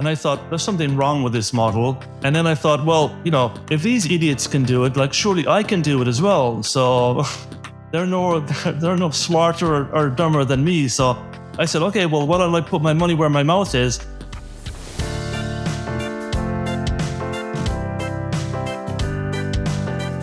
And 0.00 0.08
I 0.08 0.14
thought, 0.14 0.48
there's 0.48 0.62
something 0.62 0.96
wrong 0.96 1.22
with 1.22 1.34
this 1.34 1.52
model. 1.52 2.02
And 2.22 2.34
then 2.34 2.46
I 2.46 2.54
thought, 2.54 2.86
well, 2.86 3.14
you 3.22 3.30
know, 3.30 3.52
if 3.70 3.82
these 3.82 4.10
idiots 4.10 4.46
can 4.46 4.62
do 4.62 4.86
it, 4.86 4.96
like 4.96 5.12
surely 5.12 5.46
I 5.46 5.62
can 5.62 5.82
do 5.82 6.00
it 6.00 6.08
as 6.08 6.22
well. 6.22 6.62
So 6.62 7.22
they're 7.92 8.06
no 8.06 8.40
they're 8.80 8.96
no 8.96 9.10
smarter 9.10 9.66
or, 9.66 9.94
or 9.94 10.08
dumber 10.08 10.42
than 10.46 10.64
me. 10.64 10.88
So 10.88 11.22
I 11.58 11.66
said, 11.66 11.82
okay, 11.82 12.06
well, 12.06 12.26
why 12.26 12.38
don't 12.38 12.54
I 12.54 12.62
put 12.62 12.80
my 12.80 12.94
money 12.94 13.12
where 13.12 13.28
my 13.28 13.42
mouth 13.42 13.74
is? 13.74 13.98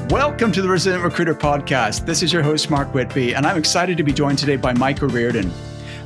Welcome 0.09 0.51
to 0.53 0.63
the 0.63 0.69
Resilient 0.69 1.03
Recruiter 1.03 1.35
Podcast. 1.35 2.03
This 2.03 2.23
is 2.23 2.33
your 2.33 2.41
host, 2.41 2.71
Mark 2.71 2.95
Whitby, 2.95 3.35
and 3.35 3.45
I'm 3.45 3.59
excited 3.59 3.95
to 3.97 4.03
be 4.03 4.11
joined 4.11 4.39
today 4.39 4.55
by 4.55 4.73
Mike 4.73 5.03
O'Riordan. 5.03 5.51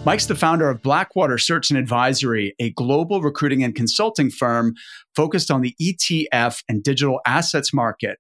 Mike's 0.04 0.26
the 0.26 0.34
founder 0.34 0.68
of 0.68 0.82
Blackwater 0.82 1.38
Search 1.38 1.70
and 1.70 1.78
Advisory, 1.78 2.56
a 2.58 2.72
global 2.72 3.22
recruiting 3.22 3.64
and 3.64 3.76
consulting 3.76 4.32
firm 4.32 4.74
focused 5.16 5.52
on 5.52 5.62
the 5.62 5.76
ETF 5.80 6.64
and 6.68 6.82
digital 6.82 7.20
assets 7.28 7.72
market. 7.72 8.18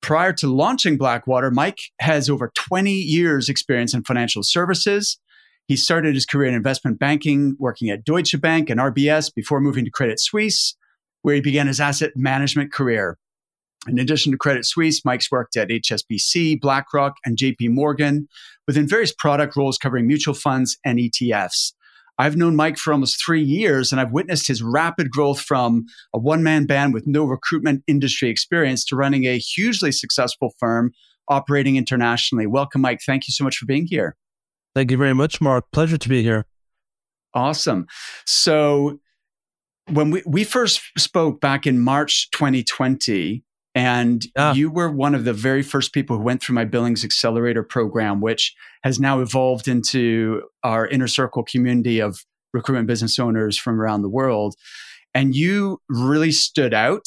Prior 0.00 0.32
to 0.34 0.46
launching 0.46 0.96
Blackwater, 0.96 1.50
Mike 1.50 1.80
has 2.00 2.30
over 2.30 2.52
20 2.54 2.92
years' 2.92 3.48
experience 3.48 3.92
in 3.92 4.04
financial 4.04 4.44
services. 4.44 5.18
He 5.66 5.74
started 5.74 6.14
his 6.14 6.26
career 6.26 6.48
in 6.48 6.54
investment 6.54 7.00
banking, 7.00 7.56
working 7.58 7.90
at 7.90 8.04
Deutsche 8.04 8.40
Bank 8.40 8.70
and 8.70 8.78
RBS 8.78 9.34
before 9.34 9.60
moving 9.60 9.84
to 9.84 9.90
Credit 9.90 10.20
Suisse, 10.20 10.76
where 11.22 11.34
he 11.34 11.40
began 11.40 11.66
his 11.66 11.80
asset 11.80 12.12
management 12.14 12.72
career. 12.72 13.18
In 13.88 13.98
addition 13.98 14.30
to 14.32 14.38
Credit 14.38 14.66
Suisse, 14.66 15.04
Mike's 15.04 15.30
worked 15.30 15.56
at 15.56 15.70
HSBC, 15.70 16.60
BlackRock, 16.60 17.14
and 17.24 17.38
JP 17.38 17.70
Morgan 17.70 18.28
within 18.66 18.86
various 18.86 19.12
product 19.12 19.56
roles 19.56 19.78
covering 19.78 20.06
mutual 20.06 20.34
funds 20.34 20.76
and 20.84 20.98
ETFs. 20.98 21.72
I've 22.18 22.36
known 22.36 22.54
Mike 22.54 22.76
for 22.76 22.92
almost 22.92 23.24
three 23.24 23.42
years, 23.42 23.90
and 23.90 24.00
I've 24.00 24.12
witnessed 24.12 24.46
his 24.46 24.62
rapid 24.62 25.10
growth 25.10 25.40
from 25.40 25.86
a 26.12 26.18
one 26.18 26.42
man 26.42 26.66
band 26.66 26.92
with 26.92 27.06
no 27.06 27.24
recruitment 27.24 27.82
industry 27.86 28.28
experience 28.28 28.84
to 28.86 28.96
running 28.96 29.24
a 29.24 29.38
hugely 29.38 29.90
successful 29.90 30.52
firm 30.58 30.92
operating 31.28 31.76
internationally. 31.76 32.46
Welcome, 32.46 32.82
Mike. 32.82 33.00
Thank 33.06 33.26
you 33.26 33.32
so 33.32 33.44
much 33.44 33.56
for 33.56 33.64
being 33.64 33.86
here. 33.86 34.16
Thank 34.74 34.90
you 34.90 34.98
very 34.98 35.14
much, 35.14 35.40
Mark. 35.40 35.70
Pleasure 35.72 35.96
to 35.96 36.08
be 36.10 36.22
here. 36.22 36.44
Awesome. 37.32 37.86
So, 38.26 39.00
when 39.88 40.10
we, 40.10 40.22
we 40.26 40.44
first 40.44 40.82
spoke 40.98 41.40
back 41.40 41.66
in 41.66 41.80
March 41.80 42.30
2020, 42.32 43.42
and 43.74 44.24
yeah. 44.36 44.52
you 44.52 44.70
were 44.70 44.90
one 44.90 45.14
of 45.14 45.24
the 45.24 45.32
very 45.32 45.62
first 45.62 45.92
people 45.92 46.16
who 46.16 46.22
went 46.22 46.42
through 46.42 46.56
my 46.56 46.64
Billings 46.64 47.04
Accelerator 47.04 47.62
program, 47.62 48.20
which 48.20 48.54
has 48.82 48.98
now 48.98 49.20
evolved 49.20 49.68
into 49.68 50.42
our 50.64 50.86
inner 50.88 51.06
circle 51.06 51.44
community 51.44 52.00
of 52.00 52.24
recruitment 52.52 52.88
business 52.88 53.18
owners 53.18 53.56
from 53.56 53.80
around 53.80 54.02
the 54.02 54.08
world. 54.08 54.56
And 55.14 55.34
you 55.34 55.80
really 55.88 56.32
stood 56.32 56.74
out 56.74 57.06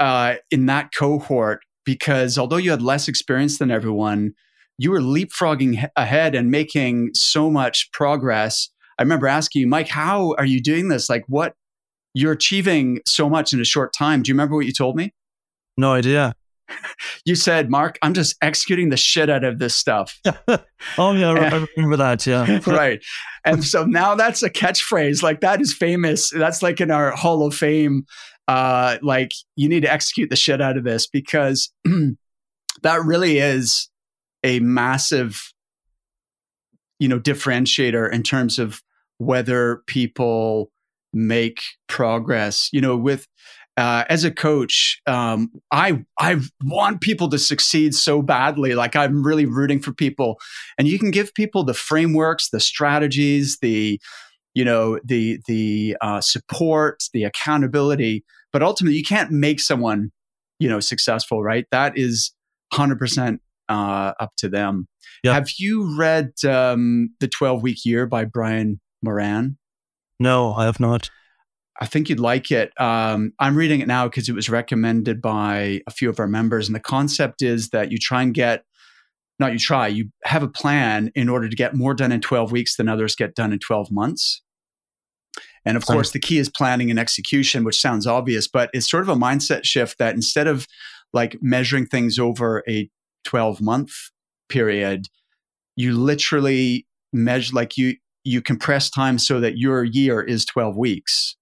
uh, 0.00 0.36
in 0.50 0.66
that 0.66 0.90
cohort 0.96 1.60
because 1.84 2.38
although 2.38 2.56
you 2.56 2.70
had 2.70 2.82
less 2.82 3.08
experience 3.08 3.58
than 3.58 3.70
everyone, 3.70 4.32
you 4.78 4.90
were 4.90 5.00
leapfrogging 5.00 5.88
ahead 5.96 6.34
and 6.34 6.50
making 6.50 7.10
so 7.12 7.50
much 7.50 7.90
progress. 7.92 8.68
I 8.98 9.02
remember 9.02 9.26
asking 9.26 9.60
you, 9.60 9.66
Mike, 9.66 9.88
how 9.88 10.34
are 10.38 10.44
you 10.44 10.60
doing 10.60 10.88
this? 10.88 11.08
Like, 11.08 11.24
what 11.28 11.54
you're 12.14 12.32
achieving 12.32 13.00
so 13.06 13.28
much 13.28 13.52
in 13.52 13.60
a 13.60 13.64
short 13.64 13.92
time. 13.92 14.22
Do 14.22 14.30
you 14.30 14.34
remember 14.34 14.56
what 14.56 14.66
you 14.66 14.72
told 14.72 14.96
me? 14.96 15.12
No 15.76 15.92
idea. 15.92 16.34
You 17.24 17.36
said, 17.36 17.70
Mark, 17.70 17.98
I'm 18.02 18.14
just 18.14 18.36
executing 18.42 18.88
the 18.88 18.96
shit 18.96 19.30
out 19.30 19.44
of 19.44 19.58
this 19.58 19.76
stuff. 19.76 20.18
oh, 20.98 21.12
yeah, 21.12 21.30
I 21.30 21.66
remember 21.76 21.96
that. 21.96 22.26
Yeah. 22.26 22.60
right. 22.66 23.02
And 23.44 23.62
so 23.62 23.84
now 23.84 24.14
that's 24.14 24.42
a 24.42 24.50
catchphrase. 24.50 25.22
Like 25.22 25.40
that 25.40 25.60
is 25.60 25.72
famous. 25.72 26.30
That's 26.30 26.62
like 26.62 26.80
in 26.80 26.90
our 26.90 27.12
Hall 27.12 27.46
of 27.46 27.54
Fame. 27.54 28.06
Uh, 28.48 28.98
like 29.02 29.30
you 29.54 29.68
need 29.68 29.82
to 29.82 29.92
execute 29.92 30.30
the 30.30 30.36
shit 30.36 30.60
out 30.60 30.76
of 30.76 30.84
this 30.84 31.06
because 31.06 31.72
that 32.82 33.04
really 33.04 33.38
is 33.38 33.88
a 34.42 34.58
massive, 34.60 35.52
you 36.98 37.08
know, 37.08 37.20
differentiator 37.20 38.12
in 38.12 38.22
terms 38.24 38.58
of 38.58 38.82
whether 39.18 39.82
people 39.86 40.72
make 41.12 41.60
progress. 41.86 42.68
You 42.72 42.80
know, 42.80 42.96
with 42.96 43.28
uh, 43.76 44.04
as 44.08 44.24
a 44.24 44.30
coach, 44.30 45.00
um, 45.06 45.50
I 45.70 46.04
I 46.18 46.40
want 46.62 47.00
people 47.00 47.28
to 47.30 47.38
succeed 47.38 47.94
so 47.94 48.20
badly. 48.20 48.74
Like 48.74 48.94
I'm 48.96 49.22
really 49.22 49.46
rooting 49.46 49.80
for 49.80 49.92
people, 49.92 50.38
and 50.78 50.86
you 50.86 50.98
can 50.98 51.10
give 51.10 51.34
people 51.34 51.64
the 51.64 51.74
frameworks, 51.74 52.50
the 52.50 52.60
strategies, 52.60 53.58
the 53.62 53.98
you 54.54 54.64
know 54.64 54.98
the 55.04 55.40
the 55.46 55.96
uh, 56.02 56.20
support, 56.20 57.04
the 57.14 57.24
accountability, 57.24 58.24
but 58.52 58.62
ultimately 58.62 58.96
you 58.96 59.04
can't 59.04 59.30
make 59.30 59.58
someone 59.58 60.12
you 60.58 60.68
know 60.68 60.80
successful, 60.80 61.42
right? 61.42 61.66
That 61.70 61.96
is 61.96 62.32
hundred 62.72 62.96
uh, 62.96 62.98
percent 62.98 63.40
up 63.70 64.32
to 64.36 64.50
them. 64.50 64.86
Yep. 65.24 65.34
Have 65.34 65.48
you 65.58 65.96
read 65.96 66.32
um, 66.44 67.14
the 67.20 67.28
Twelve 67.28 67.62
Week 67.62 67.86
Year 67.86 68.06
by 68.06 68.26
Brian 68.26 68.80
Moran? 69.02 69.56
No, 70.20 70.52
I 70.52 70.66
have 70.66 70.78
not. 70.78 71.10
I 71.82 71.86
think 71.86 72.08
you'd 72.08 72.20
like 72.20 72.52
it. 72.52 72.72
Um, 72.80 73.32
I'm 73.40 73.56
reading 73.56 73.80
it 73.80 73.88
now 73.88 74.06
because 74.06 74.28
it 74.28 74.36
was 74.36 74.48
recommended 74.48 75.20
by 75.20 75.80
a 75.88 75.90
few 75.90 76.08
of 76.08 76.20
our 76.20 76.28
members. 76.28 76.68
And 76.68 76.76
the 76.76 76.80
concept 76.80 77.42
is 77.42 77.70
that 77.70 77.90
you 77.90 77.98
try 77.98 78.22
and 78.22 78.32
get, 78.32 78.62
not 79.40 79.52
you 79.52 79.58
try, 79.58 79.88
you 79.88 80.10
have 80.22 80.44
a 80.44 80.48
plan 80.48 81.10
in 81.16 81.28
order 81.28 81.48
to 81.48 81.56
get 81.56 81.74
more 81.74 81.92
done 81.92 82.12
in 82.12 82.20
12 82.20 82.52
weeks 82.52 82.76
than 82.76 82.88
others 82.88 83.16
get 83.16 83.34
done 83.34 83.52
in 83.52 83.58
12 83.58 83.90
months. 83.90 84.42
And 85.64 85.76
of 85.76 85.84
course, 85.84 86.12
the 86.12 86.20
key 86.20 86.38
is 86.38 86.48
planning 86.48 86.88
and 86.88 87.00
execution, 87.00 87.64
which 87.64 87.80
sounds 87.80 88.06
obvious, 88.06 88.46
but 88.46 88.70
it's 88.72 88.88
sort 88.88 89.02
of 89.02 89.08
a 89.08 89.16
mindset 89.16 89.64
shift 89.64 89.98
that 89.98 90.14
instead 90.14 90.46
of 90.46 90.68
like 91.12 91.38
measuring 91.42 91.86
things 91.86 92.16
over 92.16 92.62
a 92.68 92.88
12 93.24 93.60
month 93.60 93.90
period, 94.48 95.08
you 95.74 95.98
literally 95.98 96.86
measure 97.12 97.52
like 97.52 97.76
you 97.76 97.96
you 98.22 98.40
compress 98.40 98.88
time 98.88 99.18
so 99.18 99.40
that 99.40 99.58
your 99.58 99.82
year 99.82 100.22
is 100.22 100.44
12 100.44 100.76
weeks 100.76 101.34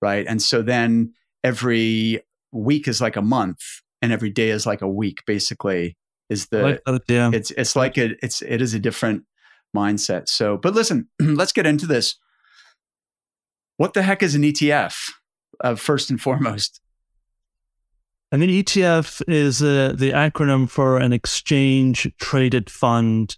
right? 0.00 0.26
And 0.26 0.42
so 0.42 0.62
then 0.62 1.12
every 1.44 2.20
week 2.52 2.88
is 2.88 3.00
like 3.00 3.16
a 3.16 3.22
month, 3.22 3.60
and 4.02 4.12
every 4.12 4.30
day 4.30 4.50
is 4.50 4.66
like 4.66 4.82
a 4.82 4.88
week. 4.88 5.18
Basically, 5.26 5.96
is 6.28 6.46
the 6.46 6.80
like 6.86 7.02
yeah. 7.08 7.30
it's 7.32 7.50
it's 7.52 7.76
like 7.76 7.98
a 7.98 8.14
it's 8.24 8.42
it 8.42 8.62
is 8.62 8.74
a 8.74 8.78
different 8.78 9.24
mindset. 9.76 10.28
So, 10.28 10.56
but 10.56 10.74
listen, 10.74 11.08
let's 11.20 11.52
get 11.52 11.66
into 11.66 11.86
this. 11.86 12.16
What 13.76 13.94
the 13.94 14.02
heck 14.02 14.22
is 14.22 14.34
an 14.34 14.42
ETF? 14.42 14.94
Uh, 15.62 15.74
first 15.74 16.10
and 16.10 16.20
foremost. 16.20 16.80
And 18.32 18.42
an 18.42 18.48
ETF 18.48 19.22
is 19.26 19.62
uh, 19.62 19.92
the 19.96 20.12
acronym 20.12 20.70
for 20.70 20.98
an 20.98 21.12
exchange 21.12 22.10
traded 22.18 22.70
fund. 22.70 23.36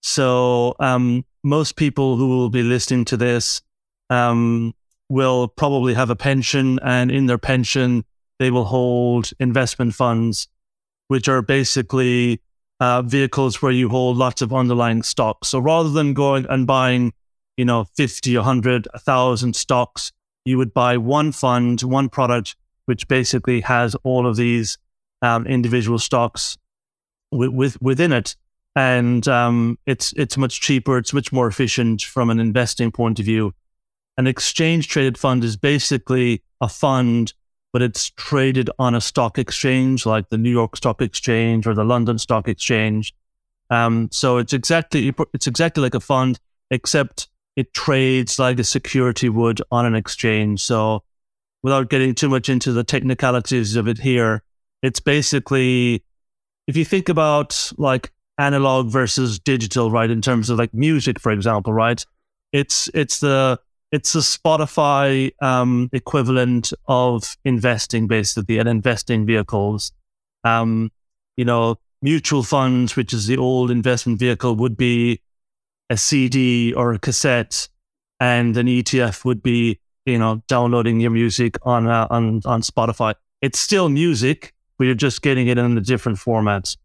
So 0.00 0.76
um, 0.78 1.24
most 1.42 1.76
people 1.76 2.16
who 2.16 2.28
will 2.28 2.48
be 2.48 2.62
listening 2.62 3.04
to 3.06 3.16
this 3.16 3.60
um, 4.10 4.74
will 5.08 5.48
probably 5.48 5.94
have 5.94 6.10
a 6.10 6.16
pension, 6.16 6.78
and 6.82 7.10
in 7.10 7.26
their 7.26 7.38
pension, 7.38 8.04
they 8.38 8.50
will 8.50 8.64
hold 8.64 9.30
investment 9.40 9.94
funds, 9.94 10.48
which 11.08 11.28
are 11.28 11.42
basically 11.42 12.40
uh, 12.80 13.02
vehicles 13.02 13.60
where 13.60 13.72
you 13.72 13.88
hold 13.88 14.16
lots 14.16 14.42
of 14.42 14.52
underlying 14.52 15.02
stocks. 15.02 15.48
So 15.48 15.58
rather 15.58 15.90
than 15.90 16.14
going 16.14 16.46
and 16.48 16.66
buying, 16.66 17.12
you 17.56 17.64
know, 17.64 17.86
50, 17.96 18.36
100, 18.36 18.88
1,000 18.92 19.56
stocks, 19.56 20.12
you 20.44 20.58
would 20.58 20.72
buy 20.72 20.96
one 20.96 21.32
fund, 21.32 21.82
one 21.82 22.08
product, 22.08 22.56
which 22.86 23.08
basically 23.08 23.60
has 23.62 23.94
all 24.04 24.26
of 24.26 24.36
these 24.36 24.78
um, 25.22 25.46
individual 25.46 25.98
stocks 25.98 26.56
with, 27.32 27.50
with, 27.50 27.82
within 27.82 28.12
it. 28.12 28.36
And 28.76 29.26
um, 29.26 29.76
it's 29.86 30.12
it's 30.12 30.36
much 30.36 30.60
cheaper. 30.60 30.98
It's 30.98 31.12
much 31.12 31.32
more 31.32 31.48
efficient 31.48 32.02
from 32.02 32.30
an 32.30 32.38
investing 32.38 32.92
point 32.92 33.18
of 33.18 33.24
view. 33.24 33.52
An 34.18 34.26
exchange 34.26 34.88
traded 34.88 35.16
fund 35.16 35.44
is 35.44 35.56
basically 35.56 36.42
a 36.60 36.68
fund, 36.68 37.32
but 37.72 37.82
it's 37.82 38.10
traded 38.10 38.68
on 38.78 38.96
a 38.96 39.00
stock 39.00 39.38
exchange 39.38 40.04
like 40.04 40.28
the 40.28 40.36
New 40.36 40.50
York 40.50 40.76
Stock 40.76 41.00
Exchange 41.00 41.68
or 41.68 41.74
the 41.74 41.84
London 41.84 42.18
Stock 42.18 42.48
Exchange. 42.48 43.14
Um, 43.70 44.08
so 44.10 44.38
it's 44.38 44.52
exactly 44.52 45.14
it's 45.32 45.46
exactly 45.46 45.82
like 45.84 45.94
a 45.94 46.00
fund, 46.00 46.40
except 46.70 47.28
it 47.54 47.72
trades 47.74 48.40
like 48.40 48.58
a 48.58 48.64
security 48.64 49.28
would 49.28 49.62
on 49.70 49.86
an 49.86 49.94
exchange. 49.94 50.62
So 50.62 51.04
without 51.62 51.88
getting 51.88 52.14
too 52.14 52.28
much 52.28 52.48
into 52.48 52.72
the 52.72 52.84
technicalities 52.84 53.76
of 53.76 53.86
it 53.86 53.98
here, 53.98 54.42
it's 54.82 55.00
basically 55.00 56.02
if 56.66 56.76
you 56.76 56.84
think 56.84 57.08
about 57.08 57.70
like 57.76 58.10
analog 58.36 58.88
versus 58.88 59.38
digital, 59.38 59.92
right? 59.92 60.10
In 60.10 60.22
terms 60.22 60.50
of 60.50 60.58
like 60.58 60.74
music, 60.74 61.20
for 61.20 61.30
example, 61.30 61.72
right? 61.72 62.04
It's 62.52 62.90
it's 62.94 63.20
the 63.20 63.60
it's 63.90 64.14
a 64.14 64.18
Spotify 64.18 65.30
um, 65.40 65.88
equivalent 65.92 66.72
of 66.86 67.36
investing, 67.44 68.06
basically, 68.06 68.58
and 68.58 68.68
investing 68.68 69.26
vehicles. 69.26 69.92
Um, 70.44 70.90
you 71.36 71.44
know, 71.44 71.76
mutual 72.02 72.42
funds, 72.42 72.96
which 72.96 73.12
is 73.12 73.26
the 73.26 73.38
old 73.38 73.70
investment 73.70 74.18
vehicle, 74.18 74.56
would 74.56 74.76
be 74.76 75.20
a 75.90 75.96
CD 75.96 76.72
or 76.72 76.92
a 76.92 76.98
cassette, 76.98 77.68
and 78.20 78.56
an 78.56 78.66
ETF 78.66 79.24
would 79.24 79.42
be 79.42 79.78
you 80.08 80.18
know, 80.18 80.42
downloading 80.48 81.00
your 81.00 81.10
music 81.10 81.56
on 81.62 81.86
uh, 81.86 82.06
on 82.10 82.40
on 82.44 82.62
Spotify. 82.62 83.14
It's 83.42 83.58
still 83.58 83.88
music, 83.88 84.54
but 84.78 84.84
you're 84.84 84.94
just 84.94 85.22
getting 85.22 85.48
it 85.48 85.58
in 85.58 85.76
a 85.76 85.80
different 85.80 86.18
formats. 86.18 86.76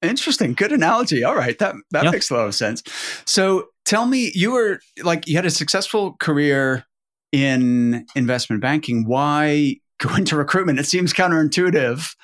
Interesting. 0.00 0.54
Good 0.54 0.72
analogy. 0.72 1.24
All 1.24 1.34
right. 1.34 1.58
That 1.58 1.74
that 1.90 2.04
yeah. 2.04 2.10
makes 2.10 2.30
a 2.30 2.34
lot 2.34 2.46
of 2.46 2.54
sense. 2.54 2.82
So 3.24 3.68
tell 3.84 4.06
me, 4.06 4.32
you 4.34 4.52
were 4.52 4.80
like 5.02 5.26
you 5.28 5.36
had 5.36 5.46
a 5.46 5.50
successful 5.50 6.16
career 6.20 6.84
in 7.32 8.06
investment 8.14 8.62
banking. 8.62 9.06
Why 9.06 9.76
go 9.98 10.14
into 10.16 10.36
recruitment? 10.36 10.78
It 10.78 10.86
seems 10.86 11.12
counterintuitive. 11.12 12.14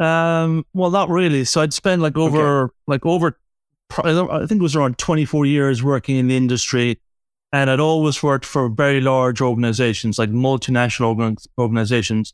Um, 0.00 0.66
well, 0.74 0.90
not 0.90 1.08
really. 1.08 1.44
So 1.44 1.60
I'd 1.60 1.72
spend 1.72 2.02
like 2.02 2.16
over 2.16 2.64
okay. 2.64 2.72
like 2.86 3.06
over 3.06 3.38
I 3.98 4.46
think 4.46 4.52
it 4.52 4.62
was 4.62 4.74
around 4.74 4.98
24 4.98 5.46
years 5.46 5.82
working 5.82 6.16
in 6.16 6.28
the 6.28 6.36
industry. 6.36 6.98
And 7.52 7.68
I'd 7.68 7.80
always 7.80 8.22
worked 8.22 8.46
for 8.46 8.70
very 8.70 9.02
large 9.02 9.42
organizations, 9.42 10.18
like 10.18 10.30
multinational 10.30 11.36
organizations. 11.58 12.32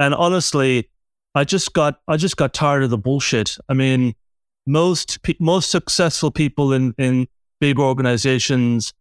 And 0.00 0.12
honestly, 0.12 0.90
I 1.34 1.44
just 1.44 1.72
got 1.72 2.00
I 2.08 2.16
just 2.16 2.36
got 2.36 2.52
tired 2.52 2.82
of 2.82 2.90
the 2.90 2.98
bullshit. 2.98 3.56
I 3.68 3.74
mean, 3.74 4.14
most 4.66 5.18
most 5.38 5.70
successful 5.70 6.32
people 6.32 6.72
in 6.72 6.94
in 6.98 7.28
big 7.60 7.78
organizations 7.78 8.92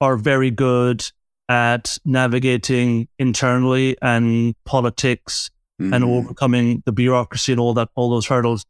are 0.00 0.16
very 0.16 0.50
good 0.50 1.04
at 1.48 1.96
navigating 2.04 3.08
internally 3.18 3.96
and 4.02 4.54
politics 4.64 5.50
mm-hmm. 5.80 5.92
and 5.92 6.04
overcoming 6.04 6.82
the 6.86 6.92
bureaucracy 6.92 7.52
and 7.52 7.60
all 7.60 7.74
that 7.74 7.88
all 7.94 8.10
those 8.10 8.26
hurdles. 8.26 8.64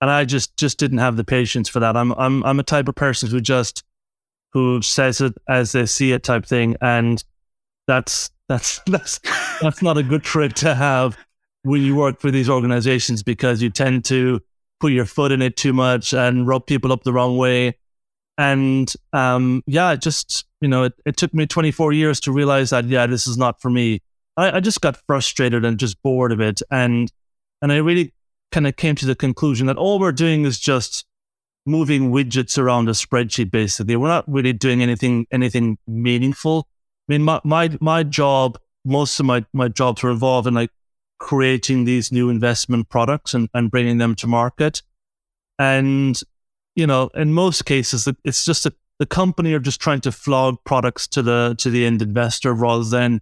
And 0.00 0.10
I 0.10 0.24
just 0.24 0.56
just 0.56 0.78
didn't 0.78 0.98
have 0.98 1.16
the 1.16 1.24
patience 1.24 1.68
for 1.68 1.80
that. 1.80 1.96
I'm 1.96 2.12
I'm 2.12 2.44
I'm 2.44 2.60
a 2.60 2.64
type 2.64 2.88
of 2.88 2.94
person 2.94 3.28
who 3.28 3.40
just 3.40 3.82
who 4.52 4.82
says 4.82 5.20
it 5.20 5.34
as 5.48 5.72
they 5.72 5.86
see 5.86 6.12
it 6.12 6.22
type 6.22 6.46
thing, 6.46 6.76
and 6.80 7.22
that's 7.86 8.30
that's 8.48 8.80
that's 8.86 9.20
that's 9.60 9.82
not 9.82 9.98
a 9.98 10.02
good 10.02 10.22
trait 10.22 10.56
to 10.56 10.74
have 10.74 11.16
when 11.62 11.82
you 11.82 11.96
work 11.96 12.20
for 12.20 12.30
these 12.30 12.48
organizations 12.48 13.22
because 13.22 13.62
you 13.62 13.70
tend 13.70 14.04
to 14.04 14.40
put 14.80 14.92
your 14.92 15.06
foot 15.06 15.32
in 15.32 15.40
it 15.40 15.56
too 15.56 15.72
much 15.72 16.12
and 16.12 16.46
rub 16.46 16.66
people 16.66 16.92
up 16.92 17.04
the 17.04 17.12
wrong 17.12 17.38
way. 17.38 17.76
And 18.36 18.92
um, 19.12 19.62
yeah, 19.66 19.92
it 19.92 20.00
just, 20.00 20.44
you 20.60 20.68
know, 20.68 20.84
it, 20.84 20.94
it 21.06 21.16
took 21.16 21.32
me 21.32 21.46
24 21.46 21.92
years 21.92 22.20
to 22.20 22.32
realize 22.32 22.70
that, 22.70 22.86
yeah, 22.86 23.06
this 23.06 23.26
is 23.26 23.36
not 23.36 23.60
for 23.60 23.70
me. 23.70 24.00
I, 24.36 24.56
I 24.56 24.60
just 24.60 24.80
got 24.80 24.96
frustrated 25.06 25.64
and 25.64 25.78
just 25.78 26.02
bored 26.02 26.32
of 26.32 26.40
it. 26.40 26.60
And, 26.70 27.12
and 27.62 27.72
I 27.72 27.76
really 27.76 28.12
kind 28.50 28.66
of 28.66 28.76
came 28.76 28.96
to 28.96 29.06
the 29.06 29.14
conclusion 29.14 29.66
that 29.68 29.76
all 29.76 29.98
we're 29.98 30.12
doing 30.12 30.44
is 30.44 30.58
just 30.58 31.04
moving 31.66 32.10
widgets 32.10 32.58
around 32.58 32.88
a 32.88 32.92
spreadsheet, 32.92 33.50
basically. 33.50 33.96
We're 33.96 34.08
not 34.08 34.30
really 34.30 34.52
doing 34.52 34.82
anything, 34.82 35.26
anything 35.30 35.78
meaningful. 35.86 36.68
I 37.08 37.12
mean, 37.12 37.22
my, 37.22 37.40
my, 37.44 37.76
my 37.80 38.02
job, 38.02 38.58
most 38.84 39.18
of 39.20 39.26
my, 39.26 39.44
my 39.52 39.68
jobs 39.68 40.02
were 40.02 40.10
involved 40.10 40.48
in 40.48 40.54
like 40.54 40.70
creating 41.18 41.84
these 41.84 42.10
new 42.10 42.28
investment 42.30 42.88
products 42.88 43.32
and, 43.32 43.48
and 43.54 43.70
bringing 43.70 43.98
them 43.98 44.14
to 44.16 44.26
market. 44.26 44.82
And, 45.58 46.20
you 46.74 46.86
know, 46.86 47.10
in 47.14 47.32
most 47.32 47.64
cases, 47.64 48.08
it's 48.24 48.44
just 48.44 48.66
a, 48.66 48.72
the 48.98 49.06
company 49.06 49.52
are 49.54 49.60
just 49.60 49.80
trying 49.80 50.00
to 50.02 50.12
flog 50.12 50.56
products 50.64 51.06
to 51.08 51.22
the 51.22 51.54
to 51.58 51.70
the 51.70 51.84
end 51.84 52.02
investor 52.02 52.52
rather 52.52 52.84
than 52.84 53.20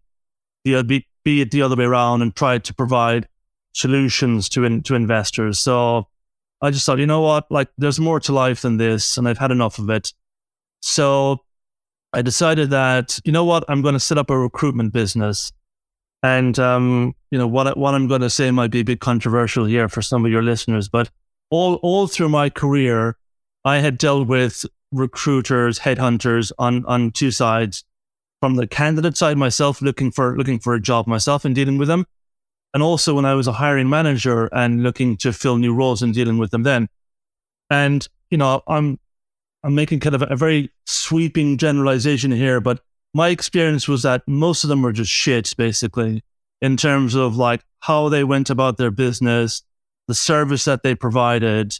you 0.65 0.75
know, 0.75 0.83
be, 0.83 1.07
be 1.25 1.41
it 1.41 1.51
the 1.51 1.63
other 1.63 1.77
way 1.77 1.85
around 1.85 2.23
and 2.23 2.35
try 2.35 2.59
to 2.59 2.75
provide 2.75 3.29
solutions 3.73 4.49
to 4.51 4.65
in, 4.65 4.83
to 4.83 4.95
investors. 4.95 5.59
So 5.59 6.09
I 6.61 6.71
just 6.71 6.87
thought, 6.87 6.99
you 6.99 7.07
know 7.07 7.23
what, 7.23 7.51
like 7.51 7.69
there's 7.79 7.99
more 7.99 8.21
to 8.21 8.33
life 8.33 8.63
than 8.63 8.77
this, 8.77 9.17
and 9.17 9.29
I've 9.29 9.39
had 9.39 9.51
enough 9.51 9.79
of 9.79 9.91
it. 9.91 10.13
So 10.81 11.39
I 12.13 12.23
decided 12.23 12.71
that, 12.71 13.19
you 13.25 13.33
know 13.33 13.45
what, 13.45 13.65
I'm 13.69 13.83
going 13.83 13.95
to 13.95 14.01
set 14.01 14.19
up 14.19 14.31
a 14.31 14.39
recruitment 14.39 14.93
business. 14.93 15.53
And 16.25 16.57
um, 16.61 17.15
you 17.33 17.39
know 17.39 17.49
what 17.49 17.77
what 17.77 17.95
I'm 17.95 18.07
going 18.07 18.21
to 18.21 18.31
say 18.31 18.53
might 18.53 18.71
be 18.71 18.81
a 18.81 18.85
bit 18.85 19.01
controversial 19.01 19.65
here 19.65 19.89
for 19.89 20.03
some 20.03 20.25
of 20.25 20.31
your 20.31 20.43
listeners, 20.43 20.89
but 20.89 21.11
all 21.51 21.81
all 21.83 22.07
through 22.07 22.29
my 22.29 22.49
career, 22.49 23.17
I 23.65 23.79
had 23.79 23.99
dealt 23.99 24.29
with 24.29 24.65
recruiters, 24.91 25.81
headhunters 25.81 26.53
on 26.59 26.85
on 26.87 27.11
two 27.11 27.31
sides. 27.31 27.85
From 28.41 28.57
the 28.57 28.67
candidate 28.67 29.17
side, 29.17 29.39
myself 29.39 29.81
looking 29.81 30.11
for 30.11 30.37
looking 30.37 30.59
for 30.59 30.75
a 30.75 30.81
job 30.81 31.07
myself 31.07 31.45
and 31.45 31.55
dealing 31.55 31.79
with 31.79 31.89
them, 31.89 32.07
and 32.75 32.83
also 32.83 33.15
when 33.15 33.25
I 33.25 33.35
was 33.35 33.47
a 33.47 33.53
hiring 33.53 33.89
manager 33.89 34.47
and 34.53 34.83
looking 34.83 35.17
to 35.19 35.33
fill 35.33 35.59
new 35.59 35.75
roles 35.75 36.03
and 36.03 36.13
dealing 36.13 36.39
with 36.39 36.51
them 36.51 36.65
then. 36.65 36.89
And 37.71 38.07
you 38.31 38.39
know, 38.39 38.63
I'm 38.67 38.99
I'm 39.63 39.75
making 39.75 40.01
kind 40.01 40.15
of 40.15 40.23
a 40.29 40.37
very 40.37 40.71
sweeping 40.87 41.57
generalization 41.57 42.33
here, 42.33 42.61
but 42.61 42.81
my 43.15 43.29
experience 43.29 43.87
was 43.87 44.03
that 44.03 44.23
most 44.27 44.65
of 44.65 44.69
them 44.69 44.83
were 44.83 44.93
just 44.93 45.11
shit, 45.11 45.55
basically, 45.57 46.25
in 46.61 46.77
terms 46.77 47.15
of 47.15 47.37
like 47.37 47.63
how 47.81 48.09
they 48.09 48.25
went 48.25 48.51
about 48.51 48.77
their 48.77 48.91
business, 48.91 49.63
the 50.09 50.15
service 50.15 50.65
that 50.65 50.83
they 50.83 50.95
provided. 50.95 51.79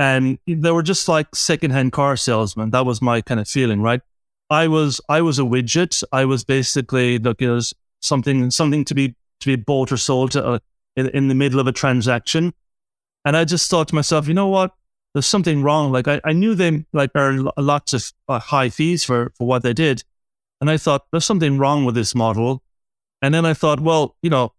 And 0.00 0.38
they 0.46 0.70
were 0.70 0.82
just 0.82 1.08
like 1.08 1.26
secondhand 1.34 1.92
car 1.92 2.16
salesmen. 2.16 2.70
That 2.70 2.86
was 2.86 3.02
my 3.02 3.20
kind 3.20 3.38
of 3.38 3.46
feeling, 3.46 3.82
right? 3.82 4.00
I 4.48 4.66
was 4.66 4.98
I 5.10 5.20
was 5.20 5.38
a 5.38 5.42
widget. 5.42 6.02
I 6.10 6.24
was 6.24 6.42
basically 6.42 7.18
looking 7.18 7.54
as 7.54 7.74
something 8.00 8.50
something 8.50 8.82
to 8.86 8.94
be 8.94 9.14
to 9.40 9.46
be 9.46 9.56
bought 9.56 9.92
or 9.92 9.98
sold 9.98 10.30
to, 10.32 10.42
uh, 10.42 10.58
in, 10.96 11.10
in 11.10 11.28
the 11.28 11.34
middle 11.34 11.60
of 11.60 11.66
a 11.66 11.72
transaction. 11.72 12.54
And 13.26 13.36
I 13.36 13.44
just 13.44 13.70
thought 13.70 13.88
to 13.88 13.94
myself, 13.94 14.26
you 14.26 14.32
know 14.32 14.48
what? 14.48 14.74
There's 15.12 15.26
something 15.26 15.62
wrong. 15.62 15.92
Like 15.92 16.08
I, 16.08 16.18
I 16.24 16.32
knew 16.32 16.54
they 16.54 16.86
like 16.94 17.10
earned 17.14 17.50
lots 17.58 17.92
of 17.92 18.10
uh, 18.26 18.38
high 18.38 18.70
fees 18.70 19.04
for 19.04 19.34
for 19.36 19.46
what 19.46 19.62
they 19.62 19.74
did, 19.74 20.02
and 20.62 20.70
I 20.70 20.78
thought, 20.78 21.04
there's 21.10 21.26
something 21.26 21.58
wrong 21.58 21.84
with 21.84 21.94
this 21.94 22.14
model. 22.14 22.62
And 23.20 23.34
then 23.34 23.44
I 23.44 23.52
thought, 23.52 23.80
well, 23.80 24.16
you 24.22 24.30
know, 24.30 24.54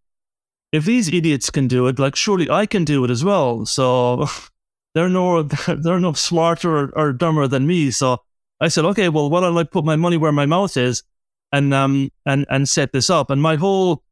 if 0.71 0.85
these 0.85 1.07
idiots 1.07 1.49
can 1.49 1.67
do 1.67 1.88
it, 1.88 1.97
like 1.97 2.15
surely 2.15 2.47
I 2.47 2.67
can 2.67 2.85
do 2.85 3.03
it 3.03 3.09
as 3.09 3.25
well. 3.25 3.65
So 3.65 4.27
they're 4.93 5.09
no 5.09 5.43
they're 5.67 5.99
no 5.99 6.13
smarter 6.13 6.77
or, 6.77 6.91
or, 6.97 7.13
dumber 7.13 7.47
than 7.47 7.67
me. 7.67 7.91
So 7.91 8.19
I 8.59 8.67
said, 8.67 8.85
okay, 8.85 9.09
well, 9.09 9.29
why 9.29 9.41
don't 9.41 9.57
I 9.57 9.63
put 9.63 9.85
my 9.85 9.95
money 9.95 10.17
where 10.17 10.31
my 10.31 10.45
mouth 10.45 10.75
is 10.77 11.03
and 11.51 11.73
um 11.73 12.09
and 12.25 12.45
and 12.49 12.67
set 12.67 12.91
this 12.91 13.09
up? 13.09 13.29
And 13.29 13.41
my 13.41 13.55
whole 13.55 14.03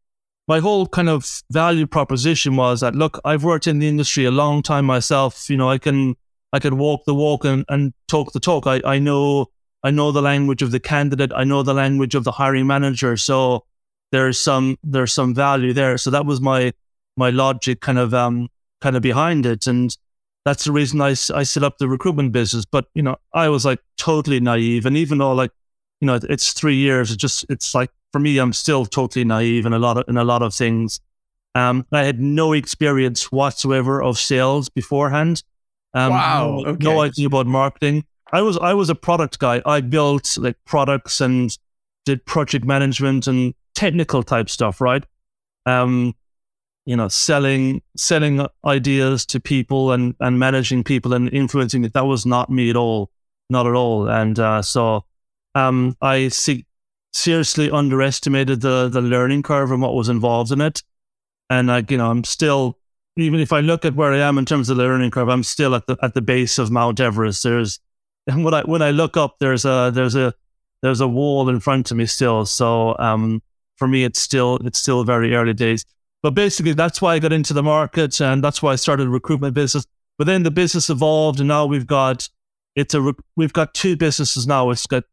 my 0.48 0.60
whole 0.60 0.88
kind 0.88 1.10
of 1.10 1.30
value 1.52 1.86
proposition 1.86 2.56
was 2.56 2.82
that 2.82 2.96
look, 2.96 3.20
I've 3.24 3.44
worked 3.44 3.68
in 3.68 3.80
the 3.80 3.88
industry 3.88 4.26
a 4.26 4.32
long 4.32 4.64
time 4.64 4.86
myself. 4.86 5.50
You 5.50 5.58
know, 5.58 5.70
I 5.70 5.78
can 5.78 6.16
I 6.52 6.60
can 6.60 6.78
walk 6.78 7.06
the 7.06 7.14
walk 7.14 7.46
and, 7.46 7.66
and 7.70 7.94
talk 8.08 8.34
the 8.34 8.40
talk. 8.40 8.66
I, 8.66 8.82
I 8.86 9.00
know 9.00 9.48
I 9.84 9.92
know 9.92 10.12
the 10.12 10.22
language 10.22 10.62
of 10.62 10.72
the 10.72 10.80
candidate. 10.80 11.32
I 11.36 11.44
know 11.44 11.64
the 11.64 11.74
language 11.74 12.16
of 12.16 12.24
the 12.24 12.32
hiring 12.32 12.68
manager. 12.68 13.16
So 13.16 13.66
there's 14.12 14.40
some 14.40 14.78
there's 14.84 15.14
some 15.14 15.36
value 15.36 15.74
there. 15.74 15.98
So 15.98 16.10
that 16.10 16.26
was 16.26 16.42
my 16.42 16.74
my 17.16 17.30
logic 17.30 17.82
kind 17.82 18.00
of 18.00 18.14
um 18.14 18.50
kind 18.82 18.96
of 18.96 19.02
behind 19.02 19.46
it, 19.46 19.68
and 19.68 19.96
that's 20.50 20.64
the 20.64 20.72
reason 20.72 21.00
I 21.00 21.10
I 21.10 21.44
set 21.44 21.64
up 21.64 21.78
the 21.78 21.88
recruitment 21.88 22.32
business. 22.32 22.66
But 22.66 22.86
you 22.96 23.04
know 23.04 23.18
I 23.34 23.50
was 23.50 23.66
like 23.66 23.80
totally 23.98 24.40
naive, 24.40 24.86
and 24.86 24.98
even 24.98 25.20
though 25.20 25.34
like 25.34 25.52
you 26.02 26.08
know 26.08 26.20
it's 26.24 26.54
three 26.54 26.76
years, 26.76 27.12
it 27.12 27.18
just 27.18 27.46
it's 27.50 27.76
like 27.76 27.92
for 28.12 28.20
me 28.20 28.40
I'm 28.40 28.54
still 28.54 28.86
totally 28.86 29.26
naive 29.26 29.68
in 29.68 29.74
a 29.74 29.80
lot 29.80 29.98
of 29.98 30.06
in 30.08 30.18
a 30.18 30.24
lot 30.24 30.42
of 30.42 30.54
things. 30.54 31.00
Um, 31.54 31.86
I 31.92 32.04
had 32.04 32.20
no 32.20 32.54
experience 32.54 33.32
whatsoever 33.32 34.02
of 34.02 34.18
sales 34.18 34.70
beforehand. 34.70 35.44
Um, 35.94 36.12
wow. 36.12 36.62
No, 36.64 36.66
okay. 36.72 36.84
no 36.84 37.02
idea 37.02 37.28
about 37.28 37.46
marketing. 37.46 38.06
I 38.32 38.42
was 38.42 38.58
I 38.58 38.74
was 38.74 38.90
a 38.90 38.96
product 38.96 39.38
guy. 39.38 39.62
I 39.66 39.82
built 39.82 40.36
like 40.38 40.58
products 40.66 41.22
and 41.22 41.56
did 42.06 42.26
project 42.26 42.66
management 42.66 43.28
and 43.28 43.54
technical 43.76 44.24
type 44.24 44.50
stuff, 44.50 44.82
right? 44.82 45.04
Um, 45.68 46.16
you 46.90 46.96
know, 46.96 47.08
selling 47.08 47.84
selling 47.96 48.48
ideas 48.66 49.24
to 49.28 49.40
people 49.40 49.92
and 49.92 50.16
and 50.20 50.40
managing 50.40 50.84
people 50.84 51.14
and 51.14 51.32
influencing 51.32 51.84
it. 51.84 51.94
That 51.94 52.08
was 52.08 52.26
not 52.26 52.50
me 52.50 52.72
at 52.72 52.76
all, 52.76 53.12
not 53.48 53.68
at 53.68 53.76
all. 53.76 54.10
And 54.10 54.40
uh, 54.40 54.64
so 54.64 55.06
um, 55.54 55.96
I 56.02 56.30
see, 56.30 56.66
seriously 57.14 57.70
underestimated 57.70 58.62
the 58.62 58.90
the 58.90 59.02
learning 59.02 59.44
curve 59.44 59.72
and 59.72 59.84
what 59.84 59.94
was 59.94 60.10
involved 60.10 60.52
in 60.52 60.62
it. 60.62 60.82
And 61.52 61.68
like 61.68 61.92
you 61.92 61.98
know, 61.98 62.10
I'm 62.10 62.24
still 62.24 62.80
even 63.18 63.40
if 63.40 63.54
I 63.54 63.60
look 63.60 63.86
at 63.86 63.94
where 63.94 64.12
I 64.12 64.28
am 64.28 64.40
in 64.40 64.46
terms 64.46 64.72
of 64.72 64.78
the 64.78 64.84
learning 64.84 65.12
curve, 65.12 65.30
I'm 65.30 65.44
still 65.44 65.76
at 65.76 65.86
the 65.86 65.96
at 66.02 66.16
the 66.16 66.24
base 66.24 66.58
of 66.58 66.72
Mount 66.72 67.00
Everest. 67.00 67.44
There's 67.44 67.80
and 68.26 68.44
when 68.44 68.56
I 68.56 68.64
when 68.64 68.82
I 68.82 68.90
look 68.90 69.16
up, 69.16 69.36
there's 69.40 69.64
a 69.64 69.92
there's 69.94 70.16
a 70.16 70.34
there's 70.82 71.02
a 71.02 71.08
wall 71.08 71.50
in 71.50 71.60
front 71.60 71.92
of 71.92 71.98
me 71.98 72.08
still. 72.08 72.48
So 72.48 72.98
um, 72.98 73.44
for 73.76 73.88
me, 73.88 74.06
it's 74.06 74.20
still 74.20 74.56
it's 74.66 74.80
still 74.80 75.04
very 75.04 75.36
early 75.36 75.54
days. 75.54 75.86
But 76.22 76.32
basically, 76.32 76.74
that's 76.74 77.02
why 77.02 77.16
I 77.16 77.20
got 77.20 77.32
into 77.32 77.54
the 77.54 77.64
market, 77.64 78.20
and 78.20 78.44
that's 78.44 78.62
why 78.62 78.74
I 78.74 78.76
started 78.76 79.08
a 79.08 79.10
recruitment 79.10 79.54
business. 79.54 79.86
But 80.18 80.28
then 80.28 80.44
the 80.44 80.52
business 80.52 80.90
evolved, 80.90 81.40
and 81.40 81.48
now 81.48 81.66
we've 81.66 81.88
got 81.88 82.28
it's 82.76 82.94
a 82.94 83.14
we've 83.36 83.54
got 83.54 83.74
two 83.74 83.96
businesses 83.96 84.46
now. 84.48 84.70
It's 84.70 84.86
got 84.86 85.04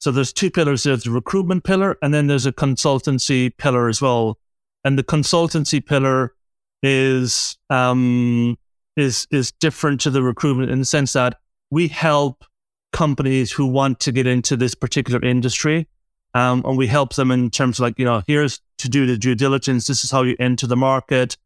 so 0.00 0.10
there's 0.10 0.32
two 0.32 0.50
pillars. 0.50 0.84
There's 0.84 1.04
the 1.04 1.10
recruitment 1.10 1.64
pillar, 1.64 1.96
and 2.02 2.12
then 2.12 2.26
there's 2.26 2.46
a 2.46 2.52
consultancy 2.52 3.56
pillar 3.56 3.88
as 3.88 4.00
well. 4.00 4.38
And 4.84 4.98
the 4.98 5.04
consultancy 5.04 5.84
pillar 5.84 6.34
is 6.82 7.56
um, 7.70 8.56
is 8.96 9.26
is 9.30 9.52
different 9.52 10.00
to 10.02 10.10
the 10.10 10.22
recruitment 10.22 10.70
in 10.70 10.80
the 10.80 10.84
sense 10.84 11.12
that 11.12 11.38
we 11.70 11.88
help 11.88 12.44
companies 12.92 13.52
who 13.52 13.66
want 13.66 14.00
to 14.00 14.12
get 14.12 14.26
into 14.26 14.56
this 14.56 14.74
particular 14.74 15.22
industry. 15.22 15.88
Um, 16.34 16.62
and 16.64 16.76
we 16.76 16.86
help 16.86 17.14
them 17.14 17.30
in 17.30 17.50
terms 17.50 17.78
of 17.78 17.84
like, 17.84 17.98
you 17.98 18.04
know, 18.04 18.22
here's 18.26 18.60
to 18.78 18.88
do 18.88 19.06
the 19.06 19.16
due 19.16 19.34
diligence. 19.34 19.86
This 19.86 20.04
is 20.04 20.10
how 20.10 20.22
you 20.22 20.36
enter 20.38 20.66
the 20.66 20.76
market. 20.76 21.36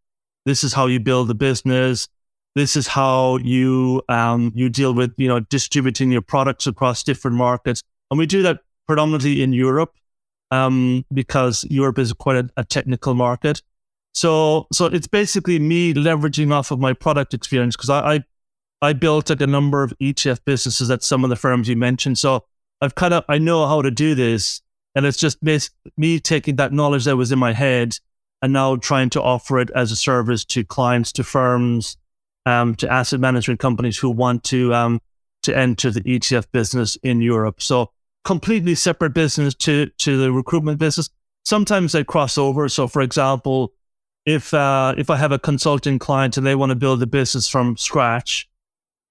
This 0.44 0.64
is 0.64 0.72
how 0.72 0.86
you 0.86 1.00
build 1.00 1.28
the 1.28 1.34
business. 1.34 2.08
This 2.54 2.76
is 2.76 2.86
how 2.86 3.38
you 3.38 4.02
um, 4.08 4.52
you 4.54 4.68
deal 4.68 4.92
with 4.92 5.14
you 5.16 5.28
know 5.28 5.40
distributing 5.40 6.12
your 6.12 6.20
products 6.20 6.66
across 6.66 7.02
different 7.02 7.36
markets. 7.36 7.82
And 8.10 8.18
we 8.18 8.26
do 8.26 8.42
that 8.42 8.60
predominantly 8.86 9.42
in 9.42 9.52
Europe 9.52 9.94
um, 10.50 11.04
because 11.14 11.64
Europe 11.70 11.98
is 11.98 12.12
quite 12.12 12.36
a, 12.36 12.50
a 12.58 12.64
technical 12.64 13.14
market. 13.14 13.62
So 14.12 14.66
so 14.72 14.86
it's 14.86 15.06
basically 15.06 15.58
me 15.58 15.94
leveraging 15.94 16.52
off 16.52 16.70
of 16.70 16.78
my 16.78 16.92
product 16.92 17.32
experience 17.32 17.74
because 17.74 17.88
I, 17.88 18.14
I 18.14 18.24
I 18.82 18.92
built 18.92 19.30
like 19.30 19.40
a 19.40 19.46
number 19.46 19.82
of 19.82 19.94
ETF 19.98 20.40
businesses 20.44 20.90
at 20.90 21.02
some 21.02 21.24
of 21.24 21.30
the 21.30 21.36
firms 21.36 21.68
you 21.68 21.76
mentioned. 21.76 22.18
So 22.18 22.44
I've 22.82 22.94
kind 22.94 23.14
of 23.14 23.24
I 23.28 23.38
know 23.38 23.66
how 23.66 23.80
to 23.80 23.90
do 23.90 24.14
this, 24.14 24.60
and 24.94 25.06
it's 25.06 25.18
just 25.18 25.38
me 25.96 26.20
taking 26.20 26.56
that 26.56 26.72
knowledge 26.72 27.04
that 27.04 27.16
was 27.16 27.32
in 27.32 27.38
my 27.38 27.52
head 27.52 27.98
and 28.42 28.52
now 28.52 28.76
trying 28.76 29.10
to 29.10 29.22
offer 29.22 29.58
it 29.58 29.70
as 29.74 29.92
a 29.92 29.96
service 29.96 30.44
to 30.44 30.64
clients, 30.64 31.12
to 31.12 31.24
firms, 31.24 31.96
um, 32.44 32.74
to 32.74 32.92
asset 32.92 33.20
management 33.20 33.60
companies 33.60 33.98
who 33.98 34.10
want 34.10 34.44
to 34.44 34.74
um, 34.74 35.00
to 35.42 35.56
enter 35.56 35.90
the 35.90 36.02
ETF 36.02 36.46
business 36.52 36.96
in 37.02 37.20
Europe. 37.20 37.62
So 37.62 37.90
completely 38.24 38.74
separate 38.74 39.14
business 39.14 39.54
to 39.54 39.86
to 39.86 40.18
the 40.18 40.32
recruitment 40.32 40.78
business. 40.78 41.08
Sometimes 41.44 41.92
they 41.92 42.04
cross 42.04 42.38
over. 42.38 42.68
So, 42.68 42.86
for 42.86 43.02
example, 43.02 43.72
if 44.26 44.52
uh, 44.52 44.94
if 44.96 45.10
I 45.10 45.16
have 45.16 45.32
a 45.32 45.38
consulting 45.38 45.98
client 45.98 46.36
and 46.36 46.46
they 46.46 46.54
want 46.54 46.70
to 46.70 46.76
build 46.76 47.02
a 47.02 47.06
business 47.06 47.48
from 47.48 47.76
scratch, 47.76 48.48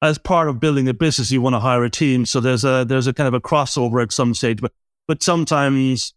as 0.01 0.17
part 0.17 0.49
of 0.49 0.59
building 0.59 0.87
a 0.87 0.93
business, 0.93 1.31
you 1.31 1.41
want 1.41 1.53
to 1.53 1.59
hire 1.59 1.83
a 1.83 1.89
team. 1.89 2.25
So 2.25 2.39
there's 2.39 2.63
a 2.63 2.85
there's 2.87 3.07
a 3.07 3.13
kind 3.13 3.27
of 3.27 3.33
a 3.33 3.41
crossover 3.41 4.01
at 4.01 4.11
some 4.11 4.33
stage, 4.33 4.61
but 4.61 4.73
but 5.11 5.21
sometimes 5.21 6.13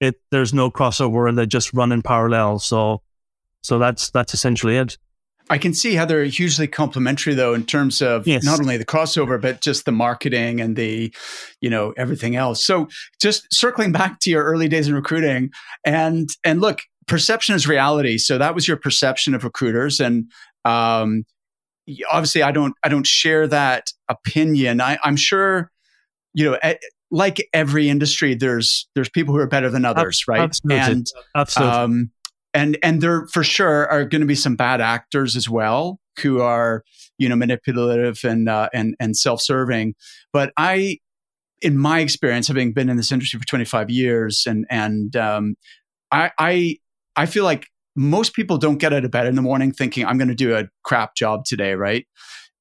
it 0.00 0.20
there's 0.30 0.52
no 0.52 0.70
crossover 0.70 1.26
and 1.26 1.38
they 1.38 1.46
just 1.46 1.72
run 1.72 1.92
in 1.92 2.02
parallel. 2.02 2.58
So 2.58 3.00
so 3.62 3.78
that's 3.78 4.10
that's 4.10 4.34
essentially 4.34 4.76
it. 4.76 4.98
I 5.48 5.56
can 5.56 5.72
see 5.72 5.94
how 5.94 6.04
they're 6.04 6.24
hugely 6.24 6.68
complementary 6.68 7.32
though 7.32 7.54
in 7.54 7.64
terms 7.64 8.02
of 8.02 8.26
yes. 8.26 8.44
not 8.44 8.60
only 8.60 8.76
the 8.76 8.84
crossover 8.84 9.40
but 9.40 9.62
just 9.62 9.86
the 9.86 9.92
marketing 9.92 10.60
and 10.60 10.76
the 10.76 11.10
you 11.62 11.70
know 11.70 11.94
everything 11.96 12.36
else. 12.36 12.66
So 12.66 12.88
just 13.18 13.46
circling 13.50 13.92
back 13.92 14.20
to 14.20 14.30
your 14.30 14.44
early 14.44 14.68
days 14.68 14.88
in 14.88 14.94
recruiting 14.94 15.50
and 15.82 16.28
and 16.44 16.60
look, 16.60 16.82
perception 17.06 17.54
is 17.54 17.66
reality. 17.66 18.18
So 18.18 18.36
that 18.36 18.54
was 18.54 18.68
your 18.68 18.76
perception 18.76 19.34
of 19.34 19.42
recruiters 19.42 20.00
and 20.00 20.30
um, 20.66 21.24
obviously 22.10 22.42
I 22.42 22.52
don't 22.52 22.74
I 22.82 22.90
don't 22.90 23.06
share 23.06 23.46
that 23.46 23.90
opinion. 24.06 24.82
I, 24.82 24.98
am 25.02 25.16
sure 25.16 25.70
you 26.34 26.50
know 26.50 26.58
like 27.14 27.48
every 27.52 27.88
industry 27.88 28.34
there's 28.34 28.88
there's 28.96 29.08
people 29.08 29.32
who 29.32 29.40
are 29.40 29.46
better 29.46 29.70
than 29.70 29.84
others, 29.84 30.24
right? 30.26 30.40
Absolutely. 30.40 30.80
And 30.80 31.06
Absolutely. 31.36 31.74
Um, 31.74 32.10
and 32.52 32.76
and 32.82 33.00
there 33.00 33.26
for 33.28 33.44
sure 33.44 33.88
are 33.88 34.04
going 34.04 34.20
to 34.20 34.26
be 34.26 34.34
some 34.34 34.56
bad 34.56 34.80
actors 34.80 35.36
as 35.36 35.48
well 35.48 36.00
who 36.20 36.40
are 36.40 36.82
you 37.18 37.28
know 37.28 37.36
manipulative 37.36 38.18
and 38.24 38.48
uh, 38.48 38.68
and 38.74 38.96
and 38.98 39.16
self-serving 39.16 39.94
but 40.32 40.52
i 40.56 40.98
in 41.62 41.78
my 41.78 42.00
experience 42.00 42.48
having 42.48 42.72
been 42.72 42.88
in 42.88 42.96
this 42.96 43.12
industry 43.12 43.38
for 43.38 43.46
25 43.46 43.90
years 43.90 44.44
and 44.46 44.66
and 44.68 45.16
um, 45.16 45.54
I, 46.10 46.30
I 46.38 46.76
i 47.16 47.26
feel 47.26 47.44
like 47.44 47.68
most 47.96 48.34
people 48.34 48.58
don't 48.58 48.78
get 48.78 48.92
out 48.92 49.04
of 49.04 49.10
bed 49.12 49.26
in 49.26 49.36
the 49.36 49.42
morning 49.42 49.72
thinking 49.72 50.04
i'm 50.04 50.18
going 50.18 50.28
to 50.28 50.34
do 50.34 50.56
a 50.56 50.64
crap 50.82 51.14
job 51.14 51.44
today 51.44 51.74
right 51.74 52.06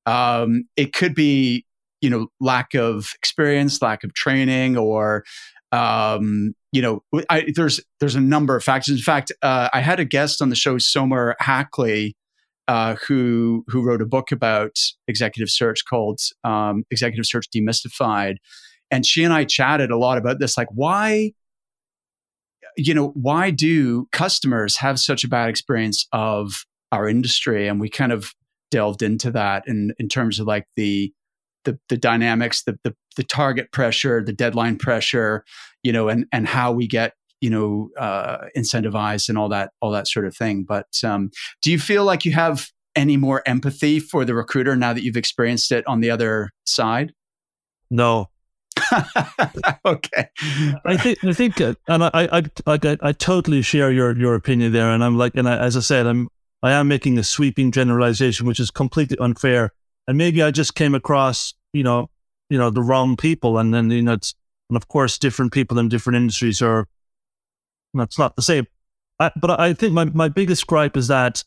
um, 0.06 0.66
it 0.76 0.94
could 0.94 1.16
be 1.16 1.66
you 2.04 2.10
know 2.10 2.28
lack 2.40 2.76
of 2.76 3.12
experience 3.16 3.82
lack 3.82 4.04
of 4.04 4.14
training 4.14 4.78
or 4.78 5.24
um, 5.74 6.54
you 6.72 6.84
know, 6.84 7.04
I, 7.30 7.52
there's 7.56 7.82
there's 8.00 8.16
a 8.16 8.22
number 8.22 8.56
of 8.56 8.64
factors. 8.64 8.96
In 8.96 9.02
fact, 9.02 9.32
uh, 9.42 9.70
I 9.74 9.82
had 9.82 10.00
a 10.00 10.06
guest 10.06 10.40
on 10.40 10.50
the 10.50 10.56
show, 10.56 10.78
Somer 10.78 11.36
Hackley, 11.40 12.16
uh, 12.68 12.96
who 13.08 13.66
who 13.68 13.84
wrote 13.84 14.02
a 14.02 14.06
book 14.06 14.32
about 14.32 14.78
executive 15.08 15.50
search 15.50 15.84
called 15.84 16.20
um, 16.44 16.84
Executive 16.92 17.26
Search 17.26 17.48
Demystified, 17.50 18.36
and 18.92 19.04
she 19.04 19.24
and 19.24 19.34
I 19.34 19.46
chatted 19.46 19.90
a 19.90 19.98
lot 19.98 20.20
about 20.20 20.40
this. 20.40 20.60
Like, 20.60 20.70
why, 20.72 21.32
you 22.78 22.94
know, 22.94 23.10
why 23.16 23.50
do 23.50 24.08
customers 24.12 24.78
have 24.78 25.00
such 25.00 25.24
a 25.24 25.28
bad 25.28 25.50
experience 25.50 26.08
of 26.12 26.66
our 26.92 27.10
industry? 27.10 27.68
And 27.68 27.82
we 27.82 27.90
kind 27.90 28.12
of 28.12 28.36
delved 28.70 29.02
into 29.02 29.32
that 29.32 29.64
in 29.68 29.94
in 29.98 30.08
terms 30.08 30.40
of 30.40 30.46
like 30.46 30.68
the 30.76 31.12
the 31.66 31.80
the 31.90 31.98
dynamics, 31.98 32.64
the 32.64 32.78
the 32.84 32.96
the 33.16 33.24
target 33.24 33.72
pressure, 33.72 34.24
the 34.24 34.34
deadline 34.34 34.78
pressure, 34.78 35.44
you 35.84 35.92
know, 35.92 36.10
and 36.10 36.26
and 36.32 36.48
how 36.48 36.72
we 36.72 36.88
get 36.88 37.14
you 37.42 37.50
know 37.50 37.90
uh, 38.00 38.46
incentivized 38.58 39.30
and 39.30 39.38
all 39.38 39.50
that 39.50 39.72
all 39.82 39.92
that 39.92 40.08
sort 40.08 40.26
of 40.26 40.36
thing. 40.36 40.64
But 40.68 40.88
um, 41.04 41.30
do 41.62 41.72
you 41.72 41.80
feel 41.80 42.06
like 42.06 42.26
you 42.26 42.32
have 42.32 42.68
any 42.96 43.18
more 43.18 43.42
empathy 43.46 44.00
for 44.00 44.24
the 44.24 44.34
recruiter 44.34 44.76
now 44.76 44.94
that 44.94 45.04
you've 45.04 45.18
experienced 45.18 45.72
it 45.72 45.86
on 45.88 46.00
the 46.00 46.10
other 46.10 46.52
side? 46.66 47.14
No. 47.90 48.30
okay. 49.86 50.30
I 50.86 50.98
think 50.98 51.24
I 51.24 51.34
think, 51.34 51.62
uh, 51.62 51.76
and 51.88 52.04
I, 52.06 52.10
I 52.14 52.44
I 52.66 52.98
I 53.02 53.12
totally 53.12 53.62
share 53.62 53.92
your 53.92 54.18
your 54.18 54.36
opinion 54.36 54.72
there, 54.72 54.90
and 54.90 55.04
I'm 55.04 55.18
like, 55.18 55.36
and 55.36 55.48
I, 55.48 55.58
as 55.58 55.78
I 55.78 55.82
said, 55.82 56.08
I'm 56.08 56.28
I 56.64 56.72
am 56.72 56.88
making 56.88 57.18
a 57.18 57.24
sweeping 57.24 57.72
generalization, 57.72 58.48
which 58.48 58.60
is 58.60 58.72
completely 58.72 59.18
unfair, 59.20 59.74
and 60.08 60.18
maybe 60.18 60.42
I 60.42 60.52
just 60.52 60.76
came 60.76 60.96
across, 60.96 61.54
you 61.74 61.84
know, 61.84 62.10
you 62.50 62.58
know, 62.58 62.70
the 62.70 62.82
wrong 62.82 63.16
people, 63.16 63.58
and 63.58 63.74
then 63.74 63.90
you 63.90 64.02
know, 64.02 64.14
it's 64.14 64.36
and 64.70 64.78
of 64.82 64.88
course, 64.88 65.18
different 65.20 65.52
people 65.52 65.78
in 65.78 65.88
different 65.88 66.18
industries 66.18 66.62
are, 66.62 66.88
that's 67.94 68.18
not 68.18 68.36
the 68.36 68.42
same. 68.42 68.66
I, 69.20 69.32
but 69.40 69.60
I 69.60 69.74
think 69.74 69.94
my, 69.94 70.06
my 70.06 70.30
biggest 70.30 70.66
gripe 70.66 70.98
is 70.98 71.10
that 71.10 71.44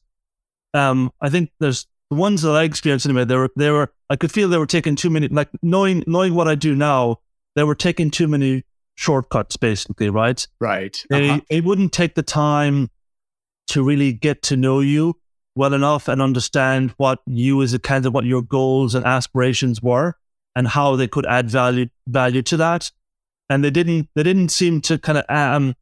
um, 0.74 1.10
I 1.20 1.28
think 1.28 1.50
there's 1.58 1.86
the 2.10 2.16
ones 2.16 2.42
that 2.42 2.52
I 2.52 2.62
experienced 2.62 3.04
anyway, 3.04 3.24
they 3.24 3.34
were, 3.34 3.50
they 3.56 3.70
were, 3.70 3.92
I 4.10 4.14
could 4.14 4.30
feel 4.30 4.48
they 4.48 4.58
were 4.58 4.66
taking 4.66 4.94
too 4.94 5.10
many, 5.10 5.26
like 5.26 5.48
knowing, 5.60 6.04
knowing 6.06 6.34
what 6.34 6.46
I 6.46 6.54
do 6.54 6.76
now, 6.76 7.18
they 7.56 7.64
were 7.64 7.74
taking 7.74 8.10
too 8.12 8.28
many 8.28 8.62
shortcuts 8.94 9.56
basically, 9.56 10.08
right? 10.08 10.46
Right. 10.60 10.96
They, 11.10 11.30
uh-huh. 11.30 11.40
they 11.50 11.60
wouldn't 11.60 11.92
take 11.92 12.14
the 12.14 12.22
time 12.22 12.90
to 13.68 13.82
really 13.82 14.12
get 14.12 14.42
to 14.42 14.56
know 14.56 14.78
you 14.78 15.16
well 15.56 15.74
enough 15.74 16.06
and 16.08 16.22
understand 16.22 16.94
what 16.96 17.20
you 17.26 17.62
as 17.62 17.74
a 17.74 17.78
candidate, 17.78 18.12
what 18.12 18.24
your 18.24 18.42
goals 18.42 18.94
and 18.94 19.04
aspirations 19.04 19.82
were 19.82 20.14
and 20.54 20.68
how 20.68 20.96
they 20.96 21.08
could 21.08 21.26
add 21.26 21.50
value, 21.50 21.86
value 22.06 22.42
to 22.42 22.56
that 22.56 22.90
and 23.48 23.64
they 23.64 23.70
didn't 23.70 24.08
they 24.14 24.22
didn't 24.22 24.48
seem 24.50 24.80
to 24.82 24.98
kind 24.98 25.18
of 25.18 25.24
um, 25.28 25.74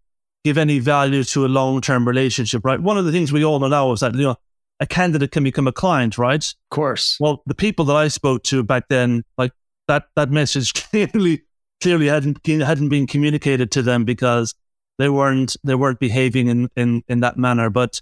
give 0.44 0.58
any 0.58 0.78
value 0.78 1.24
to 1.24 1.46
a 1.46 1.48
long 1.48 1.80
term 1.80 2.06
relationship, 2.06 2.64
right? 2.64 2.80
One 2.80 2.98
of 2.98 3.04
the 3.04 3.12
things 3.12 3.32
we 3.32 3.44
all 3.44 3.58
know 3.58 3.68
now 3.68 3.92
is 3.92 4.00
that 4.00 4.14
you 4.14 4.22
know 4.22 4.36
a 4.80 4.86
candidate 4.86 5.30
can 5.30 5.44
become 5.44 5.66
a 5.66 5.72
client, 5.72 6.18
right? 6.18 6.44
Of 6.44 6.70
course. 6.70 7.16
Well, 7.20 7.42
the 7.46 7.54
people 7.54 7.84
that 7.86 7.96
I 7.96 8.08
spoke 8.08 8.42
to 8.44 8.62
back 8.62 8.88
then, 8.88 9.24
like 9.38 9.52
that 9.88 10.04
that 10.16 10.30
message 10.30 10.74
clearly 10.90 11.42
clearly 11.82 12.06
hadn't 12.06 12.44
hadn't 12.46 12.88
been 12.88 13.06
communicated 13.06 13.70
to 13.72 13.82
them 13.82 14.04
because 14.04 14.54
they 14.98 15.08
weren't 15.08 15.56
they 15.64 15.74
weren't 15.74 16.00
behaving 16.00 16.48
in 16.48 16.68
in 16.76 17.02
in 17.08 17.20
that 17.20 17.36
manner. 17.38 17.70
But 17.70 18.00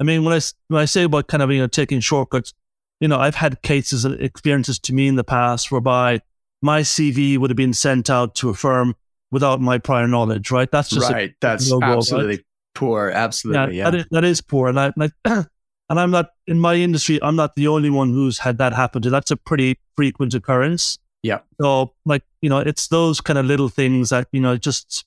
I 0.00 0.04
mean, 0.04 0.24
when 0.24 0.34
I 0.34 0.40
when 0.68 0.80
I 0.82 0.84
say 0.84 1.04
about 1.04 1.28
kind 1.28 1.42
of 1.42 1.50
you 1.50 1.60
know 1.60 1.66
taking 1.66 2.00
shortcuts, 2.00 2.52
you 3.00 3.08
know, 3.08 3.18
I've 3.18 3.34
had 3.34 3.62
cases 3.62 4.04
and 4.04 4.20
experiences 4.20 4.78
to 4.80 4.92
me 4.92 5.08
in 5.08 5.16
the 5.16 5.24
past 5.24 5.70
whereby 5.70 6.20
my 6.62 6.80
CV 6.80 7.38
would 7.38 7.50
have 7.50 7.56
been 7.56 7.74
sent 7.74 8.10
out 8.10 8.34
to 8.36 8.48
a 8.48 8.54
firm 8.54 8.96
without 9.30 9.60
my 9.60 9.78
prior 9.78 10.06
knowledge, 10.08 10.50
right? 10.50 10.70
That's 10.70 10.88
just 10.88 11.10
right. 11.10 11.30
A, 11.30 11.34
That's 11.40 11.72
absolutely 11.72 12.36
right? 12.36 12.44
poor. 12.74 13.10
Absolutely, 13.10 13.76
yeah. 13.76 13.84
yeah. 13.84 13.90
That, 13.90 13.98
is, 13.98 14.06
that 14.10 14.24
is 14.24 14.40
poor, 14.40 14.68
and 14.68 14.80
I, 14.80 14.92
and, 14.96 15.12
I, 15.24 15.44
and 15.90 16.00
I'm 16.00 16.10
not 16.10 16.30
in 16.46 16.58
my 16.58 16.74
industry. 16.74 17.18
I'm 17.22 17.36
not 17.36 17.54
the 17.54 17.68
only 17.68 17.90
one 17.90 18.10
who's 18.10 18.38
had 18.38 18.58
that 18.58 18.72
happen 18.72 19.02
to. 19.02 19.10
That's 19.10 19.30
a 19.30 19.36
pretty 19.36 19.78
frequent 19.96 20.34
occurrence. 20.34 20.98
Yeah. 21.22 21.40
So, 21.60 21.94
like 22.04 22.22
you 22.42 22.48
know, 22.48 22.58
it's 22.58 22.88
those 22.88 23.20
kind 23.20 23.38
of 23.38 23.46
little 23.46 23.68
things 23.68 24.10
that 24.10 24.28
you 24.32 24.40
know 24.40 24.56
just 24.56 25.04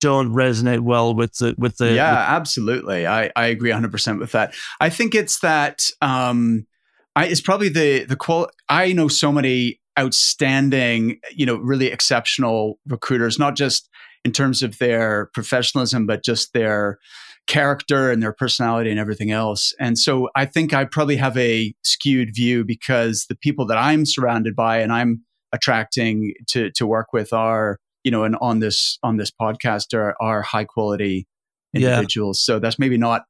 don't 0.00 0.34
resonate 0.34 0.80
well 0.80 1.14
with 1.14 1.34
the 1.36 1.54
with 1.58 1.76
the. 1.76 1.92
Yeah, 1.92 2.12
with, 2.12 2.40
absolutely. 2.40 3.06
I 3.06 3.30
I 3.36 3.46
agree 3.46 3.70
100 3.70 3.90
percent 3.90 4.18
with 4.18 4.32
that. 4.32 4.54
I 4.80 4.90
think 4.90 5.14
it's 5.14 5.40
that. 5.40 5.82
um 6.00 6.66
I, 7.16 7.26
it's 7.26 7.40
probably 7.40 7.68
the 7.68 8.04
the 8.04 8.16
qual. 8.16 8.48
I 8.68 8.92
know 8.92 9.08
so 9.08 9.32
many 9.32 9.80
outstanding, 9.98 11.18
you 11.34 11.44
know, 11.44 11.56
really 11.56 11.88
exceptional 11.88 12.78
recruiters, 12.86 13.38
not 13.38 13.56
just 13.56 13.88
in 14.24 14.32
terms 14.32 14.62
of 14.62 14.78
their 14.78 15.30
professionalism, 15.34 16.06
but 16.06 16.24
just 16.24 16.52
their 16.52 16.98
character 17.46 18.10
and 18.10 18.22
their 18.22 18.32
personality 18.32 18.90
and 18.90 19.00
everything 19.00 19.30
else. 19.30 19.74
And 19.80 19.98
so 19.98 20.28
I 20.36 20.44
think 20.44 20.72
I 20.72 20.84
probably 20.84 21.16
have 21.16 21.36
a 21.36 21.74
skewed 21.82 22.34
view 22.34 22.64
because 22.64 23.26
the 23.28 23.34
people 23.34 23.66
that 23.66 23.78
I'm 23.78 24.06
surrounded 24.06 24.54
by 24.54 24.78
and 24.78 24.92
I'm 24.92 25.24
attracting 25.52 26.34
to 26.48 26.70
to 26.70 26.86
work 26.86 27.12
with 27.12 27.32
are, 27.32 27.78
you 28.04 28.10
know, 28.10 28.24
and 28.24 28.36
on 28.40 28.60
this 28.60 28.98
on 29.02 29.16
this 29.16 29.30
podcast 29.30 29.94
are 29.94 30.14
are 30.20 30.42
high 30.42 30.64
quality 30.64 31.26
individuals. 31.74 32.44
Yeah. 32.46 32.54
So 32.54 32.58
that's 32.58 32.78
maybe 32.78 32.98
not 32.98 33.22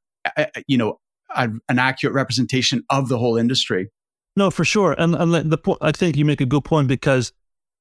you 0.67 0.77
know 0.77 0.99
an 1.35 1.79
accurate 1.79 2.13
representation 2.13 2.83
of 2.89 3.09
the 3.09 3.17
whole 3.17 3.37
industry. 3.37 3.89
No, 4.35 4.49
for 4.49 4.63
sure. 4.63 4.95
And, 4.97 5.15
and 5.15 5.51
the 5.51 5.57
point, 5.57 5.79
I 5.81 5.91
think 5.91 6.15
you 6.15 6.25
make 6.25 6.41
a 6.41 6.45
good 6.45 6.63
point 6.63 6.87
because 6.87 7.33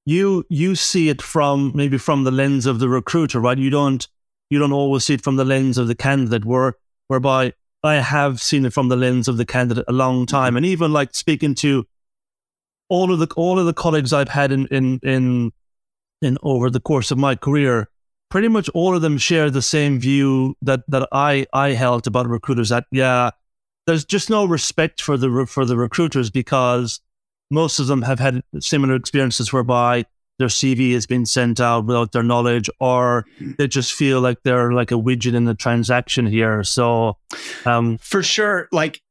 you 0.07 0.45
you 0.49 0.75
see 0.75 1.09
it 1.09 1.23
from 1.23 1.73
maybe 1.75 1.99
from 1.99 2.25
the 2.25 2.31
lens 2.31 2.67
of 2.67 2.79
the 2.81 2.89
recruiter, 2.89 3.41
right? 3.41 3.59
You 3.59 3.71
don't 3.71 4.07
you 4.49 4.59
don't 4.59 4.73
always 4.73 5.05
see 5.05 5.15
it 5.15 5.23
from 5.23 5.37
the 5.37 5.45
lens 5.45 5.79
of 5.79 5.89
the 5.89 5.95
candidate. 5.95 6.45
Where 6.45 6.75
whereby 7.09 7.53
I 7.83 7.95
have 7.97 8.41
seen 8.41 8.65
it 8.65 8.73
from 8.73 8.89
the 8.89 8.97
lens 8.97 9.29
of 9.29 9.37
the 9.37 9.47
candidate 9.47 9.85
a 9.89 9.93
long 9.93 10.27
mm-hmm. 10.27 10.37
time, 10.37 10.57
and 10.57 10.67
even 10.67 10.93
like 10.93 11.15
speaking 11.15 11.55
to 11.57 11.87
all 12.89 13.13
of 13.13 13.21
the 13.21 13.29
all 13.37 13.59
of 13.59 13.67
the 13.67 13.75
colleagues 13.75 14.13
I've 14.13 14.29
had 14.29 14.51
in 14.51 14.67
in 14.69 14.99
in 15.03 15.53
in 16.23 16.39
over 16.43 16.71
the 16.71 16.81
course 16.81 17.11
of 17.11 17.19
my 17.19 17.35
career, 17.35 17.89
pretty 18.31 18.49
much 18.49 18.69
all 18.71 18.95
of 18.95 19.03
them 19.03 19.19
share 19.19 19.51
the 19.51 19.63
same 19.63 19.99
view 19.99 20.57
that 20.63 20.81
that 20.89 21.09
I 21.13 21.47
I 21.53 21.71
held 21.71 22.07
about 22.07 22.29
recruiters. 22.29 22.71
That 22.71 22.85
yeah, 22.91 23.31
there's 23.87 24.05
just 24.05 24.31
no 24.31 24.45
respect 24.45 25.01
for 25.03 25.17
the 25.17 25.47
for 25.47 25.65
the 25.65 25.77
recruiters 25.77 26.31
because 26.31 27.01
most 27.51 27.79
of 27.79 27.89
them 27.89 28.03
have 28.03 28.21
had 28.21 28.43
similar 28.61 28.95
experiences 28.95 29.53
whereby 29.53 30.05
their 30.39 30.49
CV 30.49 30.95
has 30.95 31.07
been 31.07 31.27
sent 31.27 31.61
out 31.61 31.85
without 31.85 32.13
their 32.13 32.23
knowledge, 32.23 32.71
or 32.81 33.27
they 33.59 33.69
just 33.69 33.93
feel 33.93 34.23
like 34.23 34.39
they're 34.43 34.73
like 34.73 34.91
a 34.91 34.95
widget 34.95 35.35
in 35.35 35.45
the 35.45 35.55
transaction 35.55 36.25
here. 36.27 36.65
So, 36.65 37.19
um, 37.67 37.99
for 37.99 38.23
sure, 38.23 38.69
like 38.73 39.03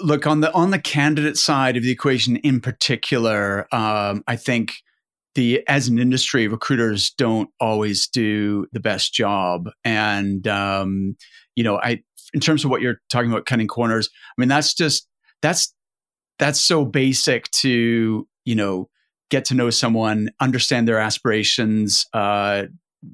look 0.00 0.26
on 0.26 0.40
the 0.40 0.52
on 0.52 0.70
the 0.70 0.78
candidate 0.78 1.36
side 1.36 1.76
of 1.76 1.82
the 1.82 1.90
equation 1.90 2.36
in 2.36 2.60
particular, 2.60 3.66
um, 3.74 4.22
I 4.28 4.36
think 4.36 4.74
the 5.36 5.62
as 5.68 5.86
an 5.86 5.98
industry, 5.98 6.48
recruiters 6.48 7.10
don't 7.10 7.48
always 7.60 8.08
do 8.08 8.66
the 8.72 8.80
best 8.80 9.14
job, 9.14 9.70
and 9.84 10.48
um, 10.48 11.16
you 11.54 11.62
know, 11.62 11.78
I 11.78 12.02
in 12.34 12.40
terms 12.40 12.64
of 12.64 12.70
what 12.70 12.80
you're 12.80 13.00
talking 13.08 13.30
about, 13.30 13.46
cutting 13.46 13.68
corners. 13.68 14.08
I 14.36 14.40
mean, 14.40 14.48
that's 14.48 14.74
just 14.74 15.06
that's 15.42 15.72
that's 16.38 16.60
so 16.60 16.84
basic 16.84 17.48
to 17.52 18.26
you 18.44 18.54
know 18.54 18.88
get 19.30 19.44
to 19.46 19.54
know 19.54 19.70
someone, 19.70 20.30
understand 20.40 20.88
their 20.88 20.98
aspirations, 20.98 22.06
uh, 22.12 22.64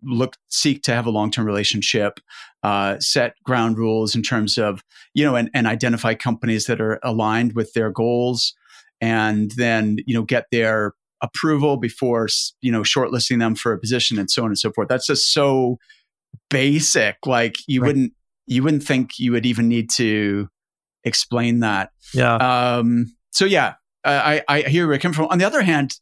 look 0.02 0.36
seek 0.48 0.82
to 0.82 0.94
have 0.94 1.06
a 1.06 1.10
long 1.10 1.30
term 1.30 1.44
relationship, 1.44 2.20
uh, 2.62 2.98
set 3.00 3.34
ground 3.44 3.78
rules 3.78 4.14
in 4.14 4.22
terms 4.22 4.58
of 4.58 4.82
you 5.12 5.24
know 5.24 5.34
and, 5.34 5.50
and 5.52 5.66
identify 5.66 6.14
companies 6.14 6.66
that 6.66 6.80
are 6.80 7.00
aligned 7.02 7.54
with 7.54 7.72
their 7.74 7.90
goals, 7.90 8.54
and 9.00 9.50
then 9.56 9.98
you 10.06 10.14
know 10.14 10.22
get 10.22 10.46
their 10.52 10.94
approval 11.22 11.76
before 11.76 12.28
you 12.60 12.70
know 12.72 12.82
shortlisting 12.82 13.38
them 13.38 13.54
for 13.54 13.72
a 13.72 13.78
position 13.78 14.18
and 14.18 14.30
so 14.30 14.42
on 14.42 14.48
and 14.48 14.58
so 14.58 14.72
forth. 14.72 14.88
That's 14.88 15.06
just 15.06 15.32
so 15.32 15.78
basic. 16.50 17.16
Like 17.26 17.54
you 17.66 17.80
right. 17.80 17.88
wouldn't 17.88 18.12
you 18.46 18.62
wouldn't 18.62 18.82
think 18.82 19.18
you 19.18 19.32
would 19.32 19.46
even 19.46 19.68
need 19.68 19.90
to 19.96 20.48
explain 21.04 21.60
that. 21.60 21.90
Yeah. 22.12 22.34
Um, 22.36 23.14
so 23.30 23.44
yeah, 23.44 23.74
I, 24.04 24.42
I 24.48 24.60
hear 24.62 24.86
where 24.86 24.96
it 24.96 25.00
comes 25.00 25.16
from. 25.16 25.26
On 25.26 25.38
the 25.38 25.44
other 25.44 25.62
hand, 25.62 25.94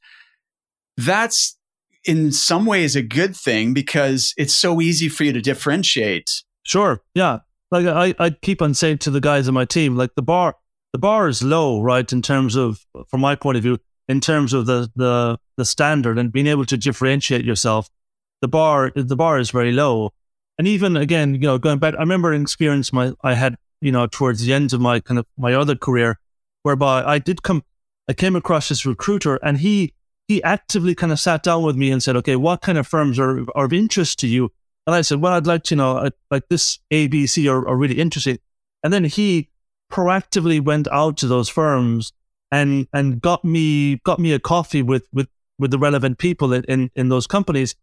that's 0.97 1.57
in 2.05 2.33
some 2.33 2.67
ways 2.67 2.97
a 2.97 3.03
good 3.03 3.37
thing 3.37 3.75
because 3.75 4.33
it's 4.37 4.55
so 4.55 4.81
easy 4.81 5.09
for 5.09 5.25
you 5.25 5.33
to 5.33 5.41
differentiate. 5.41 6.43
Sure. 6.63 7.03
Yeah. 7.15 7.41
Like 7.71 7.87
I, 7.87 8.15
I 8.19 8.31
keep 8.31 8.63
on 8.63 8.75
saying 8.75 8.99
to 8.99 9.11
the 9.11 9.21
guys 9.21 9.49
on 9.49 9.55
my 9.55 9.65
team, 9.65 9.97
like 9.97 10.15
the 10.17 10.23
bar, 10.23 10.57
the 10.93 10.99
bar 10.99 11.29
is 11.29 11.43
low, 11.43 11.81
right? 11.81 12.11
In 12.13 12.23
terms 12.23 12.57
of, 12.57 12.85
from 13.09 13.21
my 13.21 13.37
point 13.37 13.57
of 13.57 13.63
view, 13.63 13.79
in 14.11 14.21
terms 14.21 14.53
of 14.53 14.67
the 14.67 14.91
the 14.97 15.39
the 15.57 15.65
standard 15.65 16.19
and 16.19 16.33
being 16.33 16.49
able 16.49 16.67
to 16.67 16.77
differentiate 16.77 17.45
yourself, 17.45 17.89
the 18.43 18.49
bar 18.49 18.91
the 18.95 19.17
bar 19.17 19.39
is 19.39 19.51
very 19.51 19.73
low. 19.73 20.11
And 20.59 20.67
even 20.67 20.97
again, 20.97 21.35
you 21.35 21.41
know, 21.41 21.59
going 21.59 21.79
back, 21.79 21.95
I 21.95 22.01
remember 22.01 22.33
an 22.33 22.43
experience 22.43 22.93
my 22.93 23.13
I 23.23 23.35
had, 23.35 23.57
you 23.81 23.93
know, 23.93 24.09
towards 24.09 24.45
the 24.45 24.53
end 24.53 24.73
of 24.73 24.81
my 24.81 24.99
kind 24.99 25.19
of 25.21 25.27
my 25.39 25.55
other 25.55 25.77
career, 25.77 26.19
whereby 26.65 27.05
I 27.05 27.21
did 27.21 27.45
come, 27.45 27.63
I 28.09 28.13
came 28.13 28.35
across 28.35 28.69
this 28.69 28.85
recruiter, 28.85 29.37
and 29.37 29.59
he 29.59 29.95
he 30.27 30.43
actively 30.43 30.97
kind 30.97 31.13
of 31.13 31.21
sat 31.21 31.45
down 31.45 31.63
with 31.63 31.77
me 31.77 31.93
and 31.93 32.03
said, 32.03 32.17
okay, 32.17 32.37
what 32.37 32.63
kind 32.63 32.79
of 32.79 32.87
firms 32.87 33.19
are, 33.19 33.45
are 33.55 33.67
of 33.67 33.73
interest 33.73 34.19
to 34.21 34.27
you? 34.27 34.51
And 34.87 34.95
I 34.95 35.03
said, 35.03 35.21
well, 35.21 35.33
I'd 35.35 35.47
like 35.47 35.65
to, 35.65 35.75
you 35.75 35.79
know, 35.79 36.09
like 36.31 36.49
this 36.49 36.79
ABC 36.93 37.51
are, 37.51 37.67
are 37.69 37.77
really 37.77 37.99
interesting. 37.99 38.39
And 38.83 38.93
then 38.93 39.05
he 39.05 39.51
proactively 39.91 40.61
went 40.61 40.89
out 40.89 41.17
to 41.19 41.27
those 41.27 41.49
firms 41.49 42.13
and 42.53 42.87
and 42.93 43.21
got 43.21 43.45
me 43.45 43.97
got 44.05 44.19
me 44.19 44.33
a 44.33 44.39
coffee 44.39 44.83
with 44.83 45.07
with 45.13 45.29
with 45.59 45.71
the 45.71 45.79
relevant 45.79 46.19
people 46.19 46.53
in, 46.53 46.65
in, 46.65 46.91
in 46.97 47.11
those 47.11 47.27
companies. 47.27 47.77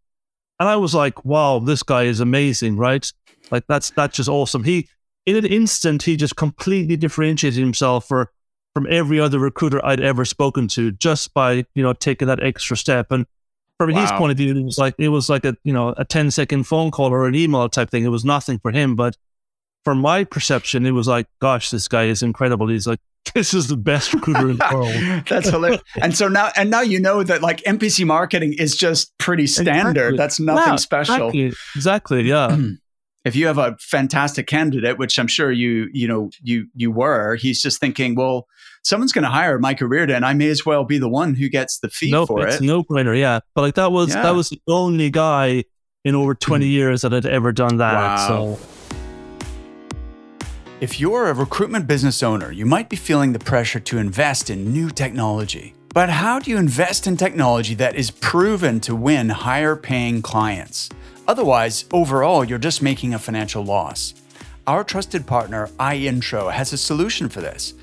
And 0.58 0.68
I 0.68 0.74
was 0.74 0.94
like, 0.94 1.24
wow, 1.24 1.60
this 1.60 1.84
guy 1.84 2.02
is 2.02 2.18
amazing, 2.18 2.76
right? 2.76 3.10
Like 3.50 3.64
that's 3.68 3.90
that's 3.90 4.16
just 4.16 4.28
awesome. 4.28 4.64
He 4.64 4.88
in 5.24 5.36
an 5.36 5.46
instant 5.46 6.02
he 6.02 6.16
just 6.16 6.36
completely 6.36 6.96
differentiated 6.96 7.60
himself 7.60 8.08
for 8.08 8.32
from 8.74 8.86
every 8.90 9.18
other 9.20 9.38
recruiter 9.38 9.84
I'd 9.84 10.00
ever 10.00 10.24
spoken 10.24 10.68
to 10.68 10.90
just 10.92 11.32
by, 11.34 11.64
you 11.74 11.82
know, 11.82 11.92
taking 11.92 12.28
that 12.28 12.42
extra 12.42 12.76
step. 12.76 13.10
And 13.10 13.26
from 13.78 13.92
wow. 13.92 14.00
his 14.00 14.10
point 14.12 14.32
of 14.32 14.36
view, 14.36 14.56
it 14.56 14.64
was 14.64 14.78
like 14.78 14.94
it 14.98 15.08
was 15.08 15.28
like 15.28 15.44
a, 15.44 15.56
you 15.64 15.72
know, 15.72 15.94
a 15.96 16.04
10 16.04 16.30
second 16.32 16.64
phone 16.64 16.90
call 16.90 17.12
or 17.12 17.26
an 17.26 17.34
email 17.34 17.68
type 17.68 17.90
thing. 17.90 18.04
It 18.04 18.08
was 18.08 18.24
nothing 18.24 18.58
for 18.58 18.72
him. 18.72 18.96
But 18.96 19.16
from 19.84 19.98
my 19.98 20.24
perception, 20.24 20.86
it 20.86 20.92
was 20.92 21.08
like, 21.08 21.26
gosh, 21.40 21.70
this 21.70 21.88
guy 21.88 22.04
is 22.04 22.22
incredible. 22.22 22.68
He's 22.68 22.86
like, 22.86 23.00
this 23.34 23.54
is 23.54 23.68
the 23.68 23.76
best 23.76 24.12
recruiter 24.14 24.50
in 24.50 24.56
the 24.56 24.68
world. 24.72 25.26
That's 25.28 25.48
hilarious. 25.48 25.82
and 26.00 26.16
so 26.16 26.28
now, 26.28 26.50
and 26.56 26.70
now 26.70 26.80
you 26.80 27.00
know 27.00 27.22
that 27.22 27.42
like 27.42 27.62
MPC 27.62 28.06
marketing 28.06 28.54
is 28.58 28.76
just 28.76 29.16
pretty 29.18 29.46
standard. 29.46 30.14
Exactly. 30.14 30.16
That's 30.16 30.40
nothing 30.40 30.72
yeah, 30.72 30.76
special. 30.76 31.28
Exactly. 31.28 31.52
exactly 31.74 32.22
yeah. 32.22 32.58
if 33.24 33.36
you 33.36 33.46
have 33.46 33.58
a 33.58 33.76
fantastic 33.80 34.46
candidate, 34.46 34.98
which 34.98 35.18
I'm 35.18 35.26
sure 35.26 35.52
you 35.52 35.88
you 35.92 36.08
know 36.08 36.30
you 36.42 36.68
you 36.74 36.90
were, 36.90 37.36
he's 37.36 37.60
just 37.62 37.80
thinking, 37.80 38.14
well, 38.14 38.46
someone's 38.82 39.12
going 39.12 39.24
to 39.24 39.30
hire 39.30 39.58
Mike 39.58 39.82
O'Riordan. 39.82 40.24
I 40.24 40.34
may 40.34 40.48
as 40.48 40.64
well 40.64 40.84
be 40.84 40.98
the 40.98 41.08
one 41.08 41.34
who 41.34 41.48
gets 41.48 41.78
the 41.78 41.90
fee 41.90 42.12
for 42.26 42.46
it's 42.46 42.56
it. 42.56 42.62
No 42.62 42.82
brainer, 42.82 43.18
yeah. 43.18 43.40
But 43.54 43.62
like 43.62 43.74
that 43.74 43.92
was 43.92 44.14
yeah. 44.14 44.22
that 44.22 44.34
was 44.34 44.48
the 44.48 44.60
only 44.66 45.10
guy 45.10 45.64
in 46.04 46.14
over 46.14 46.34
20 46.34 46.64
hmm. 46.64 46.70
years 46.70 47.02
that 47.02 47.12
had 47.12 47.26
ever 47.26 47.52
done 47.52 47.76
that. 47.78 47.92
Wow. 47.92 48.56
So. 48.56 48.77
If 50.80 51.00
you're 51.00 51.26
a 51.26 51.34
recruitment 51.34 51.88
business 51.88 52.22
owner, 52.22 52.52
you 52.52 52.64
might 52.64 52.88
be 52.88 52.94
feeling 52.94 53.32
the 53.32 53.40
pressure 53.40 53.80
to 53.80 53.98
invest 53.98 54.48
in 54.48 54.72
new 54.72 54.90
technology. 54.90 55.74
But 55.92 56.08
how 56.08 56.38
do 56.38 56.52
you 56.52 56.56
invest 56.56 57.08
in 57.08 57.16
technology 57.16 57.74
that 57.74 57.96
is 57.96 58.12
proven 58.12 58.78
to 58.80 58.94
win 58.94 59.28
higher 59.28 59.74
paying 59.74 60.22
clients? 60.22 60.88
Otherwise, 61.26 61.86
overall, 61.92 62.44
you're 62.44 62.60
just 62.60 62.80
making 62.80 63.12
a 63.12 63.18
financial 63.18 63.64
loss. 63.64 64.14
Our 64.68 64.84
trusted 64.84 65.26
partner, 65.26 65.66
iIntro, 65.80 66.52
has 66.52 66.72
a 66.72 66.78
solution 66.78 67.28
for 67.28 67.40
this. 67.40 67.74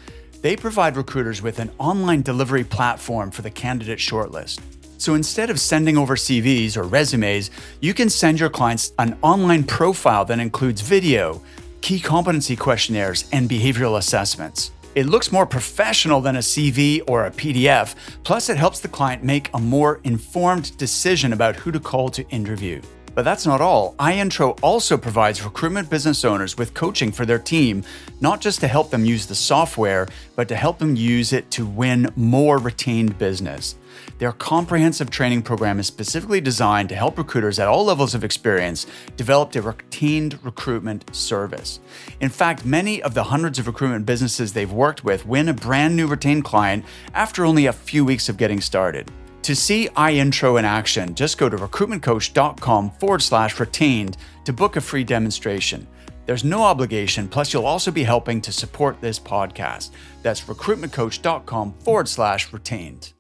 They 0.42 0.56
provide 0.56 0.96
recruiters 0.96 1.42
with 1.42 1.60
an 1.60 1.72
online 1.78 2.22
delivery 2.22 2.64
platform 2.64 3.30
for 3.30 3.42
the 3.42 3.52
candidate 3.52 4.00
shortlist. 4.00 4.62
So 5.00 5.16
instead 5.16 5.50
of 5.50 5.60
sending 5.60 5.98
over 5.98 6.16
CVs 6.16 6.78
or 6.78 6.84
resumes, 6.84 7.52
you 7.82 7.94
can 7.94 8.10
send 8.10 8.40
your 8.40 8.50
clients 8.50 8.94
an 8.98 9.18
online 9.22 9.66
profile 9.66 10.24
that 10.24 10.40
includes 10.40 10.80
video, 10.80 11.42
key 11.86 12.00
competency 12.00 12.56
questionnaires, 12.56 13.26
and 13.32 13.48
behavioral 13.48 14.00
assessments. 14.00 14.72
It 14.96 15.06
looks 15.06 15.32
more 15.32 15.46
professional 15.46 16.20
than 16.20 16.38
a 16.38 16.40
CV 16.40 17.04
or 17.06 17.28
a 17.28 17.30
PDF, 17.30 17.94
plus, 18.24 18.50
it 18.50 18.58
helps 18.58 18.80
the 18.80 18.88
client 18.88 19.24
make 19.24 19.52
a 19.54 19.60
more 19.60 20.02
informed 20.04 20.76
decision 20.80 21.32
about 21.32 21.56
who 21.56 21.72
to 21.72 21.80
call 21.80 22.10
to 22.10 22.28
interview. 22.30 22.82
But 23.16 23.24
that's 23.24 23.46
not 23.46 23.62
all. 23.62 23.96
iIntro 23.98 24.60
also 24.62 24.98
provides 24.98 25.42
recruitment 25.42 25.90
business 25.90 26.26
owners 26.26 26.58
with 26.58 26.74
coaching 26.74 27.14
for 27.14 27.26
their 27.26 27.40
team, 27.40 27.86
not 28.20 28.42
just 28.42 28.60
to 28.60 28.68
help 28.68 28.92
them 28.92 29.06
use 29.06 29.26
the 29.26 29.36
software, 29.36 30.06
but 30.36 30.50
to 30.50 30.56
help 30.58 30.80
them 30.80 30.98
use 30.98 31.32
it 31.32 31.50
to 31.52 31.66
win 31.66 32.10
more 32.18 32.58
retained 32.58 33.18
business. 33.18 33.76
Their 34.18 34.34
comprehensive 34.34 35.10
training 35.10 35.44
program 35.44 35.80
is 35.80 35.88
specifically 35.88 36.42
designed 36.42 36.90
to 36.90 36.96
help 36.96 37.18
recruiters 37.18 37.58
at 37.58 37.70
all 37.70 37.86
levels 37.86 38.14
of 38.14 38.26
experience 38.26 38.86
develop 39.16 39.56
a 39.56 39.62
retained 39.62 40.38
recruitment 40.44 41.16
service. 41.16 41.80
In 42.20 42.30
fact, 42.30 42.66
many 42.66 43.02
of 43.02 43.14
the 43.14 43.24
hundreds 43.24 43.60
of 43.60 43.68
recruitment 43.68 44.06
businesses 44.06 44.52
they've 44.52 44.72
worked 44.72 45.06
with 45.06 45.26
win 45.26 45.48
a 45.48 45.54
brand 45.54 45.96
new 45.96 46.08
retained 46.08 46.44
client 46.44 46.84
after 47.14 47.46
only 47.46 47.66
a 47.66 47.74
few 47.74 48.04
weeks 48.04 48.28
of 48.28 48.36
getting 48.36 48.60
started. 48.60 49.10
To 49.46 49.56
see 49.56 49.90
iIntro 49.90 50.58
in 50.58 50.66
action, 50.66 51.14
just 51.14 51.38
go 51.38 51.50
to 51.50 51.56
recruitmentcoach.com 51.56 52.90
forward 52.90 53.22
slash 53.22 53.60
retained 53.60 54.18
to 54.44 54.52
book 54.52 54.76
a 54.76 54.82
free 54.82 55.04
demonstration. 55.04 55.86
There's 56.26 56.44
no 56.44 56.64
obligation, 56.64 57.28
plus, 57.28 57.54
you'll 57.54 57.68
also 57.68 57.92
be 57.92 58.02
helping 58.02 58.42
to 58.42 58.52
support 58.52 59.00
this 59.02 59.20
podcast. 59.20 59.92
That's 60.24 60.42
recruitmentcoach.com 60.46 61.74
forward 61.74 62.08
slash 62.08 62.52
retained. 62.52 63.14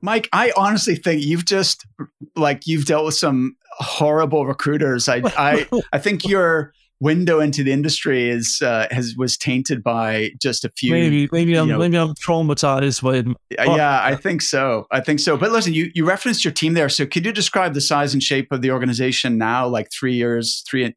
Mike, 0.00 0.28
I 0.32 0.50
honestly 0.56 0.96
think 0.96 1.22
you've 1.22 1.44
just 1.44 1.86
like 2.34 2.66
you've 2.66 2.86
dealt 2.86 3.04
with 3.04 3.14
some 3.14 3.56
horrible 3.78 4.46
recruiters. 4.46 5.08
I 5.08 5.22
I 5.24 5.68
I 5.92 5.98
think 6.00 6.26
you're 6.26 6.72
window 7.00 7.40
into 7.40 7.64
the 7.64 7.72
industry 7.72 8.28
is 8.28 8.60
uh, 8.62 8.86
has 8.90 9.14
was 9.16 9.36
tainted 9.36 9.82
by 9.82 10.30
just 10.40 10.64
a 10.64 10.70
few. 10.70 10.92
Maybe 10.92 11.28
maybe 11.32 11.54
I'm 11.56 11.68
know, 11.68 11.78
maybe 11.78 11.96
I'm 11.96 12.14
traumatized 12.14 13.02
by. 13.02 13.34
Yeah, 13.64 14.02
I 14.02 14.14
think 14.14 14.42
so. 14.42 14.86
I 14.90 15.00
think 15.00 15.20
so. 15.20 15.36
But 15.36 15.52
listen, 15.52 15.72
you 15.72 15.90
you 15.94 16.04
referenced 16.06 16.44
your 16.44 16.52
team 16.52 16.74
there. 16.74 16.88
So 16.88 17.06
could 17.06 17.24
you 17.24 17.32
describe 17.32 17.74
the 17.74 17.80
size 17.80 18.12
and 18.12 18.22
shape 18.22 18.48
of 18.52 18.62
the 18.62 18.70
organization 18.70 19.38
now? 19.38 19.66
Like 19.66 19.88
three 19.90 20.14
years, 20.14 20.62
three, 20.68 20.94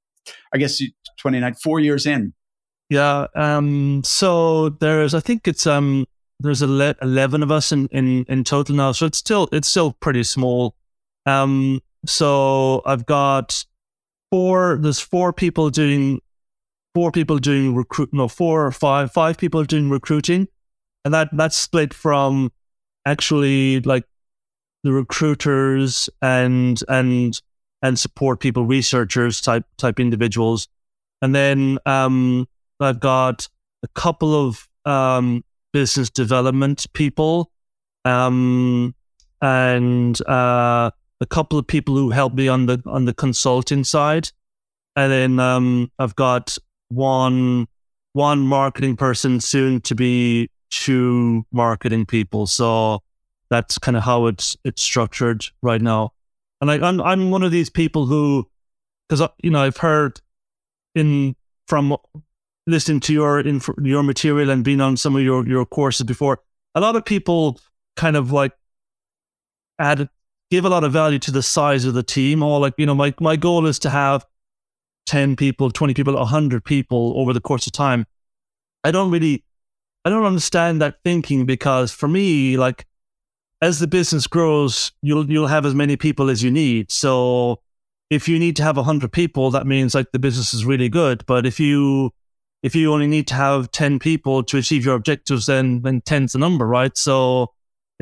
I 0.53 0.57
guess 0.57 0.81
twenty 1.19 1.39
nine, 1.39 1.55
four 1.55 1.79
years 1.79 2.05
in. 2.05 2.33
Yeah. 2.89 3.27
Um. 3.35 4.03
So 4.03 4.69
there's, 4.69 5.13
I 5.13 5.19
think 5.19 5.47
it's 5.47 5.65
um. 5.65 6.05
There's 6.39 6.61
eleven 6.61 7.41
of 7.41 7.51
us 7.51 7.71
in, 7.71 7.87
in, 7.93 8.25
in 8.27 8.43
total 8.43 8.75
now, 8.75 8.91
so 8.91 9.05
it's 9.05 9.17
still 9.17 9.47
it's 9.53 9.67
still 9.67 9.93
pretty 9.93 10.23
small. 10.23 10.75
Um, 11.25 11.79
so 12.05 12.81
I've 12.85 13.05
got 13.05 13.63
four. 14.33 14.79
There's 14.81 14.99
four 14.99 15.31
people 15.31 15.69
doing 15.69 16.19
four 16.95 17.11
people 17.11 17.37
doing 17.37 17.75
recruit. 17.75 18.09
No, 18.11 18.27
four 18.27 18.65
or 18.65 18.71
five. 18.71 19.11
Five 19.11 19.37
people 19.37 19.63
doing 19.63 19.91
recruiting, 19.91 20.47
and 21.05 21.13
that 21.13 21.29
that's 21.33 21.55
split 21.55 21.93
from 21.93 22.51
actually 23.05 23.81
like 23.81 24.05
the 24.83 24.91
recruiters 24.91 26.09
and 26.19 26.81
and 26.87 27.39
and 27.83 27.99
support 27.99 28.39
people, 28.39 28.65
researchers 28.65 29.39
type 29.39 29.65
type 29.77 29.99
individuals, 29.99 30.67
and 31.21 31.35
then 31.35 31.77
um, 31.85 32.47
I've 32.79 32.99
got 32.99 33.47
a 33.83 33.87
couple 33.89 34.33
of 34.33 34.67
um, 34.85 35.43
business 35.73 36.09
development 36.09 36.87
people, 36.93 37.51
um, 38.03 38.95
and 39.43 40.19
uh, 40.27 40.89
a 41.23 41.25
couple 41.25 41.57
of 41.57 41.65
people 41.65 41.95
who 41.95 42.09
help 42.11 42.33
me 42.33 42.47
on 42.47 42.65
the 42.67 42.83
on 42.85 43.05
the 43.05 43.13
consulting 43.13 43.83
side, 43.83 44.29
and 44.95 45.11
then 45.11 45.39
um, 45.39 45.89
I've 45.97 46.15
got 46.15 46.57
one 46.89 47.67
one 48.11 48.41
marketing 48.41 48.97
person, 48.97 49.39
soon 49.39 49.81
to 49.81 49.95
be 49.95 50.49
two 50.69 51.45
marketing 51.51 52.05
people. 52.05 52.45
So 52.45 52.99
that's 53.49 53.77
kind 53.77 53.95
of 53.95 54.03
how 54.03 54.27
it's 54.27 54.57
it's 54.65 54.81
structured 54.81 55.45
right 55.61 55.81
now. 55.81 56.11
And 56.59 56.67
like 56.67 56.81
I'm 56.81 57.01
I'm 57.01 57.31
one 57.31 57.43
of 57.43 57.51
these 57.51 57.69
people 57.69 58.05
who, 58.05 58.49
because 59.07 59.27
you 59.41 59.49
know 59.49 59.61
I've 59.61 59.77
heard 59.77 60.19
in 60.93 61.35
from 61.67 61.95
listening 62.67 62.99
to 63.01 63.13
your 63.13 63.39
in, 63.39 63.61
your 63.81 64.03
material 64.03 64.49
and 64.49 64.63
being 64.63 64.81
on 64.81 64.97
some 64.97 65.15
of 65.15 65.21
your 65.21 65.47
your 65.47 65.65
courses 65.65 66.05
before, 66.05 66.39
a 66.75 66.81
lot 66.81 66.97
of 66.97 67.05
people 67.05 67.59
kind 67.95 68.17
of 68.17 68.31
like 68.33 68.51
add 69.79 70.09
give 70.53 70.65
a 70.65 70.69
lot 70.69 70.83
of 70.83 70.93
value 70.93 71.17
to 71.17 71.31
the 71.31 71.41
size 71.41 71.83
of 71.83 71.95
the 71.95 72.03
team. 72.03 72.43
Or 72.43 72.59
like, 72.59 72.75
you 72.77 72.85
know, 72.85 72.93
my, 72.93 73.11
my 73.19 73.35
goal 73.35 73.65
is 73.65 73.79
to 73.79 73.89
have 73.89 74.23
10 75.07 75.35
people, 75.35 75.71
20 75.71 75.95
people, 75.95 76.13
100 76.13 76.63
people 76.63 77.13
over 77.17 77.33
the 77.33 77.41
course 77.41 77.65
of 77.65 77.73
time. 77.73 78.05
I 78.83 78.91
don't 78.91 79.09
really, 79.09 79.43
I 80.05 80.11
don't 80.11 80.25
understand 80.25 80.79
that 80.83 80.97
thinking 81.03 81.47
because 81.47 81.91
for 81.91 82.07
me, 82.07 82.55
like, 82.55 82.85
as 83.63 83.79
the 83.79 83.87
business 83.87 84.27
grows, 84.27 84.91
you'll 85.01 85.31
you'll 85.31 85.47
have 85.47 85.65
as 85.65 85.73
many 85.73 85.95
people 85.95 86.29
as 86.29 86.43
you 86.43 86.51
need. 86.51 86.91
So 86.91 87.61
if 88.09 88.27
you 88.27 88.37
need 88.37 88.57
to 88.57 88.63
have 88.63 88.75
100 88.75 89.09
people, 89.09 89.51
that 89.51 89.65
means 89.65 89.95
like 89.95 90.11
the 90.11 90.19
business 90.19 90.53
is 90.53 90.65
really 90.65 90.89
good. 90.89 91.25
But 91.25 91.45
if 91.45 91.61
you 91.61 92.11
if 92.61 92.75
you 92.75 92.93
only 92.93 93.07
need 93.07 93.25
to 93.27 93.35
have 93.35 93.71
10 93.71 93.99
people 93.99 94.43
to 94.43 94.57
achieve 94.57 94.83
your 94.83 94.95
objectives, 94.95 95.45
then 95.45 95.81
then 95.81 96.01
10's 96.01 96.33
the 96.33 96.39
number, 96.39 96.67
right? 96.67 96.97
So 96.97 97.53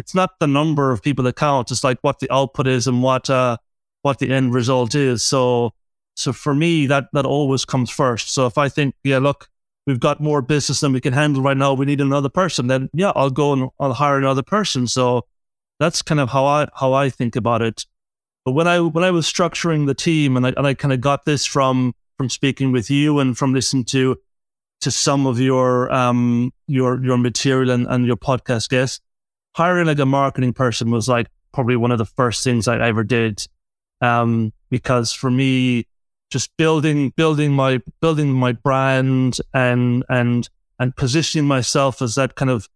it's 0.01 0.15
not 0.15 0.39
the 0.39 0.47
number 0.47 0.91
of 0.91 1.03
people 1.03 1.23
that 1.25 1.35
count. 1.35 1.69
It's 1.69 1.83
like 1.83 1.99
what 2.01 2.19
the 2.19 2.31
output 2.31 2.65
is 2.65 2.87
and 2.87 3.03
what 3.03 3.29
uh, 3.29 3.57
what 4.01 4.17
the 4.17 4.31
end 4.31 4.51
result 4.53 4.95
is. 4.95 5.23
So 5.23 5.73
so 6.15 6.33
for 6.33 6.55
me, 6.55 6.87
that 6.87 7.05
that 7.13 7.25
always 7.25 7.65
comes 7.65 7.91
first. 7.91 8.33
So 8.33 8.47
if 8.47 8.57
I 8.57 8.67
think, 8.67 8.95
yeah, 9.03 9.19
look, 9.19 9.47
we've 9.85 9.99
got 9.99 10.19
more 10.19 10.41
business 10.41 10.79
than 10.79 10.91
we 10.91 11.01
can 11.01 11.13
handle 11.13 11.43
right 11.43 11.55
now, 11.55 11.73
we 11.73 11.85
need 11.85 12.01
another 12.01 12.29
person, 12.29 12.67
then 12.67 12.89
yeah, 12.93 13.11
I'll 13.15 13.29
go 13.29 13.53
and 13.53 13.69
I'll 13.79 13.93
hire 13.93 14.17
another 14.17 14.43
person. 14.43 14.87
So 14.87 15.25
that's 15.79 16.01
kind 16.01 16.19
of 16.19 16.29
how 16.29 16.45
I 16.45 16.67
how 16.75 16.93
I 16.93 17.09
think 17.09 17.35
about 17.35 17.61
it. 17.61 17.85
But 18.43 18.53
when 18.53 18.67
I 18.67 18.79
when 18.79 19.03
I 19.03 19.11
was 19.11 19.31
structuring 19.31 19.85
the 19.85 19.93
team, 19.93 20.35
and 20.35 20.47
I 20.47 20.53
and 20.57 20.65
I 20.65 20.73
kind 20.73 20.93
of 20.93 20.99
got 20.99 21.25
this 21.25 21.45
from 21.45 21.93
from 22.17 22.27
speaking 22.29 22.71
with 22.71 22.89
you 22.89 23.19
and 23.19 23.37
from 23.37 23.53
listening 23.53 23.85
to 23.85 24.17
to 24.81 24.89
some 24.89 25.27
of 25.27 25.39
your 25.39 25.91
um 25.93 26.51
your 26.67 27.03
your 27.03 27.17
material 27.17 27.69
and, 27.69 27.85
and 27.87 28.07
your 28.07 28.17
podcast 28.17 28.69
guests, 28.69 28.99
hiring 29.55 29.87
like 29.87 29.99
a 29.99 30.05
marketing 30.05 30.53
person 30.53 30.91
was 30.91 31.07
like 31.07 31.27
probably 31.53 31.75
one 31.75 31.91
of 31.91 31.97
the 31.97 32.05
first 32.05 32.43
things 32.43 32.67
I 32.67 32.79
ever 32.87 33.03
did. 33.03 33.45
Um, 34.01 34.53
because 34.69 35.11
for 35.11 35.29
me, 35.29 35.85
just 36.29 36.55
building, 36.57 37.09
building 37.09 37.51
my, 37.51 37.81
building 37.99 38.31
my 38.31 38.53
brand 38.53 39.37
and, 39.53 40.03
and, 40.09 40.49
and 40.79 40.95
positioning 40.95 41.45
myself 41.47 42.01
as 42.01 42.15
that 42.15 42.35
kind 42.35 42.49
of 42.49 42.67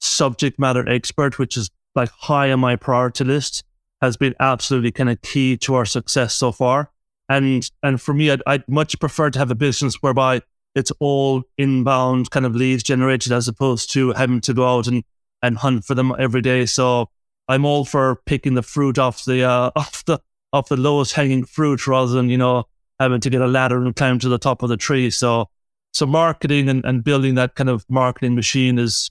subject 0.00 0.58
matter 0.58 0.86
expert, 0.88 1.38
which 1.38 1.56
is 1.56 1.70
like 1.94 2.10
high 2.10 2.50
on 2.50 2.60
my 2.60 2.76
priority 2.76 3.24
list 3.24 3.62
has 4.02 4.16
been 4.16 4.34
absolutely 4.40 4.90
kind 4.92 5.08
of 5.08 5.22
key 5.22 5.56
to 5.56 5.74
our 5.74 5.86
success 5.86 6.34
so 6.34 6.52
far. 6.52 6.90
And, 7.28 7.68
and 7.82 8.00
for 8.00 8.12
me, 8.12 8.30
I'd, 8.30 8.42
I'd 8.46 8.68
much 8.68 8.98
prefer 9.00 9.30
to 9.30 9.38
have 9.38 9.50
a 9.50 9.54
business 9.54 10.02
whereby 10.02 10.42
it's 10.74 10.92
all 10.98 11.44
inbound 11.56 12.30
kind 12.30 12.44
of 12.44 12.54
leads 12.54 12.82
generated 12.82 13.32
as 13.32 13.48
opposed 13.48 13.92
to 13.92 14.12
having 14.12 14.40
to 14.42 14.52
go 14.52 14.76
out 14.76 14.88
and 14.88 15.04
and 15.44 15.58
hunt 15.58 15.84
for 15.84 15.94
them 15.94 16.14
every 16.18 16.40
day. 16.40 16.66
So 16.66 17.10
I'm 17.48 17.64
all 17.64 17.84
for 17.84 18.16
picking 18.24 18.54
the 18.54 18.62
fruit 18.62 18.98
off 18.98 19.24
the 19.24 19.44
uh, 19.44 19.70
off 19.76 20.04
the 20.04 20.18
off 20.52 20.68
the 20.68 20.76
lowest 20.76 21.12
hanging 21.12 21.44
fruit 21.44 21.86
rather 21.86 22.12
than 22.12 22.30
you 22.30 22.38
know 22.38 22.64
having 22.98 23.20
to 23.20 23.30
get 23.30 23.42
a 23.42 23.46
ladder 23.46 23.82
and 23.84 23.94
climb 23.94 24.18
to 24.20 24.28
the 24.28 24.38
top 24.38 24.62
of 24.62 24.68
the 24.68 24.76
tree. 24.76 25.10
So 25.10 25.48
so 25.92 26.06
marketing 26.06 26.68
and, 26.68 26.84
and 26.84 27.04
building 27.04 27.34
that 27.36 27.54
kind 27.54 27.68
of 27.68 27.84
marketing 27.88 28.34
machine 28.34 28.78
is 28.78 29.10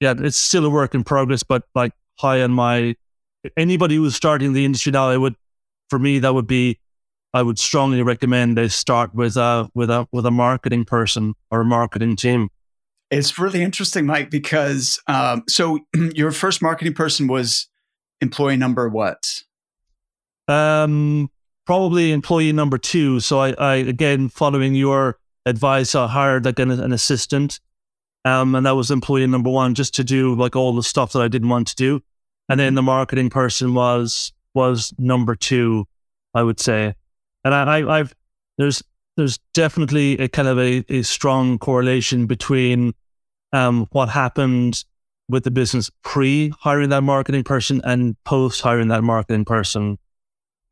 yeah 0.00 0.14
it's 0.16 0.36
still 0.36 0.64
a 0.64 0.70
work 0.70 0.94
in 0.94 1.04
progress, 1.04 1.42
but 1.42 1.64
like 1.74 1.92
high 2.18 2.40
on 2.42 2.52
my 2.52 2.96
anybody 3.56 3.96
who's 3.96 4.16
starting 4.16 4.54
the 4.54 4.64
industry 4.64 4.92
now, 4.92 5.08
I 5.08 5.16
would 5.16 5.36
for 5.90 5.98
me 5.98 6.18
that 6.20 6.34
would 6.34 6.46
be 6.46 6.80
I 7.34 7.42
would 7.42 7.58
strongly 7.58 8.02
recommend 8.02 8.56
they 8.56 8.68
start 8.68 9.14
with 9.14 9.36
a 9.36 9.68
with 9.74 9.90
a 9.90 10.08
with 10.10 10.24
a 10.24 10.30
marketing 10.30 10.86
person 10.86 11.34
or 11.50 11.60
a 11.60 11.64
marketing 11.64 12.16
team. 12.16 12.48
It's 13.10 13.38
really 13.38 13.62
interesting, 13.62 14.06
Mike, 14.06 14.30
because 14.30 15.00
um, 15.06 15.44
so 15.48 15.80
your 16.14 16.32
first 16.32 16.60
marketing 16.62 16.94
person 16.94 17.26
was 17.26 17.68
employee 18.20 18.56
number 18.56 18.88
what? 18.88 19.42
Um, 20.48 21.30
probably 21.66 22.12
employee 22.12 22.52
number 22.52 22.78
two. 22.78 23.20
So 23.20 23.40
I, 23.40 23.52
I 23.52 23.74
again, 23.76 24.28
following 24.28 24.74
your 24.74 25.18
advice, 25.44 25.94
I 25.94 26.06
hired 26.06 26.44
like 26.44 26.58
an, 26.58 26.70
an 26.70 26.92
assistant, 26.92 27.60
um, 28.24 28.54
and 28.54 28.66
that 28.66 28.74
was 28.74 28.90
employee 28.90 29.26
number 29.26 29.50
one, 29.50 29.74
just 29.74 29.94
to 29.96 30.04
do 30.04 30.34
like 30.34 30.56
all 30.56 30.74
the 30.74 30.82
stuff 30.82 31.12
that 31.12 31.22
I 31.22 31.28
didn't 31.28 31.48
want 31.48 31.68
to 31.68 31.76
do. 31.76 32.02
And 32.48 32.58
then 32.58 32.74
the 32.74 32.82
marketing 32.82 33.30
person 33.30 33.74
was 33.74 34.32
was 34.54 34.92
number 34.98 35.34
two, 35.34 35.86
I 36.34 36.42
would 36.42 36.58
say. 36.58 36.94
And 37.44 37.54
I, 37.54 37.78
I 37.78 37.98
I've 37.98 38.14
there's 38.58 38.82
there's 39.16 39.38
definitely 39.54 40.18
a 40.18 40.28
kind 40.28 40.48
of 40.48 40.58
a, 40.58 40.84
a 40.88 41.02
strong 41.02 41.58
correlation 41.58 42.26
between 42.26 42.94
um, 43.52 43.86
what 43.92 44.08
happened 44.08 44.84
with 45.28 45.44
the 45.44 45.50
business 45.50 45.90
pre 46.04 46.52
hiring 46.60 46.90
that 46.90 47.02
marketing 47.02 47.42
person 47.42 47.80
and 47.84 48.16
post 48.24 48.60
hiring 48.60 48.88
that 48.88 49.02
marketing 49.02 49.44
person. 49.44 49.98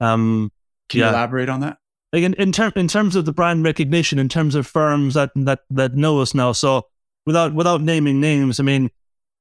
Um, 0.00 0.52
Can 0.88 1.00
yeah. 1.00 1.06
you 1.06 1.10
elaborate 1.12 1.48
on 1.48 1.60
that? 1.60 1.78
Like 2.12 2.22
in, 2.22 2.34
in, 2.34 2.52
ter- 2.52 2.72
in 2.76 2.86
terms 2.86 3.16
of 3.16 3.24
the 3.24 3.32
brand 3.32 3.64
recognition, 3.64 4.18
in 4.18 4.28
terms 4.28 4.54
of 4.54 4.66
firms 4.66 5.14
that, 5.14 5.30
that, 5.34 5.60
that 5.70 5.94
know 5.94 6.20
us 6.20 6.34
now. 6.34 6.52
So 6.52 6.86
without, 7.26 7.54
without 7.54 7.80
naming 7.80 8.20
names, 8.20 8.60
I 8.60 8.62
mean, 8.62 8.90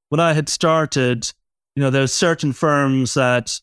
when 0.09 0.19
I 0.19 0.33
had 0.33 0.49
started, 0.49 1.31
you 1.75 1.81
know, 1.81 1.89
there's 1.89 2.13
certain 2.13 2.53
firms 2.53 3.13
that 3.13 3.59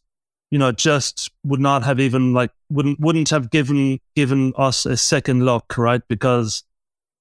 you 0.50 0.58
know, 0.58 0.72
just 0.72 1.30
would 1.44 1.60
not 1.60 1.84
have 1.84 2.00
even 2.00 2.32
like 2.32 2.50
wouldn't 2.70 2.98
wouldn't 2.98 3.28
have 3.30 3.50
given 3.50 4.00
given 4.16 4.52
us 4.56 4.84
a 4.84 4.96
second 4.96 5.44
look, 5.44 5.78
right? 5.78 6.02
Because 6.08 6.64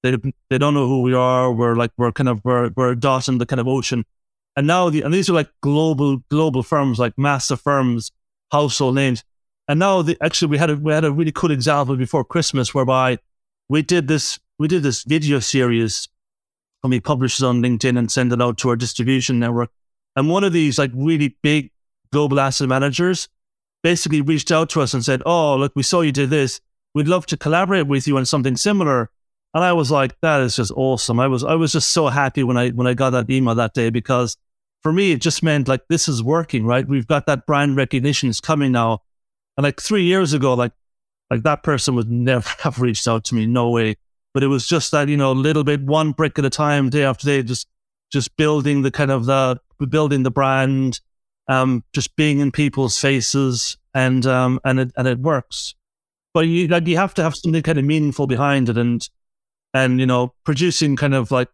they 0.04 0.16
they 0.50 0.58
don't 0.58 0.74
know 0.74 0.88
who 0.88 1.02
we 1.02 1.14
are. 1.14 1.52
We're 1.52 1.76
like 1.76 1.92
we're 1.98 2.12
kind 2.12 2.30
of 2.30 2.44
we're 2.44 2.72
we're 2.76 2.92
a 2.92 3.00
dot 3.00 3.28
in 3.28 3.38
the 3.38 3.46
kind 3.46 3.60
of 3.60 3.68
ocean. 3.68 4.06
And 4.56 4.66
now 4.66 4.90
the 4.90 5.04
and 5.04 5.14
these 5.14 5.30
are 5.30 5.34
like 5.34 5.50
global 5.62 6.18
global 6.30 6.64
firms, 6.64 7.00
like 7.00 7.18
massive 7.18 7.62
firms, 7.62 8.12
household 8.52 8.96
names. 8.96 9.24
And 9.68 9.80
now 9.80 10.02
the, 10.02 10.18
actually 10.22 10.50
we 10.50 10.58
had 10.58 10.72
a 10.72 10.76
we 10.76 10.92
had 10.92 11.06
a 11.06 11.12
really 11.12 11.32
cool 11.32 11.52
example 11.52 11.96
before 11.96 12.26
Christmas 12.26 12.74
whereby 12.74 13.20
we 13.68 13.84
did 13.84 14.08
this 14.08 14.40
we 14.58 14.68
did 14.68 14.82
this 14.82 15.04
video 15.04 15.40
series 15.40 16.08
and 16.84 16.90
we 16.90 17.00
published 17.00 17.42
it 17.42 17.46
on 17.46 17.62
LinkedIn 17.62 17.98
and 17.98 18.12
send 18.12 18.34
it 18.34 18.42
out 18.42 18.58
to 18.60 18.70
our 18.70 18.76
distribution 18.76 19.38
network. 19.38 19.70
And 20.16 20.30
one 20.30 20.44
of 20.44 20.54
these 20.54 20.80
like 20.80 20.92
really 20.96 21.38
big 21.44 21.72
global 22.12 22.40
asset 22.40 22.68
managers 22.68 23.28
basically 23.84 24.22
reached 24.22 24.52
out 24.52 24.70
to 24.72 24.82
us 24.82 24.94
and 24.94 25.04
said, 25.04 25.22
Oh, 25.26 25.56
look, 25.56 25.74
we 25.76 25.84
saw 25.84 26.02
you 26.02 26.12
did 26.12 26.30
this. 26.30 26.60
We'd 26.94 27.08
love 27.08 27.26
to 27.28 27.38
collaborate 27.38 27.88
with 27.88 28.08
you 28.08 28.18
on 28.18 28.26
something 28.26 28.56
similar. 28.56 29.10
And 29.54 29.64
I 29.64 29.74
was 29.74 29.90
like, 29.90 30.20
that 30.22 30.42
is 30.42 30.56
just 30.56 30.72
awesome. 30.76 31.20
I 31.20 31.28
was 31.28 31.44
I 31.44 31.56
was 31.56 31.72
just 31.72 31.92
so 31.92 32.08
happy 32.08 32.44
when 32.44 32.58
I 32.58 32.70
when 32.70 32.88
I 32.88 32.94
got 32.94 33.12
that 33.12 33.30
email 33.30 33.56
that 33.56 33.74
day 33.74 33.90
because 33.90 34.38
for 34.84 34.92
me 34.92 35.12
it 35.12 35.22
just 35.22 35.42
meant 35.44 35.68
like 35.68 35.82
this 35.90 36.08
is 36.08 36.22
working, 36.22 36.66
right? 36.66 36.88
We've 36.88 37.08
got 37.08 37.26
that 37.26 37.46
brand 37.46 37.76
recognition 37.76 38.30
is 38.30 38.42
coming 38.42 38.72
now. 38.72 39.02
And 39.58 39.64
like 39.64 39.82
three 39.82 40.04
years 40.04 40.34
ago, 40.34 40.54
like 40.54 40.72
like 41.30 41.44
that 41.44 41.64
person 41.64 41.96
would 41.96 42.10
never 42.10 42.50
have 42.60 42.80
reached 42.80 43.08
out 43.08 43.24
to 43.26 43.36
me, 43.36 43.46
no 43.46 43.70
way. 43.70 43.96
But 44.34 44.44
it 44.44 44.48
was 44.48 44.68
just 44.68 44.92
that, 44.92 45.10
you 45.10 45.18
know, 45.18 45.32
little 45.32 45.64
bit 45.64 45.82
one 45.82 46.12
brick 46.12 46.38
at 46.38 46.46
a 46.46 46.50
time, 46.52 46.90
day 46.90 47.04
after 47.04 47.26
day, 47.26 47.42
just 47.42 47.68
just 48.12 48.36
building 48.38 48.82
the 48.82 48.92
kind 48.92 49.12
of 49.12 49.26
the 49.26 49.60
building 49.88 50.24
the 50.24 50.32
brand, 50.32 51.00
um, 51.50 51.84
just 51.92 52.16
being 52.16 52.40
in 52.40 52.52
people's 52.52 52.98
faces, 52.98 53.78
and 53.94 54.26
um, 54.26 54.62
and 54.64 54.80
it 54.80 54.92
and 54.96 55.08
it 55.08 55.20
works. 55.20 55.76
But 56.34 56.42
you 56.42 56.68
like 56.70 56.88
you 56.88 56.96
have 56.96 57.14
to 57.16 57.24
have 57.24 57.36
something 57.36 57.62
kind 57.62 57.78
of 57.78 57.84
meaningful 57.84 58.28
behind 58.28 58.70
it, 58.70 58.78
and 58.78 59.08
and 59.74 60.00
you 60.00 60.06
know 60.06 60.34
producing 60.46 60.96
kind 60.96 61.14
of 61.14 61.32
like 61.32 61.50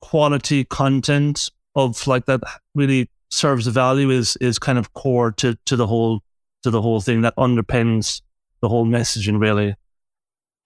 quality 0.00 0.64
content 0.64 1.50
of 1.74 2.06
like 2.06 2.26
that 2.26 2.40
really 2.76 3.10
serves 3.30 3.64
the 3.64 3.72
value 3.72 4.10
is 4.10 4.36
is 4.36 4.60
kind 4.60 4.78
of 4.78 4.94
core 4.94 5.32
to 5.32 5.58
to 5.66 5.74
the 5.74 5.86
whole 5.86 6.22
to 6.62 6.70
the 6.70 6.82
whole 6.82 7.00
thing 7.00 7.22
that 7.22 7.34
underpins 7.36 8.22
the 8.60 8.68
whole 8.68 8.86
messaging, 8.86 9.40
really. 9.40 9.74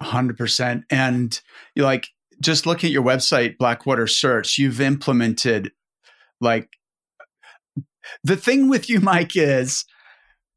100%. 0.03 0.85
And 0.91 1.41
you 1.75 1.85
like, 1.85 2.09
just 2.41 2.67
looking 2.67 2.89
at 2.89 2.93
your 2.93 3.05
website, 3.05 3.59
Blackwater 3.59 4.07
Search, 4.07 4.59
you've 4.59 4.81
implemented 4.81 5.71
like 6.41 6.71
the 8.25 8.37
thing 8.37 8.69
with 8.69 8.89
you, 8.89 9.01
Mike, 9.01 9.37
is 9.37 9.85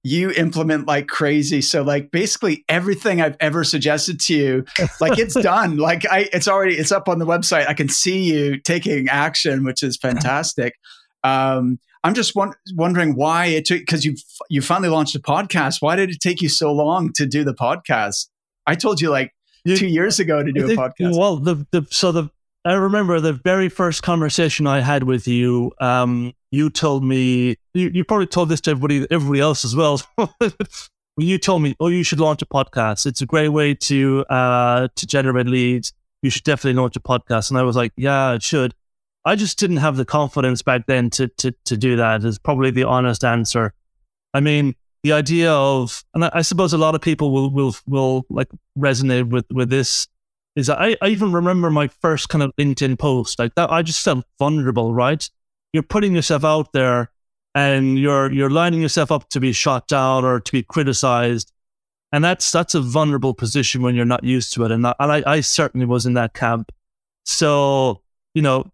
you 0.03 0.29
implement 0.31 0.85
like 0.85 1.07
crazy. 1.07 1.61
So 1.61 1.81
like 1.81 2.11
basically 2.11 2.63
everything 2.69 3.21
I've 3.21 3.37
ever 3.39 3.63
suggested 3.63 4.19
to 4.21 4.35
you, 4.35 4.65
like 5.01 5.17
it's 5.17 5.33
done. 5.41 5.77
Like 5.77 6.05
I 6.09 6.29
it's 6.31 6.47
already 6.47 6.75
it's 6.75 6.91
up 6.91 7.09
on 7.09 7.17
the 7.17 7.25
website. 7.25 7.67
I 7.67 7.73
can 7.73 7.89
see 7.89 8.19
you 8.19 8.59
taking 8.59 9.09
action, 9.09 9.63
which 9.63 9.81
is 9.81 9.97
fantastic. 9.97 10.75
Um, 11.23 11.79
I'm 12.03 12.13
just 12.13 12.35
won- 12.35 12.53
wondering 12.75 13.15
why 13.15 13.47
it 13.47 13.65
took 13.65 13.79
because 13.79 14.05
you 14.05 14.15
you 14.47 14.61
finally 14.61 14.89
launched 14.89 15.15
a 15.15 15.19
podcast. 15.19 15.81
Why 15.81 15.95
did 15.95 16.11
it 16.11 16.21
take 16.21 16.39
you 16.39 16.49
so 16.49 16.71
long 16.71 17.11
to 17.13 17.25
do 17.25 17.43
the 17.43 17.55
podcast? 17.55 18.27
I 18.67 18.75
told 18.75 19.01
you 19.01 19.09
like 19.09 19.33
you, 19.63 19.75
two 19.75 19.87
years 19.87 20.19
ago 20.19 20.43
to 20.43 20.51
do 20.51 20.71
a 20.71 20.75
podcast. 20.75 21.17
Well, 21.17 21.37
the 21.37 21.65
the 21.71 21.87
so 21.89 22.11
the 22.11 22.29
I 22.63 22.73
remember 22.73 23.19
the 23.19 23.33
very 23.33 23.69
first 23.69 24.03
conversation 24.03 24.67
I 24.67 24.81
had 24.81 25.03
with 25.03 25.27
you. 25.27 25.71
Um, 25.79 26.33
you 26.55 26.69
told 26.69 27.03
me 27.03 27.57
you, 27.73 27.89
you 27.93 28.03
probably 28.05 28.27
told 28.27 28.49
this 28.49 28.61
to 28.61 28.71
everybody 28.71 29.05
everybody 29.11 29.41
else 29.41 29.65
as 29.65 29.75
well. 29.75 30.01
you 31.17 31.37
told 31.37 31.61
me, 31.61 31.75
"Oh, 31.79 31.87
you 31.87 32.03
should 32.03 32.19
launch 32.19 32.41
a 32.41 32.45
podcast. 32.45 33.05
It's 33.05 33.21
a 33.21 33.25
great 33.25 33.49
way 33.49 33.73
to 33.73 34.25
uh, 34.29 34.87
to 34.95 35.05
generate 35.05 35.47
leads. 35.47 35.93
You 36.21 36.29
should 36.29 36.43
definitely 36.43 36.79
launch 36.81 36.95
a 36.95 37.01
podcast." 37.01 37.49
And 37.49 37.59
I 37.59 37.63
was 37.63 37.75
like, 37.75 37.91
"Yeah, 37.97 38.33
it 38.33 38.43
should." 38.43 38.73
I 39.25 39.35
just 39.35 39.57
didn't 39.59 39.77
have 39.77 39.97
the 39.97 40.05
confidence 40.05 40.61
back 40.61 40.85
then 40.87 41.09
to 41.11 41.27
to 41.27 41.53
to 41.65 41.75
do 41.75 41.97
that. 41.97 42.23
Is 42.23 42.39
probably 42.39 42.71
the 42.71 42.85
honest 42.85 43.23
answer. 43.25 43.73
I 44.33 44.39
mean, 44.39 44.75
the 45.03 45.11
idea 45.11 45.51
of, 45.51 46.03
and 46.13 46.25
I, 46.25 46.31
I 46.35 46.41
suppose 46.41 46.73
a 46.73 46.77
lot 46.77 46.95
of 46.95 47.01
people 47.01 47.31
will 47.31 47.49
will 47.51 47.75
will 47.85 48.25
like 48.29 48.47
resonate 48.77 49.29
with 49.29 49.45
with 49.51 49.69
this 49.69 50.07
is 50.55 50.69
I, 50.69 50.95
I 51.01 51.09
even 51.09 51.33
remember 51.33 51.69
my 51.69 51.89
first 51.89 52.29
kind 52.29 52.41
of 52.41 52.55
LinkedIn 52.55 52.97
post 52.97 53.39
like 53.39 53.55
that. 53.55 53.71
I 53.71 53.81
just 53.81 54.03
felt 54.03 54.25
vulnerable, 54.39 54.93
right? 54.93 55.29
You're 55.75 55.83
putting 55.83 56.15
yourself 56.15 56.43
out 56.43 56.71
there 56.73 57.11
and 57.53 57.99
you're 57.99 58.31
you're 58.31 58.49
lining 58.49 58.81
yourself 58.81 59.11
up 59.11 59.29
to 59.29 59.39
be 59.39 59.51
shot 59.51 59.87
down 59.87 60.25
or 60.25 60.39
to 60.39 60.51
be 60.51 60.63
criticized. 60.63 61.51
And 62.11 62.23
that's 62.23 62.51
that's 62.51 62.75
a 62.75 62.81
vulnerable 62.81 63.33
position 63.33 63.81
when 63.81 63.95
you're 63.95 64.05
not 64.05 64.23
used 64.23 64.53
to 64.53 64.65
it. 64.65 64.71
And 64.71 64.87
I, 64.87 64.95
and 64.99 65.11
I, 65.11 65.23
I 65.25 65.41
certainly 65.41 65.85
was 65.85 66.05
in 66.05 66.13
that 66.13 66.33
camp. 66.33 66.71
So, 67.25 68.01
you 68.33 68.41
know, 68.41 68.71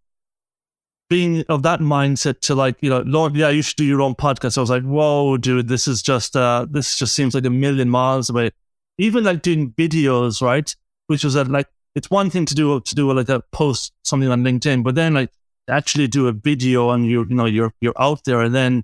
being 1.09 1.43
of 1.49 1.63
that 1.63 1.79
mindset 1.79 2.41
to 2.41 2.55
like, 2.55 2.77
you 2.81 2.89
know, 2.89 3.01
Lord, 3.05 3.35
yeah, 3.35 3.49
you 3.49 3.61
should 3.61 3.77
do 3.77 3.83
your 3.85 4.01
own 4.01 4.15
podcast. 4.15 4.57
I 4.57 4.61
was 4.61 4.69
like, 4.69 4.83
whoa, 4.83 5.37
dude, 5.37 5.67
this 5.67 5.87
is 5.87 6.01
just 6.01 6.37
uh 6.37 6.67
this 6.69 6.97
just 6.97 7.15
seems 7.15 7.33
like 7.33 7.45
a 7.45 7.49
million 7.49 7.89
miles 7.89 8.29
away. 8.29 8.51
Even 8.97 9.23
like 9.23 9.41
doing 9.41 9.71
videos, 9.71 10.41
right? 10.41 10.75
which 11.11 11.25
was 11.25 11.35
like 11.35 11.67
it's 11.93 12.09
one 12.09 12.29
thing 12.29 12.45
to 12.45 12.55
do 12.55 12.79
to 12.79 12.95
do 12.95 13.11
like 13.11 13.27
a 13.27 13.41
post 13.51 13.91
something 14.03 14.29
on 14.29 14.43
LinkedIn, 14.43 14.81
but 14.83 14.95
then 14.95 15.13
like 15.13 15.29
actually 15.69 16.08
do 16.08 16.28
a 16.28 16.32
video 16.32 16.89
and 16.89 17.06
you 17.06 17.26
you 17.30 17.36
know 17.36 17.45
you're 17.45 17.74
you're 17.82 18.00
out 18.00 18.24
there 18.26 18.41
and 18.41 18.54
then 18.54 18.84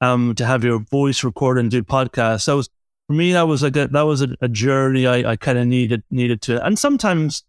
um 0.00 0.34
to 0.34 0.44
have 0.44 0.64
your 0.64 0.78
voice 0.78 1.24
recorded 1.24 1.60
and 1.60 1.70
do 1.70 1.82
podcasts. 1.82 2.46
That 2.46 2.56
was 2.56 2.68
for 3.06 3.14
me 3.14 3.32
that 3.32 3.42
was 3.42 3.62
like 3.62 3.76
a, 3.76 3.88
that 3.88 4.02
was 4.02 4.22
a, 4.22 4.28
a 4.40 4.48
journey 4.48 5.06
I, 5.06 5.32
I 5.32 5.36
kind 5.36 5.58
of 5.58 5.66
needed 5.66 6.02
needed 6.10 6.42
to. 6.42 6.64
And 6.64 6.78
sometimes 6.78 7.44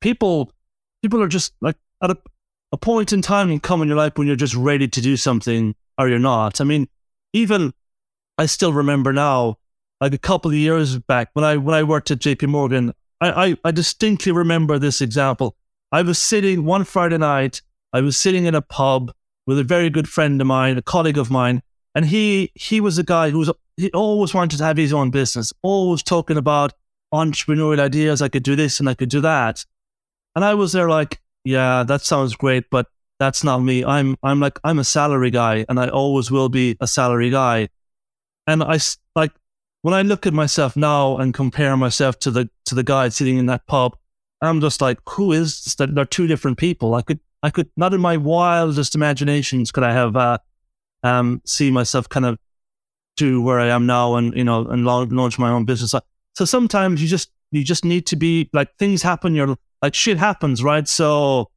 people 0.00 0.52
people 1.02 1.22
are 1.22 1.28
just 1.28 1.52
like 1.60 1.76
at 2.02 2.10
a, 2.10 2.18
a 2.72 2.76
point 2.76 3.12
in 3.12 3.22
time 3.22 3.50
and 3.50 3.62
come 3.62 3.82
in 3.82 3.88
your 3.88 3.96
life 3.96 4.12
when 4.16 4.26
you're 4.26 4.36
just 4.36 4.54
ready 4.54 4.88
to 4.88 5.00
do 5.00 5.16
something 5.16 5.74
or 5.98 6.08
you're 6.08 6.18
not. 6.18 6.60
I 6.60 6.64
mean, 6.64 6.88
even 7.32 7.72
I 8.38 8.46
still 8.46 8.72
remember 8.72 9.12
now, 9.12 9.58
like 10.00 10.14
a 10.14 10.18
couple 10.18 10.50
of 10.50 10.56
years 10.56 10.98
back 10.98 11.30
when 11.34 11.44
I 11.44 11.56
when 11.56 11.74
I 11.74 11.82
worked 11.82 12.10
at 12.10 12.18
JP 12.18 12.48
Morgan, 12.48 12.92
I, 13.20 13.46
I, 13.46 13.56
I 13.64 13.70
distinctly 13.70 14.32
remember 14.32 14.78
this 14.78 15.00
example. 15.00 15.56
I 15.92 16.02
was 16.02 16.18
sitting 16.18 16.64
one 16.64 16.84
Friday 16.84 17.18
night, 17.18 17.62
I 17.92 18.00
was 18.00 18.16
sitting 18.16 18.46
in 18.46 18.54
a 18.54 18.62
pub 18.62 19.12
with 19.46 19.58
a 19.58 19.64
very 19.64 19.90
good 19.90 20.08
friend 20.08 20.40
of 20.40 20.46
mine, 20.46 20.78
a 20.78 20.82
colleague 20.82 21.18
of 21.18 21.30
mine, 21.30 21.62
and 21.94 22.06
he 22.06 22.50
he 22.54 22.80
was 22.80 22.98
a 22.98 23.02
guy 23.02 23.30
who 23.30 23.38
was 23.38 23.50
he 23.76 23.90
always 23.92 24.34
wanted 24.34 24.58
to 24.58 24.64
have 24.64 24.76
his 24.76 24.92
own 24.92 25.10
business, 25.10 25.52
always 25.62 26.02
talking 26.02 26.36
about 26.36 26.72
entrepreneurial 27.12 27.80
ideas. 27.80 28.22
I 28.22 28.28
could 28.28 28.42
do 28.42 28.56
this 28.56 28.80
and 28.80 28.88
I 28.88 28.94
could 28.94 29.10
do 29.10 29.20
that, 29.20 29.64
and 30.34 30.44
I 30.44 30.54
was 30.54 30.72
there 30.72 30.88
like, 30.88 31.20
yeah, 31.44 31.82
that 31.84 32.02
sounds 32.02 32.34
great, 32.36 32.64
but 32.70 32.86
that's 33.18 33.44
not 33.44 33.58
me. 33.58 33.84
I'm 33.84 34.16
I'm 34.22 34.40
like 34.40 34.58
I'm 34.64 34.78
a 34.78 34.84
salary 34.84 35.30
guy, 35.30 35.64
and 35.68 35.78
I 35.78 35.88
always 35.88 36.30
will 36.30 36.48
be 36.48 36.76
a 36.80 36.86
salary 36.86 37.30
guy, 37.30 37.68
and 38.46 38.62
I 38.62 38.78
like 39.14 39.32
when 39.82 39.94
I 39.94 40.02
look 40.02 40.26
at 40.26 40.32
myself 40.32 40.76
now 40.76 41.18
and 41.18 41.34
compare 41.34 41.76
myself 41.76 42.18
to 42.20 42.30
the 42.30 42.48
to 42.66 42.74
the 42.74 42.84
guy 42.84 43.08
sitting 43.10 43.36
in 43.36 43.46
that 43.46 43.66
pub, 43.66 43.96
I'm 44.40 44.60
just 44.60 44.80
like, 44.80 44.98
who 45.08 45.32
is 45.32 45.62
this? 45.64 45.74
They're 45.74 46.04
two 46.04 46.26
different 46.26 46.58
people. 46.58 46.94
I 46.94 47.02
could 47.02 47.20
I 47.42 47.50
could 47.50 47.68
not 47.76 47.94
in 47.94 48.00
my 48.00 48.16
wildest 48.16 48.94
imaginations 48.94 49.72
could 49.72 49.84
I 49.84 49.92
have 49.92 50.16
uh, 50.16 50.38
um 51.02 51.42
see 51.44 51.70
myself 51.70 52.08
kind 52.08 52.26
of 52.26 52.38
to 53.16 53.42
where 53.42 53.60
I 53.60 53.68
am 53.68 53.86
now 53.86 54.14
and 54.16 54.34
you 54.34 54.44
know 54.44 54.66
and 54.66 54.84
launch 54.84 55.38
my 55.38 55.50
own 55.50 55.64
business. 55.64 55.94
So 56.34 56.44
sometimes 56.44 57.02
you 57.02 57.08
just 57.08 57.30
you 57.50 57.64
just 57.64 57.84
need 57.84 58.06
to 58.06 58.16
be 58.16 58.48
like 58.52 58.68
things 58.78 59.02
happen. 59.02 59.34
You're 59.34 59.56
like 59.82 59.94
shit 59.94 60.18
happens, 60.18 60.62
right? 60.62 60.86
So 60.86 61.50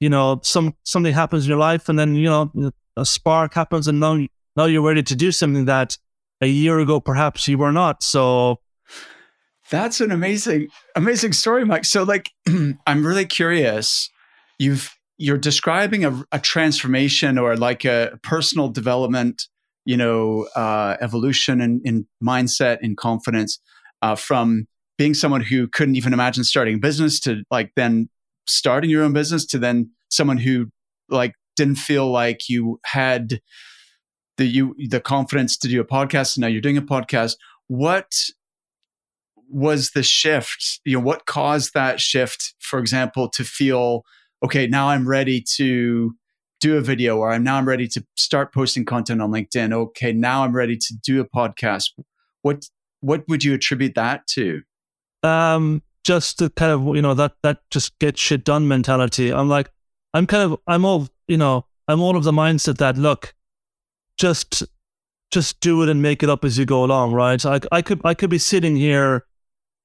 you 0.00 0.08
know 0.08 0.40
some 0.42 0.74
something 0.84 1.12
happens 1.14 1.44
in 1.44 1.50
your 1.50 1.58
life, 1.58 1.88
and 1.88 1.98
then 1.98 2.14
you 2.14 2.28
know 2.28 2.72
a 2.96 3.04
spark 3.04 3.54
happens, 3.54 3.86
and 3.86 4.00
now 4.00 4.26
now 4.56 4.64
you're 4.64 4.82
ready 4.82 5.02
to 5.02 5.14
do 5.14 5.30
something 5.30 5.66
that 5.66 5.96
a 6.40 6.46
year 6.46 6.78
ago, 6.78 7.00
perhaps 7.00 7.48
you 7.48 7.58
were 7.58 7.72
not. 7.72 8.02
So 8.02 8.60
that's 9.70 10.00
an 10.00 10.10
amazing, 10.10 10.68
amazing 10.96 11.32
story, 11.32 11.64
Mike. 11.64 11.84
So, 11.84 12.02
like, 12.02 12.30
I'm 12.86 13.06
really 13.06 13.26
curious. 13.26 14.10
You've 14.58 14.96
you're 15.18 15.38
describing 15.38 16.04
a, 16.04 16.24
a, 16.30 16.38
transformation 16.38 17.38
or 17.38 17.56
like 17.56 17.84
a 17.84 18.18
personal 18.22 18.68
development, 18.68 19.48
you 19.84 19.96
know, 19.96 20.46
uh, 20.54 20.96
evolution 21.00 21.60
in, 21.60 21.80
in 21.84 22.06
mindset 22.22 22.78
and 22.82 22.96
confidence 22.96 23.58
uh, 24.00 24.14
from 24.14 24.68
being 24.96 25.14
someone 25.14 25.40
who 25.40 25.66
couldn't 25.68 25.96
even 25.96 26.12
imagine 26.12 26.44
starting 26.44 26.76
a 26.76 26.78
business 26.78 27.18
to 27.20 27.42
like 27.50 27.72
then 27.74 28.08
starting 28.46 28.90
your 28.90 29.02
own 29.02 29.12
business 29.12 29.44
to 29.46 29.58
then 29.58 29.90
someone 30.08 30.38
who 30.38 30.66
like 31.08 31.34
didn't 31.56 31.76
feel 31.76 32.10
like 32.10 32.48
you 32.48 32.80
had 32.84 33.40
the 34.36 34.46
you 34.46 34.74
the 34.88 35.00
confidence 35.00 35.56
to 35.58 35.68
do 35.68 35.80
a 35.80 35.84
podcast 35.84 36.36
and 36.36 36.42
now 36.42 36.46
you're 36.46 36.60
doing 36.60 36.78
a 36.78 36.82
podcast. 36.82 37.36
What 37.66 38.12
was 39.50 39.90
the 39.90 40.02
shift? 40.02 40.80
You 40.84 40.98
know 40.98 41.04
what 41.04 41.26
caused 41.26 41.74
that 41.74 42.00
shift 42.00 42.54
for 42.60 42.78
example 42.78 43.28
to 43.30 43.44
feel 43.44 44.04
okay 44.44 44.66
now 44.66 44.88
i'm 44.88 45.08
ready 45.08 45.40
to 45.40 46.14
do 46.60 46.76
a 46.76 46.80
video 46.80 47.18
or 47.18 47.30
i'm 47.30 47.42
now 47.42 47.56
i'm 47.56 47.68
ready 47.68 47.86
to 47.86 48.04
start 48.16 48.52
posting 48.52 48.84
content 48.84 49.22
on 49.22 49.30
linkedin. 49.30 49.72
Okay 49.72 50.12
now 50.12 50.44
i'm 50.44 50.54
ready 50.54 50.76
to 50.76 50.94
do 51.04 51.20
a 51.20 51.24
podcast. 51.24 51.90
What 52.42 52.64
what 53.00 53.24
would 53.28 53.44
you 53.44 53.54
attribute 53.54 53.94
that 53.94 54.26
to? 54.28 54.62
Um 55.22 55.82
just 56.04 56.38
the 56.38 56.50
kind 56.50 56.72
of 56.72 56.96
you 56.96 57.02
know 57.02 57.14
that 57.14 57.32
that 57.42 57.58
just 57.70 57.98
get 57.98 58.18
shit 58.18 58.44
done 58.44 58.66
mentality. 58.66 59.32
I'm 59.32 59.48
like 59.48 59.70
i'm 60.14 60.26
kind 60.26 60.52
of 60.52 60.58
i'm 60.66 60.84
all 60.84 61.08
you 61.26 61.36
know 61.36 61.66
i'm 61.86 62.00
all 62.00 62.16
of 62.16 62.24
the 62.24 62.32
mindset 62.32 62.78
that 62.78 62.96
look 62.96 63.34
just 64.18 64.64
just 65.30 65.60
do 65.60 65.82
it 65.82 65.88
and 65.88 66.00
make 66.00 66.22
it 66.22 66.30
up 66.30 66.44
as 66.44 66.56
you 66.56 66.64
go 66.64 66.84
along, 66.84 67.12
right? 67.12 67.44
I, 67.44 67.60
I 67.70 67.82
could 67.82 68.00
I 68.04 68.14
could 68.14 68.30
be 68.30 68.38
sitting 68.38 68.76
here 68.76 69.26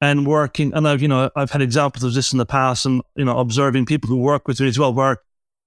and 0.03 0.27
working, 0.27 0.73
and 0.73 0.85
I've 0.85 1.01
you 1.01 1.07
know 1.07 1.31
I've 1.33 1.51
had 1.51 1.61
examples 1.61 2.03
of 2.03 2.13
this 2.13 2.33
in 2.33 2.37
the 2.37 2.45
past, 2.45 2.85
and 2.85 3.01
you 3.15 3.23
know 3.23 3.37
observing 3.39 3.85
people 3.85 4.09
who 4.09 4.17
work 4.17 4.47
with 4.49 4.59
me 4.59 4.67
as 4.67 4.77
well, 4.77 4.93
where 4.93 5.17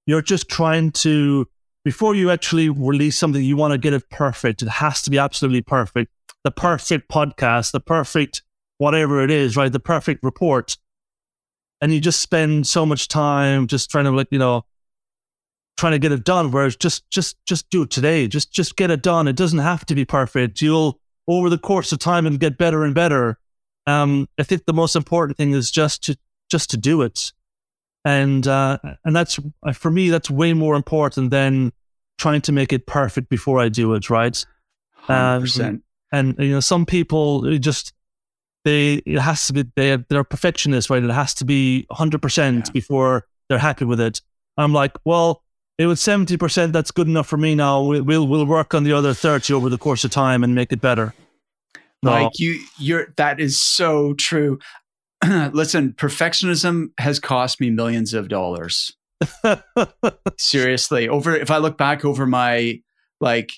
you're 0.04 0.20
just 0.20 0.48
trying 0.50 0.92
to 0.92 1.48
before 1.86 2.14
you 2.14 2.30
actually 2.30 2.68
release 2.68 3.16
something, 3.16 3.42
you 3.42 3.56
want 3.56 3.72
to 3.72 3.78
get 3.78 3.94
it 3.94 4.10
perfect. 4.10 4.60
It 4.60 4.68
has 4.68 5.00
to 5.02 5.10
be 5.10 5.18
absolutely 5.18 5.62
perfect. 5.62 6.12
The 6.44 6.50
perfect 6.50 7.08
podcast, 7.08 7.72
the 7.72 7.80
perfect 7.80 8.42
whatever 8.76 9.24
it 9.24 9.30
is, 9.30 9.56
right? 9.56 9.72
The 9.72 9.80
perfect 9.80 10.22
report, 10.22 10.76
and 11.80 11.94
you 11.94 12.00
just 12.00 12.20
spend 12.20 12.66
so 12.66 12.84
much 12.84 13.08
time 13.08 13.66
just 13.66 13.90
trying 13.90 14.04
to 14.04 14.10
like 14.10 14.28
you 14.30 14.38
know 14.38 14.66
trying 15.78 15.92
to 15.92 15.98
get 15.98 16.12
it 16.12 16.24
done. 16.24 16.50
Whereas 16.50 16.76
just 16.76 17.08
just 17.08 17.36
just 17.46 17.70
do 17.70 17.82
it 17.82 17.90
today. 17.90 18.28
Just 18.28 18.52
just 18.52 18.76
get 18.76 18.90
it 18.90 19.02
done. 19.02 19.28
It 19.28 19.36
doesn't 19.36 19.60
have 19.60 19.86
to 19.86 19.94
be 19.94 20.04
perfect. 20.04 20.60
You'll 20.60 21.00
over 21.26 21.48
the 21.48 21.58
course 21.58 21.90
of 21.90 22.00
time 22.00 22.26
and 22.26 22.38
get 22.38 22.58
better 22.58 22.84
and 22.84 22.94
better. 22.94 23.38
Um, 23.86 24.28
I 24.38 24.42
think 24.42 24.64
the 24.64 24.72
most 24.72 24.96
important 24.96 25.36
thing 25.36 25.52
is 25.52 25.70
just 25.70 26.04
to 26.04 26.16
just 26.50 26.70
to 26.70 26.76
do 26.76 27.02
it, 27.02 27.32
and 28.04 28.46
uh, 28.46 28.78
and 29.04 29.14
that's 29.14 29.38
uh, 29.62 29.72
for 29.72 29.90
me 29.90 30.10
that's 30.10 30.30
way 30.30 30.52
more 30.52 30.74
important 30.74 31.30
than 31.30 31.72
trying 32.18 32.40
to 32.42 32.52
make 32.52 32.72
it 32.72 32.86
perfect 32.86 33.28
before 33.28 33.60
I 33.60 33.68
do 33.68 33.94
it. 33.94 34.10
Right. 34.10 34.44
Um, 35.08 35.82
and 36.12 36.34
you 36.38 36.50
know, 36.50 36.60
some 36.60 36.86
people 36.86 37.58
just 37.58 37.92
they 38.64 38.94
it 39.06 39.20
has 39.20 39.46
to 39.46 39.52
be 39.52 39.64
they 39.76 39.96
they're 40.08 40.24
perfectionists, 40.24 40.90
right? 40.90 41.02
It 41.02 41.10
has 41.10 41.34
to 41.34 41.44
be 41.44 41.86
hundred 41.90 42.18
yeah. 42.18 42.22
percent 42.22 42.72
before 42.72 43.26
they're 43.48 43.58
happy 43.58 43.84
with 43.84 44.00
it. 44.00 44.20
I'm 44.56 44.72
like, 44.72 44.96
well, 45.04 45.42
it 45.78 45.86
was 45.86 46.00
70% 46.00 46.72
that's 46.72 46.90
good 46.90 47.06
enough 47.06 47.26
for 47.26 47.36
me 47.36 47.54
now 47.54 47.82
we'll, 47.82 48.26
we'll 48.26 48.46
work 48.46 48.74
on 48.74 48.84
the 48.84 48.92
other 48.92 49.12
30 49.14 49.52
over 49.52 49.68
the 49.68 49.78
course 49.78 50.04
of 50.04 50.10
time 50.10 50.42
and 50.42 50.54
make 50.54 50.72
it 50.72 50.80
better 50.80 51.14
No. 52.02 52.10
Like 52.10 52.38
you, 52.38 52.60
you're 52.78 53.08
that 53.16 53.40
is 53.40 53.58
so 53.58 54.14
true. 54.14 54.58
Listen, 55.24 55.92
perfectionism 55.92 56.88
has 56.98 57.18
cost 57.18 57.60
me 57.60 57.70
millions 57.70 58.14
of 58.14 58.28
dollars. 58.28 58.92
Seriously, 60.38 61.08
over 61.08 61.34
if 61.34 61.50
I 61.50 61.58
look 61.58 61.78
back 61.78 62.04
over 62.04 62.26
my 62.26 62.80
like 63.20 63.52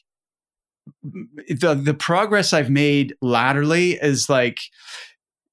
the 1.02 1.74
the 1.74 1.94
progress 1.94 2.52
I've 2.52 2.70
made 2.70 3.14
laterally 3.20 3.92
is 3.92 4.28
like 4.28 4.58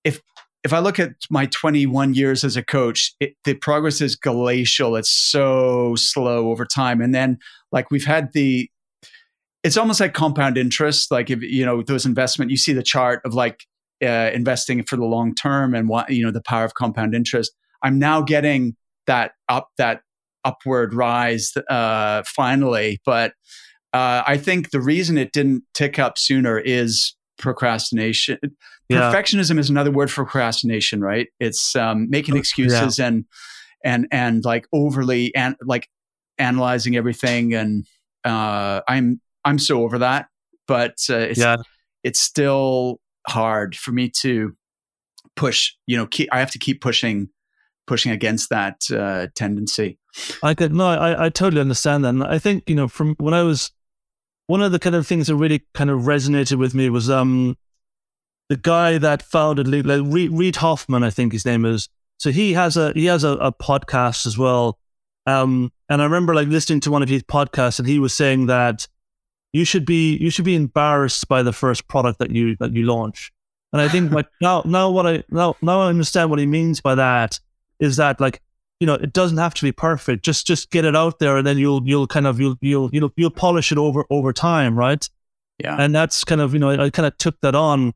if 0.04 0.21
if 0.63 0.74
I 0.74 0.80
look 0.80 1.00
at 1.00 1.13
my 1.30 1.45
21 1.48 2.13
years 2.15 2.43
as 2.43 2.58
a 2.58 2.63
coach, 2.63 3.13
it, 3.19 3.36
the 3.43 3.54
progress 3.54 4.02
is 4.02 4.15
glacial. 4.15 4.95
It's 4.95 5.12
so 5.12 5.95
slow 5.95 6.50
over 6.50 6.65
time, 6.65 7.02
and 7.02 7.13
then 7.13 7.39
like 7.71 7.91
we've 7.91 8.06
had 8.06 8.32
the 8.34 8.69
it's 9.65 9.78
almost 9.78 9.99
like 9.99 10.13
compound 10.13 10.60
interest. 10.60 11.10
Like 11.10 11.32
if 11.32 11.41
you 11.41 11.65
know 11.65 11.82
those 11.82 12.06
investment, 12.06 12.51
you 12.51 12.58
see 12.58 12.71
the 12.71 12.84
chart 12.84 13.21
of 13.25 13.34
like 13.34 13.65
uh, 14.04 14.30
investing 14.32 14.84
for 14.84 14.95
the 14.95 15.06
long 15.06 15.34
term 15.34 15.73
and 15.73 15.89
what 15.89 16.12
you 16.12 16.23
know 16.23 16.32
the 16.32 16.43
power 16.43 16.63
of 16.63 16.75
compound 16.75 17.15
interest. 17.15 17.51
I'm 17.82 17.97
now 17.97 18.21
getting 18.21 18.75
that 19.08 19.32
up 19.49 19.69
that 19.80 20.01
upward 20.43 20.93
rise 20.93 21.51
uh, 21.67 22.21
finally, 22.28 23.01
but 23.06 23.34
uh, 23.91 24.21
I 24.28 24.38
think 24.38 24.69
the 24.69 24.80
reason 24.80 25.17
it 25.17 25.32
didn't 25.32 25.63
tick 25.73 25.97
up 25.97 26.19
sooner 26.19 26.60
is 26.60 27.15
procrastination. 27.39 28.38
Yeah. 28.88 29.12
Perfectionism 29.12 29.58
is 29.58 29.71
another 29.71 29.89
word 29.89 30.12
for 30.12 30.25
procrastination, 30.25 31.01
right? 31.01 31.28
It's 31.39 31.75
um, 31.75 32.08
making 32.12 32.38
excuses 32.38 32.99
yeah. 32.99 33.08
and 33.08 33.25
and 33.84 34.08
and 34.12 34.45
like 34.45 34.67
overly 34.71 35.34
and 35.34 35.56
like 35.63 35.88
analyzing 36.38 36.95
everything 36.95 37.56
and 37.56 37.88
uh, 38.25 38.82
I'm 38.88 39.21
I'm 39.46 39.60
so 39.60 39.84
over 39.84 40.00
that, 40.00 40.28
but 40.68 40.96
uh, 41.10 41.18
it's 41.18 41.40
yeah. 41.40 41.58
it's 42.04 42.20
still 42.20 43.00
hard 43.28 43.76
for 43.76 43.92
me 43.92 44.10
to 44.22 44.56
push. 45.36 45.74
You 45.86 45.98
know, 45.98 46.08
keep, 46.08 46.30
I 46.32 46.40
have 46.40 46.52
to 46.52 46.60
keep 46.60 46.82
pushing 46.82 47.30
pushing 47.88 48.12
against 48.12 48.50
that 48.50 48.82
uh, 48.92 49.28
tendency. 49.36 50.00
I 50.42 50.54
could 50.54 50.74
no, 50.74 50.88
I 50.88 51.26
I 51.26 51.30
totally 51.30 51.62
understand 51.62 52.04
that. 52.04 52.10
And 52.10 52.24
I 52.24 52.40
think 52.40 52.68
you 52.68 52.76
know 52.76 52.88
from 52.88 53.16
when 53.20 53.34
I 53.34 53.44
was 53.44 53.72
one 54.48 54.62
of 54.62 54.72
the 54.72 54.80
kind 54.80 54.96
of 54.96 55.08
things 55.08 55.28
that 55.28 55.36
really 55.36 55.64
kind 55.74 55.90
of 55.90 56.02
resonated 56.02 56.58
with 56.58 56.74
me 56.74 56.90
was 56.90 57.10
um 57.10 57.58
the 58.50 58.58
guy 58.58 58.98
that 58.98 59.24
founded 59.24 59.68
like 59.68 60.02
Reid 60.06 60.58
Hoffman, 60.58 61.04
I 61.04 61.10
think 61.10 61.34
his 61.34 61.46
name 61.46 61.66
is. 61.66 61.90
So 62.18 62.32
he 62.32 62.54
has 62.54 62.78
a 62.78 62.92
he 62.94 63.06
has 63.06 63.24
a, 63.24 63.32
a 63.32 63.52
podcast 63.52 64.26
as 64.26 64.38
well. 64.38 64.80
Um, 65.26 65.72
and 65.90 66.02
I 66.02 66.06
remember 66.06 66.36
like 66.36 66.48
listening 66.48 66.80
to 66.82 66.92
one 66.92 67.04
of 67.04 67.10
his 67.10 67.24
podcasts, 67.24 67.80
and 67.80 67.88
he 67.88 68.00
was 68.00 68.14
saying 68.14 68.46
that 68.46 68.88
you 69.56 69.63
should 69.63 69.86
be 69.86 70.18
you 70.18 70.30
should 70.30 70.44
be 70.44 70.54
embarrassed 70.54 71.30
by 71.30 71.41
the 71.41 71.54
first 71.54 71.88
product 71.88 72.20
that 72.20 72.30
you 72.30 72.58
that 72.58 72.74
you 72.74 72.86
launch. 72.86 73.32
And 73.72 73.82
I 73.82 73.88
think 73.88 74.12
like 74.12 74.28
now 74.41 74.62
now 74.65 74.89
what 74.89 75.08
I 75.08 75.24
now 75.30 75.56
now 75.62 75.80
I 75.80 75.88
understand 75.88 76.30
what 76.30 76.39
he 76.39 76.46
means 76.46 76.82
by 76.82 76.94
that 76.96 77.39
is 77.80 77.96
that 77.96 78.20
like 78.20 78.41
you 78.82 78.86
know 78.86 78.96
it 78.96 79.13
doesn't 79.13 79.38
have 79.38 79.54
to 79.54 79.63
be 79.63 79.72
perfect. 79.72 80.26
Just 80.26 80.46
just 80.46 80.72
get 80.72 80.84
it 80.84 80.94
out 80.94 81.20
there, 81.20 81.38
and 81.38 81.48
then 81.48 81.58
you'll 81.58 81.82
you'll 81.88 82.06
kind 82.06 82.28
of 82.28 82.38
you'll 82.38 82.58
you'll 82.60 82.89
you'll 82.91 83.13
you'll 83.15 83.30
polish 83.30 83.72
it 83.72 83.78
over 83.78 84.04
over 84.10 84.34
time, 84.34 84.78
right? 84.78 85.10
Yeah. 85.63 85.78
And 85.80 85.96
that's 85.96 86.26
kind 86.26 86.41
of 86.41 86.54
you 86.54 86.60
know 86.60 86.72
I, 86.72 86.86
I 86.88 86.89
kind 86.89 87.06
of 87.06 87.18
took 87.18 87.39
that 87.39 87.56
on, 87.56 87.94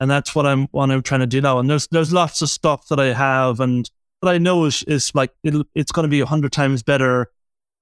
and 0.00 0.10
that's 0.10 0.34
what 0.34 0.46
I'm 0.46 0.66
what 0.68 0.90
I'm 0.90 1.02
trying 1.02 1.20
to 1.20 1.26
do 1.26 1.42
now. 1.42 1.58
And 1.58 1.68
there's 1.68 1.88
there's 1.88 2.14
lots 2.14 2.40
of 2.40 2.48
stuff 2.48 2.88
that 2.88 2.98
I 2.98 3.12
have 3.12 3.60
and 3.60 3.90
that 4.22 4.30
I 4.30 4.38
know 4.38 4.64
is 4.64 4.82
is 4.84 5.14
like 5.14 5.34
it's 5.44 5.92
going 5.92 6.04
to 6.04 6.08
be 6.08 6.20
a 6.20 6.26
hundred 6.26 6.52
times 6.52 6.82
better, 6.82 7.30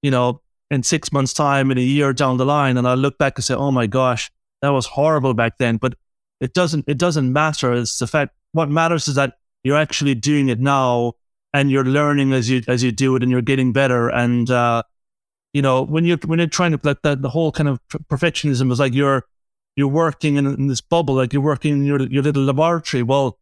you 0.01 0.11
know, 0.11 0.41
in 0.71 0.81
six 0.81 1.11
months' 1.11 1.33
time, 1.33 1.69
in 1.69 1.77
a 1.77 1.81
year 1.81 2.13
down 2.13 2.37
the 2.37 2.45
line, 2.45 2.77
and 2.77 2.87
I 2.87 2.95
look 2.95 3.17
back 3.17 3.37
and 3.37 3.43
say, 3.43 3.53
"Oh 3.53 3.71
my 3.71 3.85
gosh, 3.85 4.31
that 4.61 4.69
was 4.69 4.87
horrible 4.87 5.33
back 5.33 5.57
then." 5.59 5.77
But 5.77 5.95
it 6.39 6.53
doesn't 6.53 6.85
it 6.87 6.97
doesn't 6.97 7.31
matter. 7.31 7.73
It's 7.73 7.99
the 7.99 8.07
fact 8.07 8.33
what 8.53 8.69
matters 8.69 9.07
is 9.07 9.15
that 9.15 9.33
you're 9.63 9.77
actually 9.77 10.15
doing 10.15 10.49
it 10.49 10.59
now, 10.59 11.13
and 11.53 11.69
you're 11.69 11.85
learning 11.85 12.33
as 12.33 12.49
you 12.49 12.63
as 12.67 12.81
you 12.83 12.91
do 12.91 13.15
it, 13.15 13.21
and 13.21 13.31
you're 13.31 13.41
getting 13.41 13.73
better. 13.73 14.09
And 14.09 14.49
uh, 14.49 14.83
you 15.53 15.61
know, 15.61 15.83
when 15.83 16.05
you're 16.05 16.17
when 16.25 16.39
you're 16.39 16.47
trying 16.47 16.71
to 16.71 16.79
like 16.81 17.01
that, 17.03 17.21
the 17.21 17.29
whole 17.29 17.51
kind 17.51 17.69
of 17.69 17.79
perfectionism 18.09 18.71
is 18.71 18.79
like 18.79 18.93
you're 18.93 19.25
you're 19.75 19.89
working 19.89 20.37
in, 20.37 20.47
in 20.47 20.67
this 20.67 20.81
bubble, 20.81 21.15
like 21.15 21.33
you're 21.33 21.41
working 21.41 21.73
in 21.73 21.83
your 21.83 22.01
your 22.03 22.23
little 22.23 22.43
laboratory. 22.43 23.03
Well, 23.03 23.37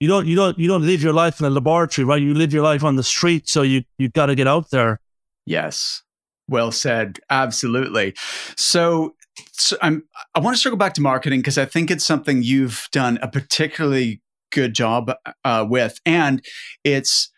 you 0.00 0.08
don't 0.08 0.26
you 0.26 0.34
don't 0.34 0.58
you 0.58 0.66
don't 0.66 0.86
live 0.86 1.02
your 1.02 1.12
life 1.12 1.40
in 1.40 1.46
a 1.46 1.50
laboratory, 1.50 2.06
right? 2.06 2.22
You 2.22 2.32
live 2.32 2.54
your 2.54 2.64
life 2.64 2.84
on 2.84 2.96
the 2.96 3.02
street, 3.02 3.50
so 3.50 3.60
you 3.60 3.84
you 3.98 4.08
got 4.08 4.26
to 4.26 4.34
get 4.34 4.48
out 4.48 4.70
there. 4.70 4.98
Yes. 5.44 6.02
Well 6.50 6.72
said. 6.72 7.20
Absolutely. 7.30 8.14
So, 8.56 9.14
so 9.52 9.76
I'm, 9.80 10.02
I 10.34 10.40
want 10.40 10.56
to 10.56 10.60
circle 10.60 10.76
back 10.76 10.94
to 10.94 11.00
marketing 11.00 11.40
because 11.40 11.56
I 11.56 11.64
think 11.64 11.90
it's 11.90 12.04
something 12.04 12.42
you've 12.42 12.88
done 12.92 13.18
a 13.22 13.28
particularly 13.28 14.20
good 14.52 14.74
job 14.74 15.12
uh, 15.44 15.64
with, 15.68 16.00
and 16.04 16.44
it's 16.84 17.30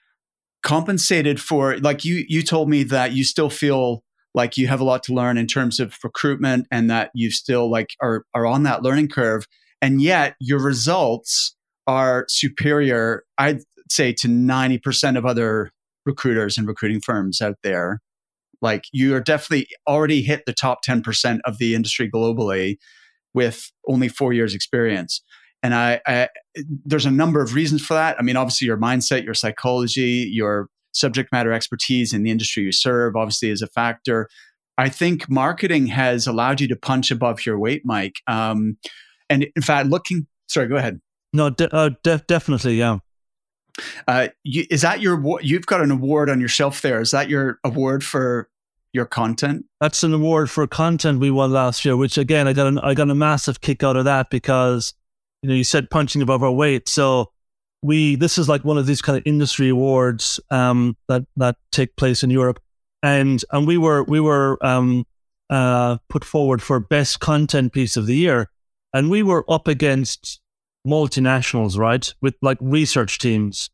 compensated 0.62 1.40
for. 1.40 1.76
Like 1.78 2.04
you, 2.04 2.24
you 2.26 2.42
told 2.42 2.70
me 2.70 2.82
that 2.84 3.12
you 3.12 3.22
still 3.22 3.50
feel 3.50 4.02
like 4.34 4.56
you 4.56 4.66
have 4.66 4.80
a 4.80 4.84
lot 4.84 5.02
to 5.04 5.14
learn 5.14 5.36
in 5.36 5.46
terms 5.46 5.78
of 5.78 5.94
recruitment, 6.02 6.66
and 6.70 6.88
that 6.90 7.10
you 7.14 7.30
still 7.30 7.70
like 7.70 7.90
are 8.00 8.24
are 8.34 8.46
on 8.46 8.62
that 8.62 8.82
learning 8.82 9.08
curve, 9.08 9.46
and 9.82 10.00
yet 10.00 10.36
your 10.40 10.58
results 10.58 11.54
are 11.86 12.24
superior. 12.28 13.24
I'd 13.36 13.60
say 13.90 14.14
to 14.14 14.28
ninety 14.28 14.78
percent 14.78 15.18
of 15.18 15.26
other 15.26 15.70
recruiters 16.06 16.58
and 16.58 16.66
recruiting 16.66 17.00
firms 17.00 17.40
out 17.40 17.56
there 17.62 18.00
like 18.62 18.84
you 18.92 19.14
are 19.14 19.20
definitely 19.20 19.66
already 19.86 20.22
hit 20.22 20.44
the 20.46 20.52
top 20.52 20.84
10% 20.84 21.40
of 21.44 21.58
the 21.58 21.74
industry 21.74 22.10
globally 22.10 22.78
with 23.34 23.70
only 23.88 24.08
four 24.08 24.32
years 24.32 24.54
experience. 24.54 25.22
And 25.62 25.74
I, 25.74 26.00
I, 26.06 26.28
there's 26.84 27.06
a 27.06 27.10
number 27.10 27.40
of 27.40 27.54
reasons 27.54 27.84
for 27.84 27.94
that. 27.94 28.16
I 28.18 28.22
mean, 28.22 28.36
obviously 28.36 28.66
your 28.66 28.78
mindset, 28.78 29.24
your 29.24 29.34
psychology, 29.34 30.28
your 30.32 30.68
subject 30.92 31.30
matter 31.32 31.52
expertise 31.52 32.12
in 32.12 32.22
the 32.22 32.30
industry 32.30 32.64
you 32.64 32.72
serve, 32.72 33.16
obviously 33.16 33.50
is 33.50 33.62
a 33.62 33.68
factor. 33.68 34.28
I 34.78 34.88
think 34.88 35.30
marketing 35.30 35.86
has 35.88 36.26
allowed 36.26 36.60
you 36.60 36.68
to 36.68 36.76
punch 36.76 37.10
above 37.10 37.46
your 37.46 37.58
weight, 37.58 37.82
Mike. 37.84 38.16
Um, 38.26 38.78
and 39.30 39.46
in 39.54 39.62
fact, 39.62 39.88
looking, 39.88 40.26
sorry, 40.48 40.66
go 40.66 40.76
ahead. 40.76 41.00
No, 41.32 41.50
de- 41.50 41.74
uh, 41.74 41.90
de- 42.02 42.22
definitely, 42.26 42.76
yeah. 42.76 42.98
Uh, 44.06 44.28
you, 44.44 44.66
is 44.70 44.82
that 44.82 45.00
your? 45.00 45.40
You've 45.40 45.66
got 45.66 45.80
an 45.80 45.90
award 45.90 46.28
on 46.28 46.40
your 46.40 46.48
shelf 46.48 46.82
there. 46.82 47.00
Is 47.00 47.12
that 47.12 47.30
your 47.30 47.58
award 47.64 48.04
for 48.04 48.50
your 48.92 49.06
content? 49.06 49.64
That's 49.80 50.02
an 50.02 50.12
award 50.12 50.50
for 50.50 50.66
content 50.66 51.20
we 51.20 51.30
won 51.30 51.52
last 51.52 51.84
year, 51.84 51.96
which 51.96 52.18
again 52.18 52.46
I 52.46 52.52
got 52.52 52.66
an, 52.66 52.78
I 52.78 52.94
got 52.94 53.10
a 53.10 53.14
massive 53.14 53.60
kick 53.60 53.82
out 53.82 53.96
of 53.96 54.04
that 54.04 54.30
because 54.30 54.94
you 55.42 55.48
know 55.48 55.54
you 55.54 55.64
said 55.64 55.90
punching 55.90 56.22
above 56.22 56.42
our 56.42 56.52
weight, 56.52 56.88
so 56.88 57.32
we 57.82 58.16
this 58.16 58.38
is 58.38 58.48
like 58.48 58.64
one 58.64 58.78
of 58.78 58.86
these 58.86 59.02
kind 59.02 59.18
of 59.18 59.24
industry 59.26 59.68
awards 59.68 60.38
um, 60.50 60.96
that 61.08 61.24
that 61.36 61.56
take 61.70 61.96
place 61.96 62.22
in 62.22 62.30
Europe, 62.30 62.60
and 63.02 63.44
and 63.50 63.66
we 63.66 63.78
were 63.78 64.04
we 64.04 64.20
were 64.20 64.58
um, 64.64 65.06
uh, 65.50 65.98
put 66.08 66.24
forward 66.24 66.62
for 66.62 66.78
best 66.78 67.20
content 67.20 67.72
piece 67.72 67.96
of 67.96 68.06
the 68.06 68.16
year, 68.16 68.50
and 68.92 69.10
we 69.10 69.22
were 69.22 69.44
up 69.50 69.68
against 69.68 70.40
multinationals, 70.86 71.78
right, 71.78 72.12
with 72.20 72.34
like 72.42 72.58
research 72.60 73.18
teams 73.18 73.70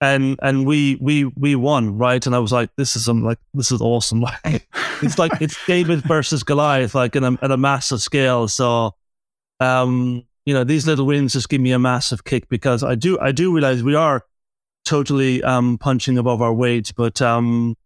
and 0.00 0.38
and 0.42 0.66
we 0.66 0.96
we 1.00 1.24
we 1.24 1.54
won 1.56 1.98
right? 1.98 2.24
And 2.24 2.34
i 2.34 2.38
was 2.38 2.52
like 2.52 2.70
this 2.76 2.94
is 2.96 3.08
like 3.08 3.38
this 3.54 3.72
is 3.72 3.80
awesome. 3.80 4.20
Like 4.44 4.68
it's 5.02 5.18
like 5.18 5.40
it's 5.40 5.56
david 5.66 6.02
versus 6.02 6.42
goliath 6.42 6.94
like 6.94 7.14
in 7.14 7.22
a, 7.24 7.32
at 7.42 7.50
a 7.50 7.56
massive 7.56 8.00
scale. 8.00 8.48
So 8.48 8.94
um 9.60 10.24
you 10.48 10.54
know 10.54 10.64
these 10.64 10.86
little 10.86 11.04
wins 11.04 11.34
just 11.34 11.50
give 11.50 11.60
me 11.60 11.72
a 11.72 11.78
massive 11.78 12.24
kick 12.24 12.48
because 12.48 12.82
i 12.82 12.94
do 12.94 13.18
i 13.20 13.32
do 13.32 13.52
realize 13.52 13.82
we 13.82 13.94
are 13.94 14.24
totally 14.84 15.42
um 15.42 15.76
punching 15.76 16.16
above 16.16 16.40
our 16.40 16.54
weight 16.54 16.90
but 16.96 17.20
um 17.20 17.76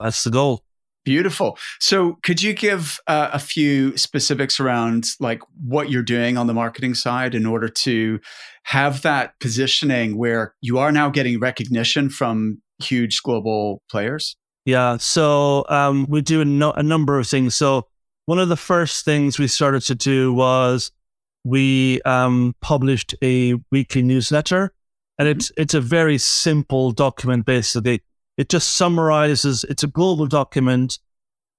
that's 0.00 0.24
the 0.24 0.30
goal 0.30 0.64
Beautiful. 1.08 1.58
So, 1.80 2.18
could 2.22 2.42
you 2.42 2.52
give 2.52 3.00
uh, 3.06 3.30
a 3.32 3.38
few 3.38 3.96
specifics 3.96 4.60
around 4.60 5.12
like 5.20 5.40
what 5.64 5.88
you're 5.88 6.02
doing 6.02 6.36
on 6.36 6.46
the 6.46 6.52
marketing 6.52 6.92
side 6.92 7.34
in 7.34 7.46
order 7.46 7.66
to 7.66 8.20
have 8.64 9.00
that 9.02 9.32
positioning 9.40 10.18
where 10.18 10.54
you 10.60 10.76
are 10.76 10.92
now 10.92 11.08
getting 11.08 11.40
recognition 11.40 12.10
from 12.10 12.60
huge 12.78 13.22
global 13.22 13.80
players? 13.90 14.36
Yeah. 14.66 14.98
So, 14.98 15.64
um, 15.70 16.04
we 16.10 16.20
do 16.20 16.42
a, 16.42 16.44
no- 16.44 16.72
a 16.72 16.82
number 16.82 17.18
of 17.18 17.26
things. 17.26 17.54
So, 17.54 17.86
one 18.26 18.38
of 18.38 18.50
the 18.50 18.56
first 18.56 19.06
things 19.06 19.38
we 19.38 19.48
started 19.48 19.80
to 19.84 19.94
do 19.94 20.34
was 20.34 20.92
we 21.42 22.02
um, 22.02 22.54
published 22.60 23.14
a 23.24 23.54
weekly 23.72 24.02
newsletter, 24.02 24.74
and 25.18 25.26
mm-hmm. 25.26 25.38
it's 25.38 25.52
it's 25.56 25.72
a 25.72 25.80
very 25.80 26.18
simple 26.18 26.92
document 26.92 27.46
basically 27.46 28.02
it 28.38 28.48
just 28.48 28.76
summarizes, 28.76 29.64
it's 29.64 29.82
a 29.82 29.88
global 29.88 30.26
document 30.26 30.98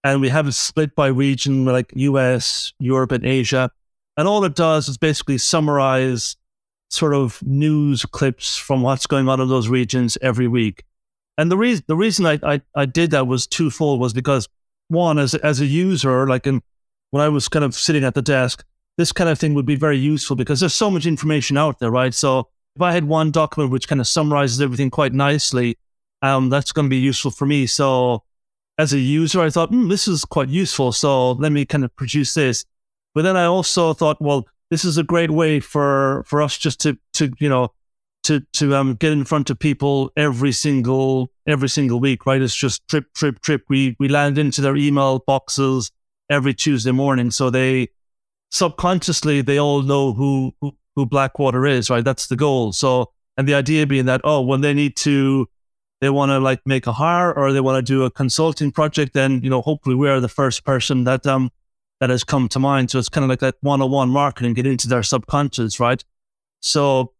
and 0.03 0.21
we 0.21 0.29
have 0.29 0.47
it 0.47 0.53
split 0.53 0.95
by 0.95 1.07
region, 1.07 1.65
like 1.65 1.91
US, 1.93 2.73
Europe, 2.79 3.11
and 3.11 3.25
Asia. 3.25 3.69
And 4.17 4.27
all 4.27 4.43
it 4.45 4.55
does 4.55 4.87
is 4.87 4.97
basically 4.97 5.37
summarize 5.37 6.37
sort 6.89 7.13
of 7.13 7.43
news 7.45 8.05
clips 8.05 8.55
from 8.55 8.81
what's 8.81 9.07
going 9.07 9.27
on 9.29 9.41
in 9.41 9.49
those 9.49 9.67
regions 9.67 10.17
every 10.21 10.47
week. 10.47 10.83
And 11.37 11.51
the 11.51 11.57
reason 11.57 11.83
the 11.87 11.95
reason 11.95 12.25
I, 12.25 12.39
I, 12.43 12.61
I 12.75 12.85
did 12.85 13.11
that 13.11 13.27
was 13.27 13.45
twofold 13.45 13.99
was 13.99 14.13
because 14.13 14.47
one, 14.87 15.19
as 15.19 15.35
as 15.35 15.59
a 15.61 15.65
user, 15.65 16.27
like 16.27 16.47
in 16.47 16.61
when 17.11 17.23
I 17.23 17.29
was 17.29 17.47
kind 17.47 17.65
of 17.65 17.75
sitting 17.75 18.03
at 18.03 18.13
the 18.13 18.21
desk, 18.21 18.65
this 18.97 19.11
kind 19.11 19.29
of 19.29 19.37
thing 19.37 19.53
would 19.53 19.65
be 19.65 19.75
very 19.75 19.97
useful 19.97 20.35
because 20.35 20.59
there's 20.59 20.73
so 20.73 20.91
much 20.91 21.05
information 21.05 21.57
out 21.57 21.79
there, 21.79 21.91
right? 21.91 22.13
So 22.13 22.49
if 22.75 22.81
I 22.81 22.91
had 22.91 23.05
one 23.05 23.31
document 23.31 23.71
which 23.71 23.87
kind 23.87 24.01
of 24.01 24.07
summarizes 24.07 24.61
everything 24.61 24.89
quite 24.89 25.13
nicely, 25.13 25.77
um, 26.21 26.49
that's 26.49 26.71
going 26.71 26.85
to 26.85 26.89
be 26.89 26.97
useful 26.97 27.31
for 27.31 27.45
me. 27.45 27.65
So 27.65 28.23
as 28.77 28.93
a 28.93 28.99
user, 28.99 29.41
I 29.41 29.49
thought, 29.49 29.71
mm, 29.71 29.89
this 29.89 30.07
is 30.07 30.25
quite 30.25 30.49
useful. 30.49 30.91
So 30.91 31.33
let 31.33 31.51
me 31.51 31.65
kind 31.65 31.83
of 31.83 31.95
produce 31.95 32.33
this. 32.33 32.65
But 33.13 33.23
then 33.23 33.35
I 33.37 33.45
also 33.45 33.93
thought, 33.93 34.21
well, 34.21 34.47
this 34.69 34.85
is 34.85 34.97
a 34.97 35.03
great 35.03 35.31
way 35.31 35.59
for 35.59 36.23
for 36.27 36.41
us 36.41 36.57
just 36.57 36.79
to 36.81 36.97
to 37.13 37.31
you 37.39 37.49
know 37.49 37.73
to 38.23 38.41
to 38.53 38.75
um 38.75 38.95
get 38.95 39.11
in 39.11 39.25
front 39.25 39.49
of 39.49 39.57
people 39.57 40.11
every 40.15 40.51
single 40.51 41.31
every 41.47 41.69
single 41.69 41.99
week, 41.99 42.25
right? 42.25 42.41
It's 42.41 42.55
just 42.55 42.87
trip, 42.87 43.05
trip, 43.15 43.41
trip. 43.41 43.63
We 43.67 43.95
we 43.99 44.07
land 44.07 44.37
into 44.37 44.61
their 44.61 44.75
email 44.75 45.19
boxes 45.25 45.91
every 46.29 46.53
Tuesday 46.53 46.91
morning, 46.91 47.31
so 47.31 47.49
they 47.49 47.89
subconsciously 48.51 49.41
they 49.41 49.59
all 49.59 49.81
know 49.81 50.13
who, 50.13 50.53
who 50.61 50.75
who 50.95 51.05
Blackwater 51.05 51.65
is, 51.65 51.89
right? 51.89 52.03
That's 52.03 52.27
the 52.27 52.35
goal. 52.35 52.73
So, 52.73 53.11
and 53.37 53.47
the 53.47 53.53
idea 53.55 53.87
being 53.87 54.05
that 54.05 54.21
oh, 54.23 54.41
when 54.41 54.61
they 54.61 54.73
need 54.73 54.95
to, 54.97 55.47
they 56.01 56.09
want 56.09 56.29
to 56.29 56.39
like 56.39 56.61
make 56.65 56.87
a 56.87 56.93
hire 56.93 57.33
or 57.33 57.51
they 57.51 57.59
want 57.61 57.85
to 57.85 57.93
do 57.93 58.03
a 58.03 58.11
consulting 58.11 58.71
project, 58.71 59.13
then 59.13 59.41
you 59.43 59.49
know 59.49 59.61
hopefully 59.61 59.95
we 59.95 60.09
are 60.09 60.19
the 60.19 60.29
first 60.29 60.63
person 60.63 61.03
that 61.05 61.25
um 61.27 61.51
that 61.99 62.09
has 62.09 62.23
come 62.23 62.47
to 62.49 62.59
mind. 62.59 62.91
So 62.91 62.99
it's 62.99 63.09
kind 63.09 63.23
of 63.23 63.29
like 63.29 63.39
that 63.39 63.55
one-on-one 63.61 64.09
marketing, 64.09 64.53
get 64.53 64.65
into 64.65 64.87
their 64.87 65.03
subconscious, 65.03 65.79
right? 65.79 66.03
So 66.61 67.13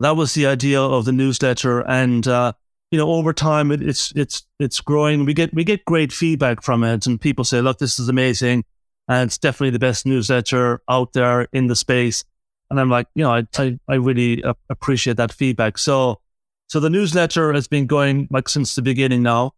that 0.00 0.16
was 0.16 0.34
the 0.34 0.46
idea 0.46 0.80
of 0.80 1.04
the 1.04 1.12
newsletter, 1.12 1.80
and 1.80 2.26
uh, 2.26 2.52
you 2.90 2.98
know 2.98 3.10
over 3.10 3.32
time 3.32 3.70
it, 3.70 3.82
it's 3.82 4.12
it's 4.16 4.46
it's 4.58 4.80
growing. 4.80 5.24
We 5.24 5.34
get 5.34 5.54
we 5.54 5.64
get 5.64 5.84
great 5.84 6.12
feedback 6.12 6.62
from 6.62 6.84
it, 6.84 7.06
and 7.06 7.20
people 7.20 7.44
say, 7.44 7.60
"Look, 7.60 7.78
this 7.78 7.98
is 7.98 8.08
amazing." 8.08 8.64
and 9.08 9.28
it's 9.28 9.38
definitely 9.38 9.70
the 9.70 9.78
best 9.78 10.06
newsletter 10.06 10.80
out 10.88 11.12
there 11.12 11.48
in 11.52 11.66
the 11.66 11.76
space. 11.76 12.24
And 12.70 12.80
I'm 12.80 12.90
like, 12.90 13.06
you 13.14 13.22
know, 13.22 13.32
I 13.32 13.44
I, 13.56 13.78
I 13.88 13.94
really 13.96 14.42
appreciate 14.70 15.16
that 15.18 15.32
feedback. 15.32 15.78
So 15.78 16.20
so 16.66 16.80
the 16.80 16.90
newsletter 16.90 17.52
has 17.52 17.68
been 17.68 17.86
going 17.86 18.28
like 18.30 18.48
since 18.48 18.74
the 18.74 18.82
beginning 18.82 19.22
now, 19.22 19.54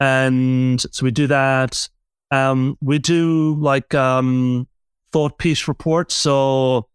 and 0.00 0.80
so 0.80 1.04
we 1.04 1.10
do 1.10 1.26
that. 1.26 1.88
Um, 2.30 2.76
we 2.80 2.98
do 2.98 3.56
like 3.60 3.94
um, 3.94 4.66
thought 5.12 5.38
piece 5.38 5.68
reports. 5.68 6.14
So 6.14 6.88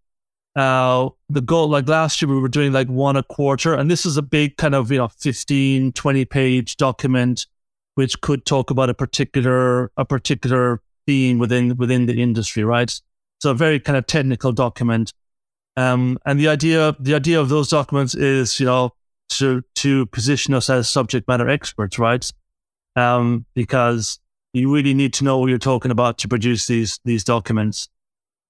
uh, 0.55 1.09
the 1.29 1.41
goal, 1.41 1.69
like 1.69 1.87
last 1.87 2.21
year, 2.21 2.29
we 2.29 2.39
were 2.39 2.49
doing 2.49 2.71
like 2.73 2.87
one 2.87 3.15
a 3.15 3.23
quarter, 3.23 3.73
and 3.73 3.89
this 3.89 4.05
is 4.05 4.17
a 4.17 4.21
big 4.21 4.57
kind 4.57 4.75
of 4.75 4.91
you 4.91 4.97
know 4.97 5.07
15, 5.07 5.93
20 5.93 6.25
page 6.25 6.77
document, 6.77 7.47
which 7.95 8.19
could 8.21 8.45
talk 8.45 8.69
about 8.69 8.89
a 8.89 8.93
particular 8.93 9.91
a 9.97 10.05
particular 10.05 10.81
theme 11.07 11.39
within 11.39 11.77
within 11.77 12.05
the 12.05 12.21
industry, 12.21 12.63
right? 12.63 12.99
So 13.39 13.51
a 13.51 13.55
very 13.55 13.79
kind 13.79 13.97
of 13.97 14.05
technical 14.07 14.51
document. 14.51 15.13
Um, 15.77 16.19
and 16.25 16.39
the 16.39 16.49
idea 16.49 16.95
the 16.99 17.15
idea 17.15 17.39
of 17.39 17.49
those 17.49 17.69
documents 17.69 18.13
is, 18.13 18.59
you 18.59 18.65
know, 18.65 18.91
to 19.31 19.63
to 19.75 20.05
position 20.07 20.53
us 20.53 20.69
as 20.69 20.89
subject 20.89 21.27
matter 21.27 21.49
experts, 21.49 21.97
right? 21.99 22.29
Um, 22.95 23.45
because 23.53 24.19
you 24.53 24.73
really 24.73 24.93
need 24.93 25.13
to 25.13 25.23
know 25.23 25.37
what 25.37 25.49
you're 25.49 25.57
talking 25.57 25.91
about 25.91 26.17
to 26.19 26.27
produce 26.27 26.67
these 26.67 26.99
these 27.05 27.23
documents. 27.23 27.89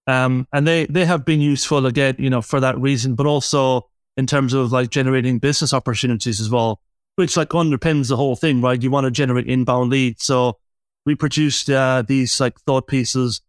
Um, 0.08 0.48
and 0.52 0.68
they 0.68 0.86
they 0.88 1.06
have 1.06 1.26
been 1.26 1.42
useful 1.42 1.86
again, 1.86 2.16
you 2.18 2.30
know, 2.30 2.42
for 2.42 2.60
that 2.60 2.78
reason, 2.80 3.16
but 3.16 3.26
also 3.26 3.88
in 4.18 4.28
terms 4.28 4.54
of 4.54 4.72
like 4.72 4.90
generating 4.90 5.40
business 5.40 5.74
opportunities 5.74 6.42
as 6.42 6.50
well, 6.50 6.82
which 7.16 7.38
like 7.38 7.50
underpins 7.50 8.10
the 8.10 8.18
whole 8.18 8.36
thing, 8.36 8.62
right? 8.62 8.82
You 8.82 8.92
want 8.92 9.06
to 9.06 9.12
generate 9.12 9.48
inbound 9.48 9.92
leads, 9.92 10.24
so 10.24 10.58
we 11.06 11.16
produced 11.16 11.70
uh, 11.70 12.04
these 12.08 12.40
like 12.40 12.60
thought 12.62 12.88
pieces. 12.88 13.42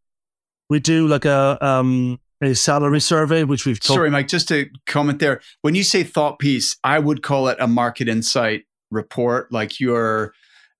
We 0.68 0.80
do 0.80 1.06
like 1.06 1.24
a 1.24 1.58
um, 1.64 2.20
a 2.42 2.54
salary 2.54 3.00
survey, 3.00 3.44
which 3.44 3.66
we've 3.66 3.80
talked. 3.80 3.96
Sorry, 3.96 4.10
Mike, 4.10 4.28
just 4.28 4.48
to 4.48 4.68
comment 4.86 5.18
there. 5.18 5.40
When 5.62 5.74
you 5.74 5.82
say 5.82 6.02
thought 6.02 6.38
piece, 6.38 6.76
I 6.82 6.98
would 6.98 7.22
call 7.22 7.48
it 7.48 7.56
a 7.60 7.66
market 7.66 8.08
insight 8.08 8.64
report. 8.90 9.52
Like 9.52 9.80
you're 9.80 10.34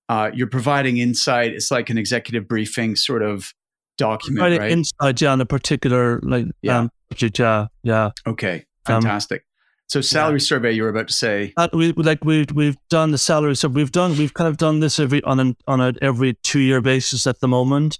uh, 0.09 0.31
you're 0.33 0.47
providing 0.47 0.97
insight. 0.97 1.53
It's 1.53 1.71
like 1.71 1.89
an 1.89 1.97
executive 1.97 2.47
briefing 2.47 2.95
sort 2.95 3.21
of 3.21 3.53
document, 3.97 4.39
providing 4.39 4.59
right? 4.59 4.71
Insight, 4.71 5.21
yeah, 5.21 5.31
on 5.31 5.41
a 5.41 5.45
particular 5.45 6.19
like 6.23 6.45
yeah, 6.61 6.79
um, 6.79 6.89
yeah, 7.17 7.67
yeah. 7.83 8.11
Okay, 8.27 8.65
um, 8.85 9.01
fantastic. 9.01 9.41
Um, 9.41 9.45
so 9.87 10.01
salary 10.01 10.39
yeah. 10.39 10.45
survey, 10.45 10.71
you 10.71 10.83
were 10.83 10.89
about 10.89 11.07
to 11.07 11.13
say. 11.13 11.53
Uh, 11.55 11.67
we 11.73 11.91
like 11.93 12.23
we've 12.23 12.51
we've 12.51 12.77
done 12.89 13.11
the 13.11 13.17
salary. 13.17 13.55
So 13.55 13.67
we've 13.67 13.91
done 13.91 14.17
we've 14.17 14.33
kind 14.33 14.47
of 14.47 14.57
done 14.57 14.79
this 14.79 14.99
every 14.99 15.23
on 15.23 15.39
an 15.39 15.57
on 15.67 15.81
a 15.81 15.93
every 16.01 16.33
two 16.43 16.59
year 16.59 16.81
basis 16.81 17.27
at 17.27 17.39
the 17.41 17.47
moment. 17.47 17.99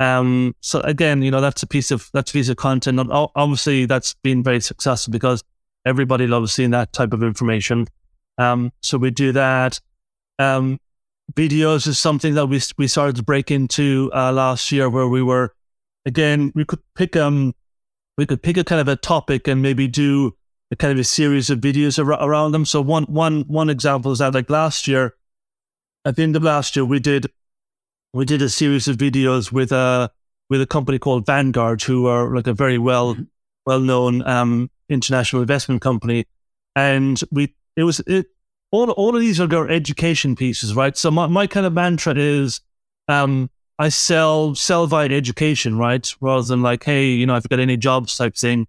Um. 0.00 0.54
So 0.60 0.80
again, 0.80 1.22
you 1.22 1.30
know, 1.30 1.40
that's 1.40 1.62
a 1.62 1.66
piece 1.66 1.90
of 1.90 2.10
that's 2.12 2.30
a 2.30 2.34
piece 2.34 2.48
of 2.48 2.56
content. 2.56 2.98
And 2.98 3.10
obviously, 3.12 3.86
that's 3.86 4.14
been 4.22 4.42
very 4.42 4.60
successful 4.60 5.12
because 5.12 5.42
everybody 5.86 6.26
loves 6.26 6.52
seeing 6.52 6.70
that 6.70 6.92
type 6.92 7.12
of 7.12 7.22
information. 7.22 7.86
Um. 8.38 8.72
So 8.82 8.98
we 8.98 9.10
do 9.10 9.32
that. 9.32 9.80
Um. 10.38 10.78
Videos 11.32 11.86
is 11.86 11.98
something 11.98 12.34
that 12.34 12.46
we 12.46 12.60
we 12.76 12.86
started 12.86 13.16
to 13.16 13.22
break 13.22 13.50
into 13.50 14.10
uh, 14.14 14.30
last 14.30 14.70
year, 14.70 14.90
where 14.90 15.08
we 15.08 15.22
were 15.22 15.54
again 16.04 16.52
we 16.54 16.66
could 16.66 16.80
pick 16.94 17.16
um 17.16 17.54
we 18.18 18.26
could 18.26 18.42
pick 18.42 18.58
a 18.58 18.64
kind 18.64 18.80
of 18.80 18.88
a 18.88 18.96
topic 18.96 19.48
and 19.48 19.62
maybe 19.62 19.88
do 19.88 20.36
a 20.70 20.76
kind 20.76 20.92
of 20.92 20.98
a 20.98 21.04
series 21.04 21.48
of 21.50 21.60
videos 21.60 21.98
ar- 21.98 22.28
around 22.28 22.52
them. 22.52 22.64
So 22.66 22.80
one 22.82 23.04
one 23.04 23.42
one 23.42 23.70
example 23.70 24.12
is 24.12 24.18
that 24.18 24.34
like 24.34 24.50
last 24.50 24.86
year, 24.86 25.14
at 26.04 26.16
the 26.16 26.22
end 26.22 26.36
of 26.36 26.42
last 26.42 26.76
year, 26.76 26.84
we 26.84 27.00
did 27.00 27.26
we 28.14 28.24
did 28.24 28.40
a 28.40 28.48
series 28.48 28.86
of 28.86 28.96
videos 28.96 29.50
with 29.50 29.72
a 29.72 30.10
with 30.48 30.62
a 30.62 30.66
company 30.66 30.98
called 30.98 31.26
Vanguard, 31.26 31.82
who 31.82 32.06
are 32.06 32.34
like 32.34 32.46
a 32.46 32.54
very 32.54 32.78
well 32.78 33.14
mm-hmm. 33.14 33.24
well 33.66 33.80
known 33.80 34.26
um, 34.26 34.70
international 34.88 35.42
investment 35.42 35.82
company, 35.82 36.24
and 36.76 37.20
we 37.32 37.54
it 37.76 37.82
was 37.82 38.00
it 38.06 38.26
all 38.70 38.90
all 38.92 39.14
of 39.14 39.20
these 39.20 39.40
are 39.40 39.52
our 39.54 39.68
education 39.68 40.36
pieces, 40.36 40.74
right? 40.74 40.96
So 40.96 41.10
my, 41.10 41.26
my 41.26 41.46
kind 41.48 41.66
of 41.66 41.72
mantra 41.72 42.14
is 42.16 42.60
um, 43.08 43.50
I 43.80 43.88
sell 43.88 44.54
sell 44.54 44.86
via 44.86 45.08
education, 45.08 45.76
right? 45.76 46.14
Rather 46.20 46.46
than 46.46 46.62
like, 46.62 46.84
hey, 46.84 47.08
you 47.08 47.26
know, 47.26 47.34
you've 47.34 47.48
got 47.48 47.58
any 47.58 47.76
jobs 47.76 48.16
type 48.16 48.36
thing. 48.36 48.68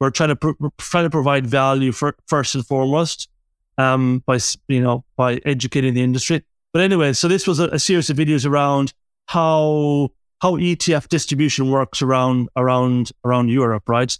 We're 0.00 0.10
trying 0.10 0.30
to 0.30 0.36
pr- 0.36 0.66
trying 0.78 1.04
to 1.04 1.10
provide 1.10 1.46
value 1.46 1.92
for 1.92 2.16
first 2.26 2.54
and 2.54 2.66
foremost 2.66 3.28
um, 3.76 4.22
by 4.24 4.38
you 4.66 4.80
know 4.80 5.04
by 5.14 5.40
educating 5.44 5.92
the 5.92 6.02
industry. 6.02 6.42
But 6.78 6.84
anyway, 6.84 7.12
so 7.12 7.26
this 7.26 7.48
was 7.48 7.58
a, 7.58 7.66
a 7.70 7.78
series 7.80 8.08
of 8.08 8.16
videos 8.16 8.46
around 8.46 8.92
how 9.26 10.10
how 10.40 10.52
ETF 10.52 11.08
distribution 11.08 11.72
works 11.72 12.02
around 12.02 12.50
around 12.54 13.10
around 13.24 13.48
Europe, 13.48 13.88
right? 13.88 14.16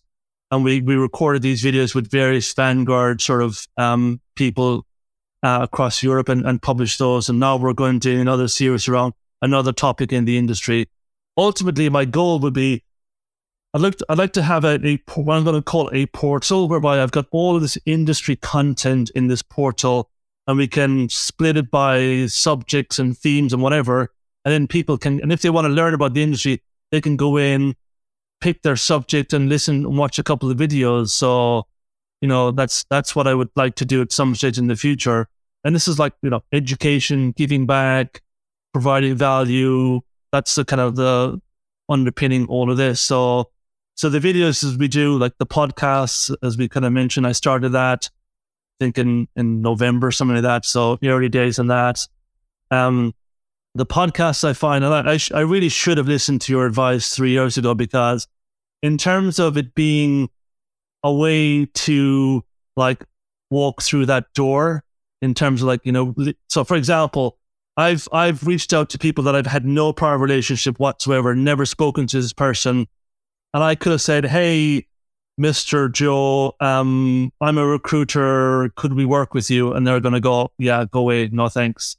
And 0.51 0.65
we 0.65 0.81
we 0.81 0.97
recorded 0.97 1.43
these 1.43 1.63
videos 1.63 1.95
with 1.95 2.11
various 2.11 2.53
Vanguard 2.53 3.21
sort 3.21 3.43
of 3.43 3.65
um, 3.77 4.21
people 4.35 4.85
uh, 5.45 5.61
across 5.63 6.03
Europe 6.03 6.29
and, 6.29 6.45
and 6.45 6.61
published 6.61 6.99
those. 6.99 7.29
And 7.29 7.39
now 7.39 7.57
we're 7.59 7.75
going 7.75 8.01
to 8.01 8.17
do 8.17 8.21
another 8.21 8.49
series 8.49 8.89
around 8.89 9.15
another 9.41 9.73
topic 9.73 10.13
in 10.13 10.25
the 10.25 10.37
industry. 10.37 10.89
Ultimately, 11.37 11.89
my 11.89 12.07
goal 12.07 12.41
would 12.41 12.55
be 12.55 12.83
I'd 13.73 13.83
like 13.83 13.99
to, 13.99 14.07
I'd 14.09 14.19
like 14.19 14.33
to 14.33 14.43
have 14.43 14.65
a, 14.65 14.85
a 14.85 15.01
what 15.15 15.37
I'm 15.37 15.45
going 15.45 15.55
to 15.55 15.63
call 15.63 15.91
a 15.93 16.07
portal 16.07 16.67
whereby 16.67 17.01
I've 17.01 17.13
got 17.13 17.27
all 17.31 17.55
of 17.55 17.63
this 17.63 17.79
industry 17.87 18.35
content 18.35 19.13
in 19.15 19.29
this 19.29 19.43
portal 19.43 20.11
and 20.49 20.57
we 20.57 20.67
can 20.67 21.09
split 21.11 21.59
it 21.59 21.71
by 21.71 22.27
subjects 22.27 22.99
and 22.99 23.17
themes 23.17 23.53
and 23.53 23.63
whatever. 23.63 24.09
And 24.45 24.53
then 24.53 24.67
people 24.67 24.97
can, 24.97 25.21
and 25.21 25.31
if 25.31 25.43
they 25.43 25.51
want 25.51 25.67
to 25.67 25.73
learn 25.73 25.93
about 25.93 26.15
the 26.15 26.23
industry, 26.23 26.63
they 26.91 27.03
can 27.03 27.17
go 27.17 27.37
in, 27.37 27.77
pick 28.41 28.63
their 28.63 28.75
subject 28.75 29.35
and 29.35 29.51
listen 29.51 29.85
and 29.85 29.99
watch 29.99 30.19
a 30.19 30.23
couple 30.23 30.51
of 30.51 30.57
videos. 30.57 31.11
So, 31.11 31.67
you 32.23 32.29
know, 32.29 32.51
that's, 32.51 32.85
that's 32.89 33.15
what 33.15 33.27
I 33.27 33.35
would 33.35 33.51
like 33.57 33.75
to 33.77 33.85
do 33.85 34.01
at 34.01 34.11
some 34.11 34.35
stage 34.35 34.57
in 34.57 34.69
the 34.69 34.75
future. 34.75 35.29
And 35.65 35.75
this 35.75 35.87
is 35.87 35.99
like, 35.99 36.15
you 36.23 36.31
know, 36.31 36.43
education, 36.51 37.33
giving 37.33 37.67
back, 37.67 38.23
providing 38.73 39.17
value. 39.17 40.01
That's 40.33 40.55
the 40.55 40.65
kind 40.65 40.81
of 40.81 40.97
the 40.97 41.43
underpinning 41.91 42.47
all 42.47 42.71
of 42.71 42.79
this. 42.79 43.03
So 43.03 43.51
so 43.97 44.09
the 44.09 44.21
videos 44.21 44.65
as 44.65 44.79
we 44.79 44.89
do, 44.89 45.19
like 45.19 45.37
the 45.39 45.47
podcasts, 45.47 46.35
as 46.43 46.57
we 46.57 46.69
kind 46.69 46.87
of 46.87 46.93
mentioned, 46.93 47.27
I 47.27 47.33
started 47.33 47.71
that 47.71 48.09
think 48.79 48.99
in, 48.99 49.29
in 49.37 49.61
November, 49.61 50.11
something 50.11 50.37
like 50.37 50.43
that. 50.43 50.65
So 50.65 50.99
early 51.05 51.29
days 51.29 51.59
on 51.59 51.69
that. 51.69 52.07
Um, 52.71 53.15
the 53.75 53.87
podcasts 53.87 54.45
I 54.45 54.53
find, 54.53 54.85
and 54.85 54.93
I, 54.93 55.17
sh- 55.17 55.33
I 55.33 55.41
really 55.41 55.69
should 55.69 55.99
have 55.99 56.09
listened 56.09 56.41
to 56.43 56.53
your 56.53 56.67
advice 56.67 57.15
three 57.15 57.31
years 57.31 57.57
ago 57.59 57.75
because 57.75 58.27
in 58.83 58.99
terms 58.99 59.39
of 59.39 59.57
it 59.57 59.75
being 59.75 60.29
a 61.03 61.13
way 61.13 61.67
to 61.67 62.45
like 62.77 63.05
walk 63.51 63.83
through 63.83 64.07
that 64.07 64.33
door 64.35 64.85
in 65.23 65.35
terms 65.35 65.63
of 65.63 65.69
like, 65.69 65.81
you 65.85 65.93
know, 65.93 66.15
so 66.49 66.65
for 66.65 66.77
example, 66.77 67.39
I've, 67.77 68.09
I've 68.13 68.47
reached 68.47 68.73
out 68.73 68.91
to 68.91 68.99
people 68.99 69.25
that 69.25 69.37
I've 69.37 69.47
had 69.47 69.65
no 69.65 69.93
prior 69.93 70.19
relationship 70.19 70.79
whatsoever, 70.81 71.35
never 71.35 71.65
spoken 71.65 72.07
to 72.09 72.21
this 72.21 72.33
person 72.33 72.89
and 73.55 73.63
I 73.65 73.75
could 73.75 73.93
have 73.93 74.03
said, 74.03 74.27
Hey, 74.27 74.87
Mr. 75.39 75.93
Joe, 75.93 76.55
um, 76.61 77.33
I'm 77.41 77.59
a 77.59 77.67
recruiter. 77.67 78.71
Could 78.77 78.95
we 78.95 79.05
work 79.05 79.35
with 79.35 79.51
you? 79.51 79.73
And 79.73 79.87
they're 79.87 80.01
going 80.01 80.15
to 80.15 80.21
go, 80.21 80.51
Yeah, 80.59 80.85
go 80.91 81.01
away. 81.01 81.29
No 81.29 81.49
thanks. 81.49 81.97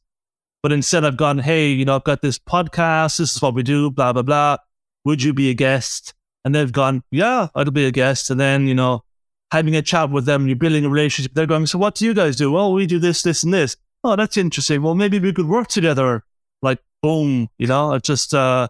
But 0.62 0.74
instead, 0.74 1.06
I've 1.06 1.18
gone, 1.18 1.40
Hey, 1.40 1.70
you 1.70 1.86
know, 1.86 1.96
I've 1.96 2.04
got 2.04 2.22
this 2.22 2.38
podcast. 2.38 3.18
This 3.18 3.36
is 3.36 3.42
what 3.42 3.54
we 3.54 3.64
do, 3.64 3.90
blah, 3.90 4.14
blah, 4.14 4.24
blah. 4.24 4.58
Would 5.06 5.24
you 5.24 5.34
be 5.34 5.50
a 5.50 5.54
guest? 5.54 6.14
and 6.46 6.56
they've 6.56 6.72
gone, 6.72 7.04
yeah, 7.12 7.48
I'll 7.56 7.66
be 7.66 7.86
a 7.86 7.92
guest. 7.92 8.30
And 8.30 8.40
then, 8.40 8.68
you 8.68 8.76
know, 8.76 9.04
having 9.52 9.76
a 9.76 9.82
chat 9.82 10.10
with 10.10 10.26
them, 10.26 10.48
you're 10.48 10.56
building 10.56 10.86
a 10.86 10.90
relationship. 10.90 11.34
They're 11.34 11.46
going, 11.46 11.66
so 11.66 11.78
what 11.78 11.96
do 11.96 12.06
you 12.06 12.14
guys 12.14 12.36
do? 12.36 12.52
Well, 12.52 12.74
we 12.74 12.86
do 12.86 13.00
this, 13.00 13.22
this, 13.22 13.44
and 13.44 13.54
this. 13.54 13.76
Oh, 14.04 14.16
that's 14.16 14.38
interesting. 14.38 14.82
Well, 14.82 14.96
maybe 14.96 15.20
we 15.20 15.34
could 15.34 15.48
work 15.48 15.68
together. 15.68 16.24
Like, 16.62 16.80
boom, 17.02 17.50
you 17.58 17.68
know, 17.68 17.94
it's 17.94 18.08
just, 18.08 18.34
uh, 18.34 18.68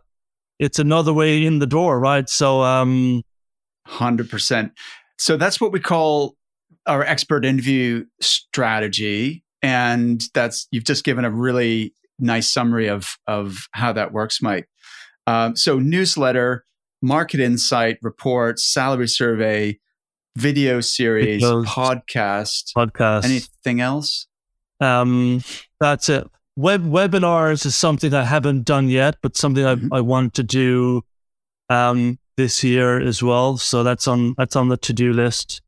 it's 0.57 0.79
another 0.79 1.13
way 1.13 1.45
in 1.45 1.59
the 1.59 1.67
door, 1.67 1.99
right? 1.99 2.27
So, 2.27 2.61
um, 2.63 3.23
100%. 3.89 4.71
So 5.17 5.37
that's 5.37 5.59
what 5.59 5.71
we 5.71 5.79
call 5.79 6.35
our 6.85 7.03
expert 7.03 7.45
interview 7.45 8.05
strategy. 8.21 9.43
And 9.61 10.23
that's, 10.33 10.67
you've 10.71 10.85
just 10.85 11.03
given 11.03 11.25
a 11.25 11.31
really 11.31 11.93
nice 12.19 12.47
summary 12.47 12.87
of, 12.87 13.17
of 13.27 13.67
how 13.73 13.91
that 13.93 14.13
works, 14.13 14.41
Mike. 14.41 14.69
Um, 15.27 15.55
so 15.55 15.79
newsletter, 15.79 16.65
market 17.01 17.39
insight, 17.39 17.97
reports, 18.01 18.65
salary 18.65 19.07
survey, 19.07 19.79
video 20.35 20.81
series, 20.81 21.43
Videos, 21.43 21.65
podcast, 21.65 22.73
podcast. 22.75 23.25
Anything 23.25 23.81
else? 23.81 24.27
Um, 24.79 25.43
that's 25.79 26.09
it. 26.09 26.27
Web 26.55 26.83
webinars 26.83 27.65
is 27.65 27.75
something 27.75 28.13
I 28.13 28.23
haven't 28.23 28.63
done 28.63 28.89
yet, 28.89 29.17
but 29.21 29.37
something 29.37 29.65
I, 29.65 29.75
mm-hmm. 29.75 29.93
I 29.93 30.01
want 30.01 30.33
to 30.35 30.43
do 30.43 31.03
um, 31.69 32.19
this 32.39 32.63
year 32.63 32.99
as 32.99 33.21
well. 33.21 33.57
So 33.57 33.83
that's 33.83 34.07
on 34.07 34.33
that's 34.37 34.55
on 34.55 34.69
the 34.69 34.77
to 34.77 34.93
do 34.93 35.11
list. 35.11 35.61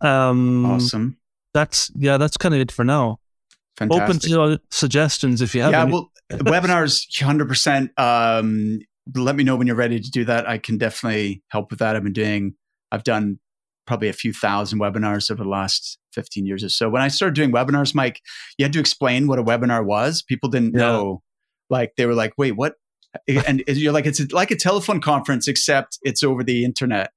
Um, 0.00 0.66
awesome. 0.66 1.16
That's 1.54 1.90
yeah. 1.94 2.18
That's 2.18 2.36
kind 2.36 2.54
of 2.54 2.60
it 2.60 2.72
for 2.72 2.84
now. 2.84 3.20
Fantastic. 3.76 4.32
Open 4.32 4.58
to 4.58 4.60
suggestions 4.70 5.40
if 5.40 5.54
you 5.54 5.62
have. 5.62 5.72
Yeah, 5.72 5.82
any. 5.82 5.92
well, 5.92 6.10
webinars, 6.30 7.06
hundred 7.22 7.48
percent. 7.48 7.92
Um, 7.98 8.80
let 9.14 9.36
me 9.36 9.44
know 9.44 9.54
when 9.54 9.68
you're 9.68 9.76
ready 9.76 10.00
to 10.00 10.10
do 10.10 10.24
that. 10.24 10.48
I 10.48 10.58
can 10.58 10.76
definitely 10.76 11.44
help 11.48 11.70
with 11.70 11.78
that. 11.78 11.94
I've 11.94 12.02
been 12.02 12.12
doing. 12.12 12.54
I've 12.90 13.04
done 13.04 13.38
probably 13.86 14.08
a 14.08 14.12
few 14.12 14.32
thousand 14.32 14.80
webinars 14.80 15.30
over 15.30 15.44
the 15.44 15.48
last 15.48 15.98
15 16.12 16.44
years 16.44 16.64
or 16.64 16.68
so. 16.68 16.88
When 16.88 17.02
I 17.02 17.08
started 17.08 17.36
doing 17.36 17.52
webinars, 17.52 17.94
Mike, 17.94 18.20
you 18.58 18.64
had 18.64 18.72
to 18.72 18.80
explain 18.80 19.28
what 19.28 19.38
a 19.38 19.44
webinar 19.44 19.84
was. 19.84 20.22
People 20.22 20.48
didn't 20.48 20.74
yeah. 20.74 20.80
know. 20.80 21.22
Like 21.70 21.92
they 21.96 22.06
were 22.06 22.14
like, 22.14 22.32
"Wait, 22.36 22.52
what?" 22.52 22.74
And 23.26 23.62
you're 23.66 23.92
like, 23.92 24.06
"It's 24.06 24.32
like 24.32 24.50
a 24.50 24.56
telephone 24.56 25.00
conference, 25.00 25.48
except 25.48 25.98
it's 26.02 26.22
over 26.22 26.42
the 26.42 26.64
internet." 26.64 27.10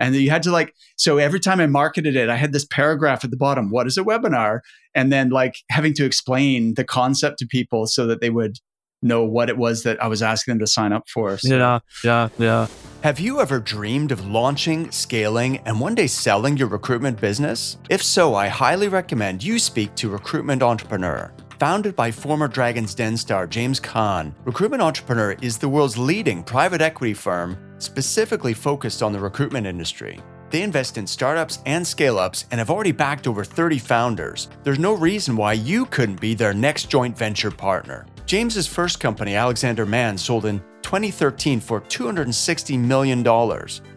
And 0.00 0.14
you 0.14 0.30
had 0.30 0.42
to 0.44 0.50
like, 0.50 0.74
so 0.96 1.18
every 1.18 1.40
time 1.40 1.60
I 1.60 1.66
marketed 1.66 2.16
it, 2.16 2.28
I 2.28 2.36
had 2.36 2.52
this 2.52 2.66
paragraph 2.66 3.24
at 3.24 3.30
the 3.30 3.36
bottom, 3.36 3.70
what 3.70 3.86
is 3.86 3.96
a 3.96 4.04
webinar? 4.04 4.60
And 4.94 5.12
then 5.12 5.30
like 5.30 5.54
having 5.70 5.94
to 5.94 6.04
explain 6.04 6.74
the 6.74 6.84
concept 6.84 7.38
to 7.38 7.46
people 7.46 7.86
so 7.86 8.06
that 8.06 8.20
they 8.20 8.30
would 8.30 8.58
know 9.02 9.24
what 9.24 9.48
it 9.48 9.56
was 9.56 9.82
that 9.84 10.02
I 10.02 10.08
was 10.08 10.22
asking 10.22 10.52
them 10.52 10.58
to 10.60 10.66
sign 10.66 10.92
up 10.92 11.08
for. 11.08 11.38
So. 11.38 11.54
Yeah, 11.54 11.78
yeah, 12.02 12.28
yeah. 12.38 12.66
Have 13.02 13.20
you 13.20 13.40
ever 13.40 13.60
dreamed 13.60 14.10
of 14.10 14.26
launching, 14.26 14.90
scaling, 14.90 15.58
and 15.58 15.80
one 15.80 15.94
day 15.94 16.06
selling 16.06 16.56
your 16.56 16.68
recruitment 16.68 17.20
business? 17.20 17.78
If 17.88 18.02
so, 18.02 18.34
I 18.34 18.48
highly 18.48 18.88
recommend 18.88 19.44
you 19.44 19.58
speak 19.58 19.94
to 19.96 20.08
Recruitment 20.08 20.62
Entrepreneur. 20.62 21.32
Founded 21.58 21.96
by 21.96 22.10
former 22.10 22.48
Dragon's 22.48 22.94
Den 22.94 23.16
star 23.16 23.46
James 23.46 23.80
Caan, 23.80 24.34
Recruitment 24.44 24.82
Entrepreneur 24.82 25.36
is 25.40 25.56
the 25.56 25.70
world's 25.70 25.96
leading 25.96 26.42
private 26.42 26.82
equity 26.82 27.14
firm 27.14 27.56
specifically 27.78 28.52
focused 28.52 29.02
on 29.02 29.10
the 29.10 29.18
recruitment 29.18 29.66
industry. 29.66 30.20
They 30.50 30.60
invest 30.60 30.98
in 30.98 31.06
startups 31.06 31.60
and 31.64 31.86
scale 31.86 32.18
ups 32.18 32.44
and 32.50 32.58
have 32.58 32.68
already 32.68 32.92
backed 32.92 33.26
over 33.26 33.42
30 33.42 33.78
founders. 33.78 34.48
There's 34.64 34.78
no 34.78 34.92
reason 34.92 35.34
why 35.34 35.54
you 35.54 35.86
couldn't 35.86 36.20
be 36.20 36.34
their 36.34 36.52
next 36.52 36.90
joint 36.90 37.16
venture 37.16 37.50
partner. 37.50 38.04
James's 38.26 38.66
first 38.66 39.00
company, 39.00 39.34
Alexander 39.34 39.86
Mann, 39.86 40.18
sold 40.18 40.44
in 40.44 40.58
2013 40.82 41.58
for 41.58 41.80
$260 41.80 42.78
million. 42.78 43.24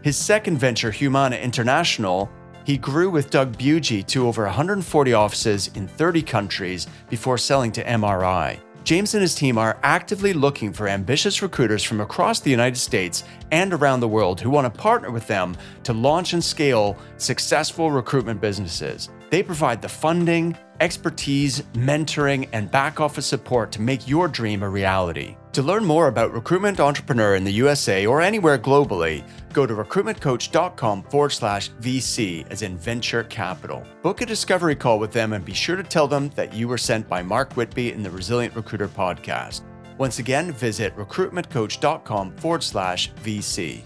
His 0.01 0.16
second 0.16 0.57
venture, 0.57 0.91
Humana 0.91 1.36
International, 1.36 2.30
he 2.70 2.78
grew 2.78 3.09
with 3.09 3.32
Doug 3.32 3.57
Bugie 3.57 4.03
to 4.03 4.28
over 4.28 4.43
140 4.43 5.13
offices 5.13 5.72
in 5.74 5.88
30 5.88 6.22
countries 6.22 6.86
before 7.09 7.36
selling 7.36 7.72
to 7.72 7.84
MRI. 7.84 8.59
James 8.84 9.15
and 9.15 9.24
his 9.24 9.34
team 9.34 9.57
are 9.57 9.80
actively 9.82 10.34
looking 10.34 10.72
for 10.72 10.88
ambitious 10.88 11.41
recruiters 11.41 11.84
from 11.84 11.99
across 11.99 12.41
the 12.41 12.51
United 12.51 12.78
States 12.78 13.24
and 13.51 13.74
around 13.74 14.01
the 14.01 14.07
world 14.07 14.39
who 14.39 14.51
want 14.51 14.72
to 14.72 14.80
partner 14.80 15.09
with 15.09 15.26
them 15.26 15.57
to 15.82 15.93
launch 15.93 16.34
and 16.34 16.43
scale 16.43 16.95
successful 17.17 17.89
recruitment 17.89 18.39
businesses. 18.39 19.09
They 19.32 19.41
provide 19.41 19.82
the 19.82 19.89
funding, 19.89 20.55
expertise, 20.80 21.63
mentoring, 21.74 22.49
and 22.53 22.70
back 22.70 22.99
office 22.99 23.26
support 23.26 23.72
to 23.72 23.82
make 23.82 24.07
your 24.07 24.28
dream 24.28 24.61
a 24.61 24.70
reality. 24.70 25.36
To 25.54 25.64
learn 25.64 25.84
more 25.84 26.08
about 26.08 26.32
Recruitment 26.32 26.80
Entrepreneur 26.80 27.34
in 27.34 27.43
the 27.43 27.52
USA 27.54 28.06
or 28.06 28.22
anywhere 28.22 28.60
globally, 28.60 29.28
go 29.52 29.66
to 29.66 29.74
recruitmentcoach.com 29.74 31.04
forward 31.04 31.32
slash 31.32 31.72
VC, 31.82 32.45
as 32.52 32.62
in 32.62 32.78
venture 32.78 33.24
capital. 33.24 33.84
Book 34.04 34.22
a 34.22 34.28
discovery 34.28 34.76
call 34.76 35.00
with 35.00 35.12
them 35.12 35.34
and 35.34 35.43
be 35.43 35.54
sure 35.54 35.76
to 35.76 35.82
tell 35.82 36.08
them 36.08 36.30
that 36.36 36.54
you 36.54 36.68
were 36.68 36.78
sent 36.78 37.10
by 37.10 37.24
Mark 37.24 37.54
Whitby 37.54 37.91
in 37.91 38.04
the 38.04 38.12
Resilient 38.12 38.56
Recruiter 38.56 38.88
podcast. 38.88 39.62
Once 39.97 40.20
again, 40.20 40.52
visit 40.52 40.95
recruitmentcoach.com 40.95 42.38
forward 42.38 42.64
slash 42.64 43.12
VC. 43.24 43.82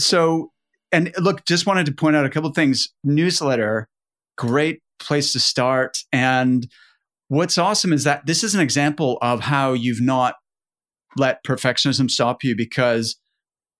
So, 0.00 0.52
and 0.90 1.12
look, 1.18 1.44
just 1.44 1.66
wanted 1.66 1.84
to 1.86 1.92
point 1.92 2.16
out 2.16 2.24
a 2.24 2.30
couple 2.30 2.50
things. 2.52 2.88
Newsletter, 3.04 3.88
great 4.38 4.80
place 4.98 5.32
to 5.32 5.38
start. 5.38 5.98
And 6.12 6.66
what's 7.28 7.58
awesome 7.58 7.92
is 7.92 8.04
that 8.04 8.24
this 8.24 8.42
is 8.42 8.54
an 8.54 8.62
example 8.62 9.18
of 9.20 9.40
how 9.40 9.74
you've 9.74 10.00
not 10.00 10.36
let 11.16 11.44
perfectionism 11.44 12.10
stop 12.10 12.44
you 12.44 12.54
because 12.54 13.16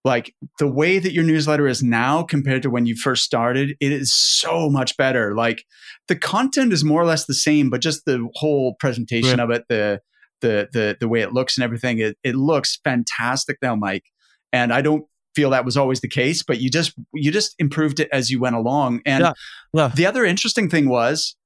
like 0.05 0.35
the 0.59 0.67
way 0.67 0.99
that 0.99 1.13
your 1.13 1.25
newsletter 1.25 1.67
is 1.67 1.83
now 1.83 2.23
compared 2.23 2.63
to 2.63 2.71
when 2.71 2.87
you 2.87 2.95
first 2.97 3.25
started 3.25 3.77
it 3.81 3.93
is 3.93 4.15
so 4.15 4.71
much 4.71 4.97
better 4.97 5.35
like 5.35 5.65
the 6.07 6.17
content 6.17 6.73
is 6.73 6.85
more 6.85 7.03
or 7.03 7.05
less 7.05 7.27
the 7.27 7.35
same 7.35 7.69
but 7.69 7.81
just 7.81 8.05
the 8.05 8.27
whole 8.35 8.75
presentation 8.75 9.41
of 9.41 9.51
it 9.51 9.65
the 9.69 10.01
the 10.41 10.69
the 10.73 10.97
the 11.01 11.09
way 11.09 11.21
it 11.21 11.33
looks 11.33 11.57
and 11.57 11.65
everything 11.65 11.99
it, 11.99 12.17
it 12.23 12.37
looks 12.37 12.79
fantastic 12.85 13.59
now 13.61 13.75
mike 13.75 14.05
and 14.53 14.73
i 14.73 14.81
don't 14.81 15.05
feel 15.39 15.51
that 15.51 15.65
was 15.65 15.77
always 15.77 16.01
the 16.01 16.09
case, 16.09 16.43
but 16.43 16.61
you 16.61 16.69
just 16.69 16.95
you 17.15 17.31
just 17.31 17.55
improved 17.61 18.01
it 18.01 18.09
as 18.13 18.29
you 18.29 18.41
went 18.41 18.57
along. 18.57 19.01
And 19.07 19.23
yeah. 19.23 19.33
Yeah. 19.73 19.93
the 19.95 20.05
other 20.05 20.25
interesting 20.25 20.69
thing 20.69 20.89
was 20.89 21.37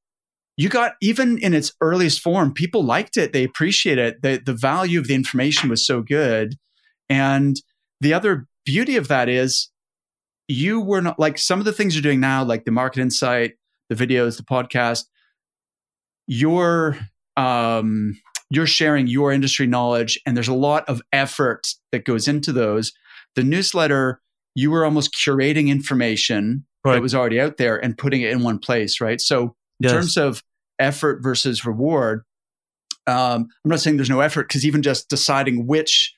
you 0.57 0.68
got 0.68 0.94
even 1.00 1.38
in 1.38 1.55
its 1.55 1.72
earliest 1.80 2.20
form, 2.20 2.53
people 2.53 2.84
liked 2.84 3.16
it. 3.16 3.32
They 3.32 3.44
appreciated 3.44 4.07
it. 4.07 4.22
The 4.22 4.42
the 4.44 4.59
value 4.59 4.98
of 4.98 5.07
the 5.07 5.14
information 5.14 5.68
was 5.68 5.86
so 5.86 6.03
good. 6.03 6.57
And 7.09 7.57
the 8.00 8.14
other 8.14 8.46
beauty 8.64 8.96
of 8.96 9.09
that 9.09 9.28
is 9.28 9.70
you 10.48 10.80
were 10.80 11.00
not 11.00 11.18
like 11.18 11.38
some 11.38 11.59
of 11.59 11.64
the 11.64 11.72
things 11.72 11.94
you're 11.94 12.03
doing 12.03 12.20
now, 12.20 12.44
like 12.44 12.64
the 12.64 12.70
market 12.70 13.00
insight, 13.00 13.53
the 13.88 13.94
videos, 13.94 14.36
the 14.36 14.42
podcast, 14.42 15.05
you're 16.26 16.98
um 17.36 18.18
you're 18.50 18.66
sharing 18.66 19.07
your 19.07 19.32
industry 19.32 19.66
knowledge 19.66 20.20
and 20.26 20.36
there's 20.36 20.48
a 20.48 20.55
lot 20.55 20.86
of 20.86 21.00
effort 21.12 21.66
that 21.90 22.05
goes 22.05 22.28
into 22.28 22.53
those 22.53 22.92
the 23.34 23.42
newsletter, 23.42 24.20
you 24.55 24.70
were 24.70 24.84
almost 24.84 25.14
curating 25.14 25.68
information 25.68 26.66
right. 26.84 26.94
that 26.94 27.03
was 27.03 27.14
already 27.14 27.40
out 27.40 27.57
there 27.57 27.82
and 27.82 27.96
putting 27.96 28.22
it 28.22 28.30
in 28.30 28.42
one 28.42 28.59
place, 28.59 29.00
right? 29.00 29.20
So, 29.20 29.57
in 29.83 29.91
yes. 29.91 29.93
terms 29.93 30.16
of 30.16 30.43
effort 30.78 31.22
versus 31.22 31.64
reward, 31.64 32.22
um, 33.07 33.49
I'm 33.64 33.70
not 33.70 33.80
saying 33.80 33.97
there's 33.97 34.11
no 34.11 34.20
effort 34.20 34.49
because 34.49 34.64
even 34.64 34.83
just 34.83 35.09
deciding 35.09 35.66
which 35.66 36.14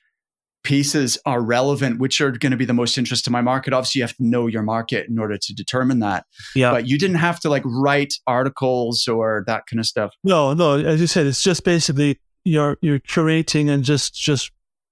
pieces 0.63 1.17
are 1.25 1.41
relevant, 1.41 1.99
which 1.99 2.19
are 2.21 2.31
going 2.31 2.51
to 2.51 2.57
be 2.57 2.65
the 2.65 2.73
most 2.73 2.97
interest 2.97 3.23
to 3.25 3.31
my 3.31 3.41
market. 3.41 3.73
Obviously, 3.73 3.99
you 3.99 4.03
have 4.03 4.15
to 4.17 4.25
know 4.25 4.47
your 4.47 4.63
market 4.63 5.07
in 5.07 5.17
order 5.17 5.37
to 5.37 5.53
determine 5.53 5.99
that. 5.99 6.25
Yeah. 6.55 6.71
But 6.71 6.87
you 6.87 6.97
didn't 6.97 7.17
have 7.17 7.39
to 7.41 7.49
like 7.49 7.63
write 7.65 8.15
articles 8.27 9.07
or 9.07 9.43
that 9.47 9.67
kind 9.67 9.79
of 9.79 9.85
stuff. 9.85 10.13
No, 10.23 10.53
no. 10.53 10.77
As 10.77 10.99
you 10.99 11.07
said, 11.07 11.27
it's 11.27 11.43
just 11.43 11.63
basically 11.63 12.19
you're 12.43 12.77
you're 12.81 12.99
curating 12.99 13.69
and 13.69 13.83
just 13.83 14.13
just 14.13 14.51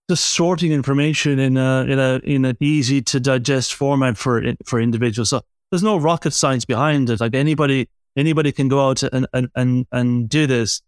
just 0.09 0.25
sorting 0.25 0.71
information 0.71 1.39
in 1.39 1.57
a 1.57 1.85
in 1.87 1.99
a 1.99 2.21
in 2.23 2.45
an 2.45 2.57
easy 2.59 3.01
to 3.01 3.19
digest 3.19 3.73
format 3.73 4.17
for 4.17 4.41
for 4.65 4.79
individuals. 4.79 5.29
So 5.29 5.41
there's 5.71 5.83
no 5.83 5.97
rocket 5.97 6.31
science 6.31 6.65
behind 6.65 7.09
it. 7.09 7.19
Like 7.19 7.33
anybody 7.35 7.89
anybody 8.15 8.51
can 8.51 8.67
go 8.67 8.87
out 8.87 9.03
and 9.03 9.27
and 9.33 9.49
and, 9.55 9.85
and 9.91 10.29
do 10.29 10.47
this. 10.47 10.81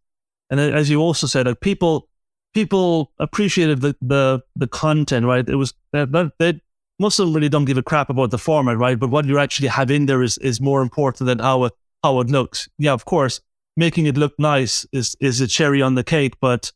And 0.49 0.59
as 0.59 0.89
you 0.89 0.99
also 1.01 1.27
said, 1.27 1.47
like 1.47 1.59
people 1.59 2.07
people 2.53 3.11
appreciated 3.19 3.81
the 3.81 3.95
the, 4.01 4.41
the 4.55 4.67
content, 4.67 5.25
right? 5.25 5.47
It 5.47 5.55
was 5.55 5.73
they, 5.91 6.05
they 6.39 6.61
most 6.97 7.19
of 7.19 7.27
them 7.27 7.35
really 7.35 7.49
don't 7.49 7.65
give 7.65 7.77
a 7.77 7.83
crap 7.83 8.09
about 8.09 8.31
the 8.31 8.37
format, 8.37 8.77
right? 8.77 8.97
But 8.97 9.09
what 9.09 9.25
you 9.25 9.37
actually 9.37 9.67
have 9.67 9.91
in 9.91 10.05
there 10.05 10.23
is 10.23 10.37
is 10.39 10.61
more 10.61 10.81
important 10.81 11.27
than 11.27 11.39
how 11.39 11.65
it 11.65 11.73
how 12.03 12.19
it 12.19 12.29
looks. 12.29 12.69
Yeah, 12.77 12.93
of 12.93 13.05
course, 13.05 13.41
making 13.75 14.05
it 14.05 14.17
look 14.17 14.33
nice 14.39 14.85
is 14.91 15.15
is 15.19 15.41
a 15.41 15.47
cherry 15.47 15.81
on 15.81 15.95
the 15.95 16.03
cake, 16.03 16.35
but 16.39 16.71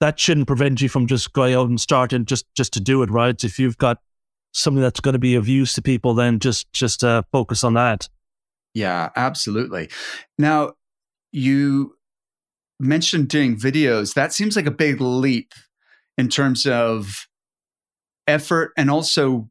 that 0.00 0.18
shouldn't 0.18 0.46
prevent 0.46 0.82
you 0.82 0.88
from 0.88 1.06
just 1.06 1.32
going 1.32 1.54
out 1.54 1.68
and 1.68 1.80
starting 1.80 2.24
just 2.24 2.44
just 2.54 2.72
to 2.74 2.80
do 2.80 3.02
it 3.02 3.10
right. 3.10 3.42
If 3.42 3.58
you've 3.58 3.78
got 3.78 3.98
something 4.52 4.82
that's 4.82 5.00
going 5.00 5.14
to 5.14 5.18
be 5.18 5.34
of 5.34 5.48
use 5.48 5.72
to 5.74 5.82
people, 5.82 6.14
then 6.14 6.38
just 6.38 6.70
just 6.72 7.02
uh, 7.02 7.22
focus 7.32 7.64
on 7.64 7.74
that. 7.74 8.08
Yeah, 8.74 9.10
absolutely. 9.16 9.88
Now 10.38 10.72
you 11.32 11.94
mentioned 12.80 13.28
doing 13.28 13.56
videos. 13.56 14.14
That 14.14 14.32
seems 14.32 14.56
like 14.56 14.66
a 14.66 14.70
big 14.72 15.00
leap 15.00 15.52
in 16.18 16.28
terms 16.28 16.66
of 16.66 17.26
effort 18.26 18.72
and 18.76 18.90
also 18.90 19.48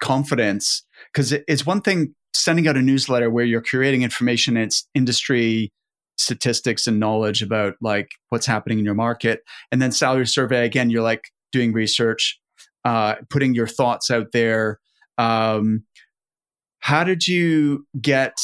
confidence 0.00 0.82
because 1.12 1.32
it's 1.32 1.66
one 1.66 1.80
thing 1.80 2.14
sending 2.34 2.66
out 2.66 2.76
a 2.76 2.82
newsletter 2.82 3.30
where 3.30 3.44
you're 3.44 3.62
curating 3.62 4.02
information 4.02 4.56
it's 4.56 4.88
industry 4.94 5.70
statistics 6.18 6.86
and 6.86 6.98
knowledge 6.98 7.42
about 7.42 7.74
like 7.80 8.10
what's 8.30 8.46
happening 8.46 8.78
in 8.78 8.84
your 8.84 8.94
market 8.94 9.42
and 9.70 9.80
then 9.80 9.92
salary 9.92 10.26
survey 10.26 10.64
again 10.64 10.90
you're 10.90 11.02
like 11.02 11.24
doing 11.52 11.72
research 11.72 12.40
uh, 12.84 13.14
putting 13.28 13.54
your 13.54 13.66
thoughts 13.66 14.10
out 14.10 14.32
there 14.32 14.80
um, 15.18 15.84
how 16.80 17.04
did 17.04 17.26
you 17.26 17.86
get 18.00 18.34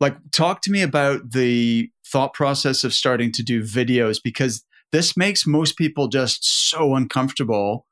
like 0.00 0.16
talk 0.32 0.62
to 0.62 0.70
me 0.70 0.82
about 0.82 1.32
the 1.32 1.88
thought 2.06 2.34
process 2.34 2.84
of 2.84 2.92
starting 2.92 3.30
to 3.32 3.42
do 3.42 3.62
videos 3.62 4.18
because 4.22 4.64
this 4.90 5.16
makes 5.16 5.46
most 5.46 5.76
people 5.76 6.08
just 6.08 6.44
so 6.70 6.94
uncomfortable 6.94 7.86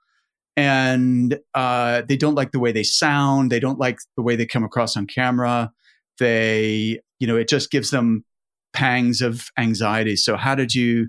and 0.57 1.39
uh, 1.55 2.03
they 2.09 2.17
don't 2.17 2.35
like 2.35 2.53
the 2.53 2.59
way 2.59 2.73
they 2.73 2.83
sound 2.83 3.51
they 3.51 3.61
don't 3.61 3.79
like 3.79 3.99
the 4.17 4.23
way 4.23 4.37
they 4.37 4.47
come 4.47 4.65
across 4.65 4.97
on 4.97 5.07
camera. 5.07 5.71
They 6.19 7.01
you 7.19 7.27
know 7.27 7.37
it 7.37 7.49
just 7.49 7.71
gives 7.71 7.91
them 7.91 8.25
pangs 8.73 9.23
of 9.23 9.49
anxiety. 9.59 10.17
So 10.17 10.37
how 10.37 10.55
did 10.55 10.75
you 10.75 11.09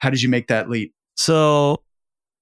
how 0.00 0.10
did 0.10 0.22
you 0.22 0.28
make 0.28 0.48
that 0.48 0.68
leap? 0.68 0.92
So 1.16 1.82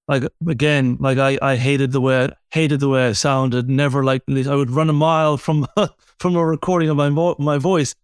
like 0.09 0.23
again 0.47 0.97
like 0.99 1.17
i 1.17 1.37
i 1.41 1.55
hated 1.55 1.91
the 1.93 2.01
way 2.01 2.27
hated 2.51 2.81
the 2.81 2.89
way 2.89 3.07
i 3.07 3.11
sounded 3.13 3.69
never 3.69 4.03
liked 4.03 4.29
i 4.29 4.55
would 4.55 4.71
run 4.71 4.89
a 4.89 4.93
mile 4.93 5.37
from 5.37 5.65
from 6.19 6.35
a 6.35 6.45
recording 6.45 6.89
of 6.89 6.97
my 6.97 7.09
my 7.39 7.57
voice 7.57 7.95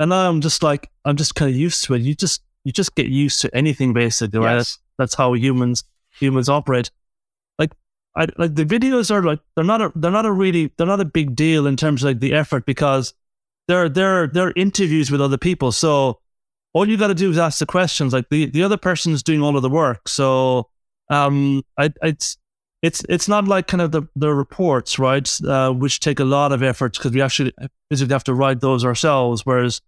and 0.00 0.08
now 0.10 0.28
i'm 0.28 0.40
just 0.40 0.62
like 0.62 0.90
i'm 1.04 1.16
just 1.16 1.34
kind 1.34 1.50
of 1.50 1.56
used 1.56 1.84
to 1.84 1.94
it 1.94 2.00
you 2.00 2.14
just 2.14 2.42
you 2.64 2.72
just 2.72 2.94
get 2.94 3.06
used 3.06 3.40
to 3.40 3.54
anything 3.54 3.92
basically 3.92 4.40
right 4.40 4.56
yes. 4.56 4.78
that's 4.98 5.14
how 5.14 5.34
humans 5.34 5.84
humans 6.18 6.48
operate 6.48 6.90
Like 7.58 7.72
I 8.16 8.26
like 8.38 8.54
the 8.54 8.64
videos 8.64 9.10
are 9.10 9.22
like 9.22 9.40
they're 9.54 9.64
not 9.64 9.80
a 9.80 9.92
they're 9.94 10.10
not 10.10 10.26
a 10.26 10.32
really 10.32 10.72
they're 10.76 10.86
not 10.86 11.00
a 11.00 11.04
big 11.04 11.36
deal 11.36 11.66
in 11.66 11.76
terms 11.76 12.02
of 12.02 12.08
like 12.08 12.20
the 12.20 12.32
effort 12.32 12.66
because 12.66 13.14
they're 13.68 13.88
they're 13.88 14.26
they're 14.26 14.52
interviews 14.56 15.10
with 15.10 15.20
other 15.20 15.38
people. 15.38 15.72
So 15.72 16.20
all 16.72 16.88
you 16.88 16.96
got 16.96 17.08
to 17.08 17.14
do 17.14 17.30
is 17.30 17.38
ask 17.38 17.58
the 17.58 17.66
questions. 17.66 18.12
Like 18.12 18.28
the 18.30 18.46
the 18.46 18.62
other 18.62 18.76
person's 18.76 19.22
doing 19.22 19.42
all 19.42 19.56
of 19.56 19.62
the 19.62 19.70
work. 19.70 20.08
So 20.08 20.69
um, 21.10 21.62
I 21.76 21.92
it's 22.02 22.38
it's 22.82 23.02
it's 23.08 23.28
not 23.28 23.46
like 23.46 23.66
kind 23.66 23.82
of 23.82 23.92
the 23.92 24.02
the 24.16 24.32
reports 24.32 24.98
right, 24.98 25.28
uh, 25.46 25.72
which 25.72 26.00
take 26.00 26.20
a 26.20 26.24
lot 26.24 26.52
of 26.52 26.62
effort 26.62 26.94
because 26.94 27.12
we 27.12 27.20
actually 27.20 27.52
physically 27.90 28.14
have 28.14 28.24
to 28.24 28.34
write 28.34 28.60
those 28.60 28.84
ourselves. 28.84 29.44
Whereas 29.44 29.82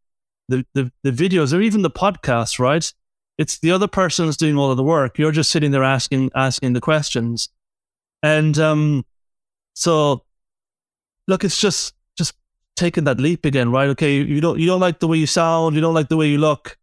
the, 0.48 0.66
the 0.74 0.92
the 1.02 1.12
videos 1.12 1.56
or 1.56 1.62
even 1.62 1.82
the 1.82 1.90
podcasts, 1.90 2.58
right? 2.58 2.92
It's 3.38 3.58
the 3.58 3.70
other 3.70 3.88
person's 3.88 4.36
doing 4.36 4.58
all 4.58 4.70
of 4.70 4.76
the 4.76 4.82
work. 4.82 5.18
You're 5.18 5.32
just 5.32 5.50
sitting 5.50 5.70
there 5.70 5.84
asking 5.84 6.30
asking 6.34 6.74
the 6.74 6.80
questions. 6.80 7.48
And 8.22 8.58
um, 8.58 9.04
so, 9.74 10.24
look, 11.28 11.44
it's 11.44 11.60
just 11.60 11.94
just 12.18 12.34
taking 12.76 13.04
that 13.04 13.18
leap 13.18 13.44
again, 13.44 13.70
right? 13.70 13.88
Okay, 13.90 14.16
you 14.16 14.40
don't 14.40 14.58
you 14.58 14.66
don't 14.66 14.80
like 14.80 14.98
the 14.98 15.08
way 15.08 15.16
you 15.16 15.26
sound, 15.26 15.74
you 15.74 15.80
don't 15.80 15.94
like 15.94 16.08
the 16.08 16.16
way 16.16 16.28
you 16.28 16.38
look. 16.38 16.76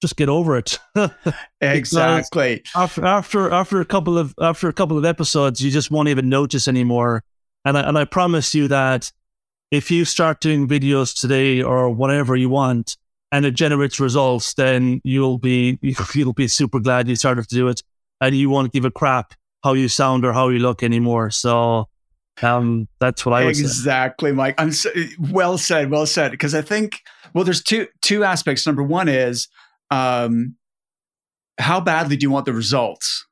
Just 0.00 0.16
get 0.16 0.28
over 0.28 0.56
it. 0.56 0.78
exactly. 1.60 2.62
After 2.74 3.04
after 3.04 3.50
after 3.50 3.80
a 3.80 3.84
couple 3.84 4.18
of 4.18 4.34
after 4.40 4.68
a 4.68 4.72
couple 4.72 4.98
of 4.98 5.04
episodes, 5.04 5.60
you 5.60 5.70
just 5.70 5.90
won't 5.90 6.08
even 6.08 6.28
notice 6.28 6.68
anymore. 6.68 7.22
And 7.64 7.78
I 7.78 7.88
and 7.88 7.96
I 7.96 8.04
promise 8.04 8.54
you 8.54 8.68
that 8.68 9.10
if 9.70 9.90
you 9.90 10.04
start 10.04 10.40
doing 10.40 10.68
videos 10.68 11.18
today 11.18 11.62
or 11.62 11.90
whatever 11.90 12.36
you 12.36 12.48
want, 12.48 12.96
and 13.32 13.44
it 13.44 13.52
generates 13.52 13.98
results, 13.98 14.54
then 14.54 15.00
you'll 15.04 15.38
be 15.38 15.78
you'll 16.14 16.32
be 16.32 16.48
super 16.48 16.80
glad 16.80 17.08
you 17.08 17.16
started 17.16 17.48
to 17.48 17.54
do 17.54 17.68
it, 17.68 17.82
and 18.20 18.36
you 18.36 18.50
won't 18.50 18.72
give 18.72 18.84
a 18.84 18.90
crap 18.90 19.34
how 19.64 19.72
you 19.72 19.88
sound 19.88 20.24
or 20.24 20.32
how 20.32 20.50
you 20.50 20.58
look 20.58 20.82
anymore. 20.82 21.30
So 21.30 21.88
um, 22.42 22.86
that's 23.00 23.24
what 23.24 23.32
I 23.32 23.44
exactly, 23.48 24.30
say. 24.30 24.34
Mike. 24.34 24.54
I'm 24.58 24.72
so, 24.72 24.90
well 25.18 25.56
said, 25.56 25.90
well 25.90 26.06
said. 26.06 26.30
Because 26.30 26.54
I 26.54 26.62
think 26.62 27.00
well, 27.32 27.44
there's 27.44 27.62
two 27.62 27.88
two 28.02 28.24
aspects. 28.24 28.66
Number 28.66 28.82
one 28.82 29.08
is 29.08 29.48
um, 29.94 30.56
how 31.58 31.80
badly 31.80 32.16
do 32.16 32.24
you 32.24 32.30
want 32.30 32.46
the 32.46 32.52
results? 32.52 33.26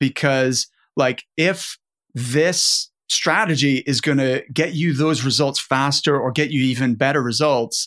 Because 0.00 0.66
like 0.96 1.22
if 1.36 1.78
this 2.14 2.90
strategy 3.08 3.78
is 3.86 4.00
going 4.00 4.18
to 4.18 4.42
get 4.52 4.74
you 4.74 4.92
those 4.92 5.24
results 5.24 5.60
faster 5.60 6.18
or 6.18 6.32
get 6.32 6.50
you 6.50 6.60
even 6.60 6.96
better 6.96 7.22
results, 7.22 7.86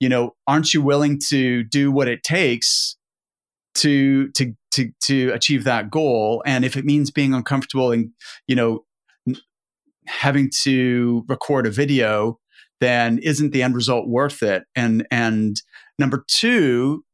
you 0.00 0.08
know, 0.08 0.34
aren't 0.46 0.74
you 0.74 0.82
willing 0.82 1.18
to 1.28 1.62
do 1.64 1.92
what 1.92 2.08
it 2.08 2.22
takes 2.24 2.96
to 3.76 4.30
to 4.32 4.52
to 4.72 4.90
to 5.00 5.30
achieve 5.30 5.62
that 5.62 5.90
goal 5.90 6.42
and 6.44 6.64
if 6.64 6.76
it 6.76 6.84
means 6.84 7.12
being 7.12 7.32
uncomfortable 7.32 7.92
and 7.92 8.10
you 8.48 8.56
know 8.56 8.84
having 10.08 10.50
to 10.62 11.24
record 11.28 11.68
a 11.68 11.70
video 11.70 12.36
then 12.80 13.18
isn't 13.18 13.52
the 13.52 13.62
end 13.62 13.76
result 13.76 14.08
worth 14.08 14.42
it 14.42 14.64
and 14.74 15.06
and 15.12 15.62
number 16.00 16.24
2 16.26 17.04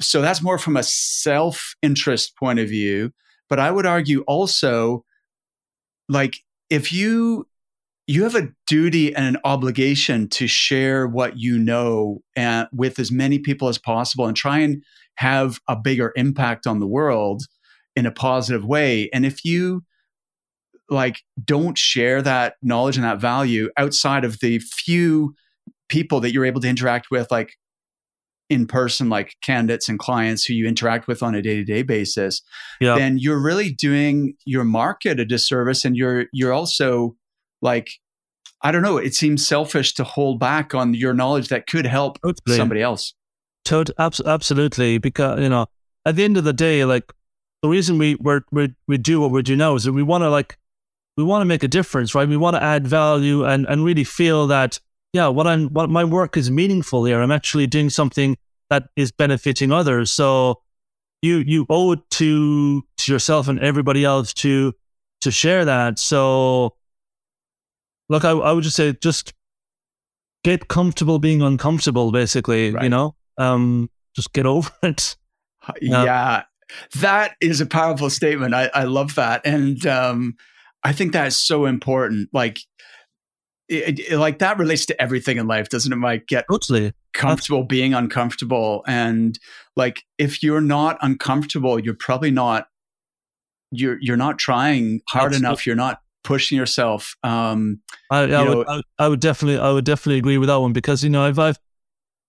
so 0.00 0.20
that's 0.20 0.42
more 0.42 0.58
from 0.58 0.76
a 0.76 0.82
self 0.82 1.74
interest 1.82 2.36
point 2.36 2.58
of 2.58 2.68
view 2.68 3.12
but 3.48 3.58
i 3.58 3.70
would 3.70 3.86
argue 3.86 4.22
also 4.22 5.04
like 6.08 6.38
if 6.70 6.92
you 6.92 7.46
you 8.06 8.22
have 8.22 8.36
a 8.36 8.48
duty 8.68 9.14
and 9.14 9.26
an 9.26 9.40
obligation 9.44 10.28
to 10.28 10.46
share 10.46 11.06
what 11.06 11.38
you 11.38 11.58
know 11.58 12.22
and, 12.36 12.68
with 12.72 12.98
as 12.98 13.10
many 13.10 13.38
people 13.38 13.68
as 13.68 13.78
possible 13.78 14.26
and 14.26 14.36
try 14.36 14.58
and 14.58 14.82
have 15.16 15.58
a 15.68 15.74
bigger 15.74 16.12
impact 16.14 16.66
on 16.66 16.78
the 16.78 16.86
world 16.86 17.42
in 17.96 18.06
a 18.06 18.12
positive 18.12 18.64
way. 18.64 19.08
And 19.12 19.26
if 19.26 19.44
you 19.44 19.82
like 20.88 21.22
don't 21.44 21.76
share 21.76 22.22
that 22.22 22.54
knowledge 22.62 22.96
and 22.96 23.04
that 23.04 23.20
value 23.20 23.70
outside 23.76 24.24
of 24.24 24.38
the 24.38 24.60
few 24.60 25.34
people 25.88 26.20
that 26.20 26.32
you're 26.32 26.44
able 26.44 26.60
to 26.60 26.68
interact 26.68 27.10
with, 27.10 27.30
like 27.30 27.54
in 28.48 28.66
person, 28.66 29.08
like 29.08 29.34
candidates 29.42 29.88
and 29.88 29.98
clients 29.98 30.44
who 30.44 30.54
you 30.54 30.66
interact 30.66 31.08
with 31.08 31.22
on 31.22 31.34
a 31.34 31.42
day 31.42 31.56
to 31.56 31.64
day 31.64 31.82
basis, 31.82 32.42
yeah. 32.80 32.96
then 32.96 33.18
you're 33.18 33.42
really 33.42 33.72
doing 33.72 34.34
your 34.44 34.64
market 34.64 35.18
a 35.18 35.24
disservice. 35.24 35.84
And 35.84 35.96
you're, 35.96 36.26
you're 36.32 36.52
also 36.52 37.16
like, 37.60 37.88
I 38.62 38.72
don't 38.72 38.82
know, 38.82 38.98
it 38.98 39.14
seems 39.14 39.46
selfish 39.46 39.94
to 39.94 40.04
hold 40.04 40.40
back 40.40 40.74
on 40.74 40.94
your 40.94 41.14
knowledge 41.14 41.48
that 41.48 41.66
could 41.66 41.86
help 41.86 42.20
totally. 42.22 42.56
somebody 42.56 42.82
else. 42.82 43.14
Tot- 43.64 43.90
absolutely, 43.98 44.98
because 44.98 45.40
you 45.40 45.48
know, 45.48 45.66
at 46.04 46.14
the 46.14 46.24
end 46.24 46.36
of 46.36 46.44
the 46.44 46.52
day, 46.52 46.84
like 46.84 47.12
the 47.62 47.68
reason 47.68 47.98
we 47.98 48.14
we 48.20 48.40
we 48.52 48.74
we 48.86 48.96
do 48.96 49.20
what 49.20 49.32
we 49.32 49.42
do 49.42 49.56
now 49.56 49.74
is 49.74 49.84
that 49.84 49.92
we 49.92 50.04
want 50.04 50.22
to 50.22 50.30
like 50.30 50.56
we 51.16 51.24
want 51.24 51.42
to 51.42 51.46
make 51.46 51.64
a 51.64 51.68
difference, 51.68 52.14
right? 52.14 52.28
We 52.28 52.36
want 52.36 52.54
to 52.54 52.62
add 52.62 52.86
value 52.86 53.44
and 53.44 53.66
and 53.66 53.84
really 53.84 54.04
feel 54.04 54.46
that 54.46 54.78
yeah, 55.16 55.28
what 55.28 55.46
I'm 55.46 55.68
what 55.68 55.88
my 55.88 56.04
work 56.04 56.36
is 56.36 56.50
meaningful 56.50 57.06
here. 57.06 57.22
I'm 57.22 57.32
actually 57.32 57.66
doing 57.66 57.88
something 57.88 58.36
that 58.68 58.84
is 58.96 59.10
benefiting 59.10 59.72
others. 59.72 60.10
So 60.10 60.60
you 61.22 61.38
you 61.38 61.64
owe 61.70 61.92
it 61.92 62.00
to 62.12 62.82
to 62.98 63.12
yourself 63.12 63.48
and 63.48 63.58
everybody 63.60 64.04
else 64.04 64.34
to 64.34 64.74
to 65.22 65.30
share 65.30 65.64
that. 65.64 65.98
So 65.98 66.76
look, 68.10 68.26
I 68.26 68.32
I 68.32 68.52
would 68.52 68.62
just 68.62 68.76
say 68.76 68.92
just 68.92 69.32
get 70.44 70.68
comfortable 70.68 71.18
being 71.18 71.40
uncomfortable, 71.40 72.12
basically. 72.12 72.72
Right. 72.72 72.84
You 72.84 72.90
know, 72.90 73.14
um, 73.38 73.88
just 74.14 74.34
get 74.34 74.44
over 74.44 74.70
it. 74.82 75.16
Yeah, 75.80 76.42
that 76.96 77.36
is 77.40 77.62
a 77.62 77.66
powerful 77.66 78.10
statement. 78.10 78.54
I, 78.54 78.70
I 78.74 78.84
love 78.84 79.14
that, 79.14 79.46
and 79.46 79.84
um, 79.86 80.34
I 80.84 80.92
think 80.92 81.12
that's 81.12 81.36
so 81.36 81.64
important. 81.64 82.28
Like, 82.34 82.60
it, 83.68 83.98
it, 83.98 84.18
like 84.18 84.38
that 84.38 84.58
relates 84.58 84.86
to 84.86 85.02
everything 85.02 85.38
in 85.38 85.46
life, 85.46 85.68
doesn't 85.68 85.92
it? 85.92 85.96
Mike 85.96 86.26
get 86.26 86.44
totally 86.50 86.92
comfortable 87.12 87.58
Absolutely. 87.58 87.66
being 87.66 87.94
uncomfortable, 87.94 88.84
and 88.86 89.38
like 89.74 90.02
if 90.18 90.42
you're 90.42 90.60
not 90.60 90.98
uncomfortable, 91.00 91.78
you're 91.78 91.96
probably 91.98 92.30
not 92.30 92.68
you're 93.70 93.98
you're 94.00 94.16
not 94.16 94.38
trying 94.38 95.00
hard 95.08 95.26
Absolutely. 95.32 95.46
enough. 95.46 95.66
You're 95.66 95.76
not 95.76 96.00
pushing 96.26 96.58
yourself. 96.58 97.16
Um, 97.22 97.80
I, 98.10 98.22
I, 98.22 98.42
you 98.42 98.56
would, 98.56 98.68
I, 98.68 98.82
I, 98.98 99.08
would 99.08 99.20
definitely, 99.20 99.60
I 99.60 99.70
would 99.70 99.84
definitely 99.84 100.18
agree 100.18 100.38
with 100.38 100.48
that 100.48 100.60
one 100.60 100.72
because 100.72 101.04
you 101.04 101.08
know 101.08 101.22
I've, 101.22 101.38
I've, 101.38 101.58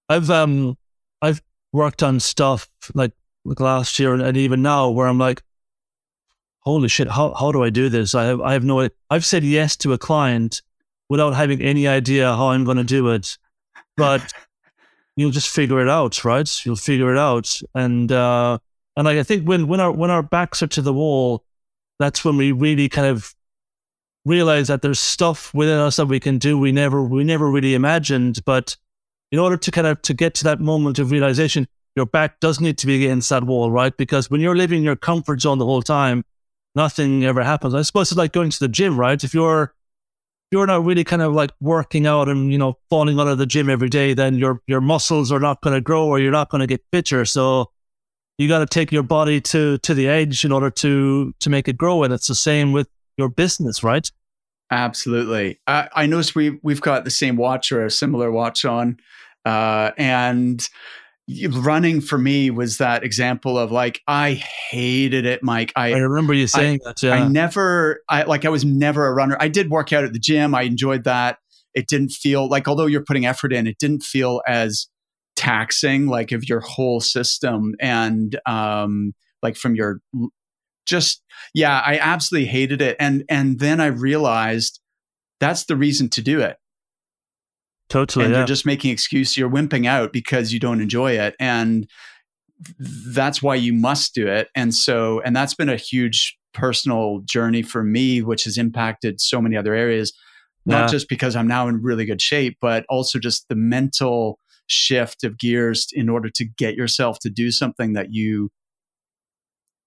I've, 0.07 0.29
um, 0.29 0.77
I've 1.21 1.41
worked 1.73 2.03
on 2.03 2.19
stuff 2.19 2.69
like, 2.93 3.11
like 3.43 3.59
last 3.59 3.97
year 3.97 4.13
and, 4.13 4.21
and 4.21 4.37
even 4.37 4.61
now 4.61 4.89
where 4.91 5.07
I'm 5.07 5.17
like, 5.17 5.41
holy 6.59 6.89
shit, 6.89 7.09
how, 7.09 7.33
how 7.33 7.51
do 7.51 7.63
I 7.63 7.71
do 7.71 7.89
this? 7.89 8.13
I 8.13 8.25
have, 8.25 8.39
I 8.39 8.53
have 8.53 8.63
no, 8.63 8.87
I've 9.09 9.25
said 9.25 9.43
yes 9.43 9.75
to 9.77 9.93
a 9.93 9.97
client 9.97 10.61
without 11.09 11.31
having 11.31 11.61
any 11.61 11.87
idea 11.87 12.35
how 12.35 12.49
I'm 12.49 12.63
going 12.63 12.77
to 12.77 12.83
do 12.83 13.09
it, 13.09 13.37
but 13.95 14.33
you'll 15.15 15.31
just 15.31 15.49
figure 15.49 15.81
it 15.81 15.89
out, 15.89 16.23
right? 16.23 16.65
You'll 16.65 16.75
figure 16.75 17.11
it 17.11 17.17
out. 17.17 17.59
And, 17.73 18.11
uh, 18.11 18.59
and 18.95 19.05
like, 19.05 19.17
I 19.17 19.23
think 19.23 19.47
when, 19.47 19.67
when 19.67 19.79
our, 19.79 19.91
when 19.91 20.11
our 20.11 20.23
backs 20.23 20.61
are 20.61 20.67
to 20.67 20.81
the 20.81 20.93
wall, 20.93 21.43
that's 21.99 22.25
when 22.25 22.37
we 22.37 22.51
really 22.51 22.89
kind 22.89 23.07
of 23.07 23.33
realize 24.25 24.67
that 24.67 24.81
there's 24.81 24.99
stuff 24.99 25.53
within 25.53 25.79
us 25.79 25.95
that 25.95 26.05
we 26.05 26.19
can 26.19 26.37
do 26.37 26.59
we 26.59 26.69
never 26.69 27.01
we 27.01 27.23
never 27.23 27.49
really 27.49 27.73
imagined 27.73 28.43
but 28.43 28.75
in 29.31 29.39
order 29.39 29.57
to 29.57 29.71
kind 29.71 29.87
of 29.87 30.01
to 30.03 30.13
get 30.13 30.33
to 30.35 30.43
that 30.45 30.59
moment 30.59 30.99
of 30.99 31.11
realization, 31.11 31.67
your 31.95 32.05
back 32.05 32.39
does 32.39 32.61
need 32.61 32.77
to 32.77 32.87
be 32.87 33.03
against 33.03 33.29
that 33.29 33.43
wall, 33.43 33.71
right? 33.71 33.95
Because 33.97 34.29
when 34.29 34.41
you're 34.41 34.55
living 34.55 34.79
in 34.79 34.83
your 34.83 34.95
comfort 34.95 35.41
zone 35.41 35.57
the 35.57 35.65
whole 35.65 35.81
time, 35.81 36.23
nothing 36.75 37.25
ever 37.25 37.43
happens. 37.43 37.73
I 37.73 37.81
suppose 37.81 38.11
it's 38.11 38.17
like 38.17 38.31
going 38.31 38.51
to 38.51 38.59
the 38.59 38.67
gym, 38.67 38.99
right? 38.99 39.21
If 39.21 39.33
you're 39.33 39.73
you're 40.51 40.67
not 40.67 40.83
really 40.85 41.03
kind 41.03 41.21
of 41.21 41.33
like 41.33 41.51
working 41.59 42.05
out 42.07 42.29
and 42.29 42.51
you 42.51 42.57
know 42.57 42.77
falling 42.89 43.19
out 43.19 43.27
of 43.27 43.37
the 43.37 43.45
gym 43.45 43.69
every 43.69 43.89
day, 43.89 44.13
then 44.13 44.35
your 44.35 44.61
your 44.67 44.81
muscles 44.81 45.31
are 45.31 45.39
not 45.39 45.61
going 45.61 45.73
to 45.75 45.81
grow 45.81 46.05
or 46.05 46.19
you're 46.19 46.31
not 46.31 46.49
going 46.49 46.61
to 46.61 46.67
get 46.67 46.83
fitter. 46.91 47.25
So 47.25 47.71
you 48.37 48.47
got 48.47 48.59
to 48.59 48.65
take 48.65 48.91
your 48.91 49.03
body 49.03 49.41
to 49.41 49.77
to 49.79 49.93
the 49.93 50.07
edge 50.07 50.45
in 50.45 50.51
order 50.51 50.69
to 50.69 51.33
to 51.39 51.49
make 51.49 51.67
it 51.67 51.77
grow. 51.77 52.03
And 52.03 52.13
it's 52.13 52.27
the 52.27 52.35
same 52.35 52.71
with 52.71 52.87
your 53.17 53.29
business, 53.29 53.83
right? 53.83 54.09
Absolutely. 54.69 55.59
I, 55.67 55.89
I 55.95 56.05
noticed 56.05 56.35
we 56.35 56.59
we've 56.61 56.81
got 56.81 57.03
the 57.03 57.11
same 57.11 57.37
watch 57.37 57.71
or 57.71 57.85
a 57.85 57.91
similar 57.91 58.31
watch 58.31 58.65
on, 58.65 58.97
uh, 59.45 59.91
and 59.97 60.67
running 61.51 61.99
for 62.01 62.17
me 62.17 62.49
was 62.49 62.77
that 62.77 63.03
example 63.03 63.57
of 63.57 63.71
like 63.71 64.01
I 64.07 64.33
hated 64.33 65.25
it, 65.25 65.43
Mike. 65.43 65.73
I, 65.75 65.93
I 65.93 65.97
remember 65.97 66.33
you 66.33 66.47
saying 66.47 66.79
I, 66.85 66.89
that. 66.89 67.03
Yeah. 67.03 67.13
I 67.13 67.27
never, 67.27 68.01
I 68.09 68.23
like 68.23 68.45
I 68.45 68.49
was 68.49 68.63
never 68.63 69.07
a 69.07 69.13
runner. 69.13 69.37
I 69.39 69.49
did 69.49 69.69
work 69.69 69.91
out 69.91 70.03
at 70.03 70.13
the 70.13 70.19
gym. 70.19 70.55
I 70.55 70.63
enjoyed 70.63 71.03
that. 71.03 71.39
It 71.73 71.87
didn't 71.87 72.09
feel 72.09 72.47
like 72.47 72.67
although 72.67 72.85
you're 72.85 73.03
putting 73.03 73.25
effort 73.25 73.51
in, 73.53 73.67
it 73.67 73.77
didn't 73.77 74.03
feel 74.03 74.41
as 74.47 74.87
taxing 75.37 76.07
like 76.07 76.31
of 76.31 76.49
your 76.49 76.59
whole 76.59 76.99
system 76.99 77.75
and 77.79 78.39
um 78.47 79.13
like 79.43 79.55
from 79.55 79.75
your 79.75 80.01
just 80.87 81.21
yeah 81.53 81.79
i 81.85 81.99
absolutely 81.99 82.47
hated 82.47 82.81
it 82.81 82.97
and 82.99 83.23
and 83.29 83.59
then 83.59 83.79
i 83.79 83.85
realized 83.85 84.81
that's 85.39 85.65
the 85.65 85.75
reason 85.75 86.09
to 86.09 86.23
do 86.23 86.41
it 86.41 86.57
totally 87.89 88.25
and 88.25 88.33
yeah. 88.33 88.39
you're 88.39 88.47
just 88.47 88.65
making 88.65 88.91
excuse 88.91 89.37
you're 89.37 89.49
wimping 89.49 89.85
out 89.85 90.11
because 90.11 90.53
you 90.53 90.59
don't 90.59 90.81
enjoy 90.81 91.11
it 91.11 91.35
and 91.39 91.89
that's 93.13 93.41
why 93.41 93.55
you 93.55 93.71
must 93.73 94.13
do 94.13 94.27
it 94.27 94.49
and 94.55 94.73
so 94.73 95.21
and 95.21 95.35
that's 95.35 95.53
been 95.53 95.69
a 95.69 95.77
huge 95.77 96.37
personal 96.53 97.21
journey 97.25 97.61
for 97.61 97.83
me 97.83 98.21
which 98.21 98.45
has 98.45 98.57
impacted 98.57 99.21
so 99.21 99.41
many 99.41 99.55
other 99.55 99.73
areas 99.73 100.11
not 100.65 100.81
Yeah. 100.81 100.87
just 100.87 101.09
because 101.09 101.35
i'm 101.35 101.47
now 101.47 101.67
in 101.67 101.81
really 101.81 102.05
good 102.05 102.21
shape 102.21 102.57
but 102.59 102.85
also 102.89 103.19
just 103.19 103.47
the 103.47 103.55
mental 103.55 104.39
shift 104.67 105.23
of 105.23 105.37
gears 105.37 105.87
in 105.93 106.09
order 106.09 106.29
to 106.29 106.45
get 106.45 106.75
yourself 106.75 107.19
to 107.19 107.29
do 107.29 107.51
something 107.51 107.93
that 107.93 108.11
you 108.11 108.49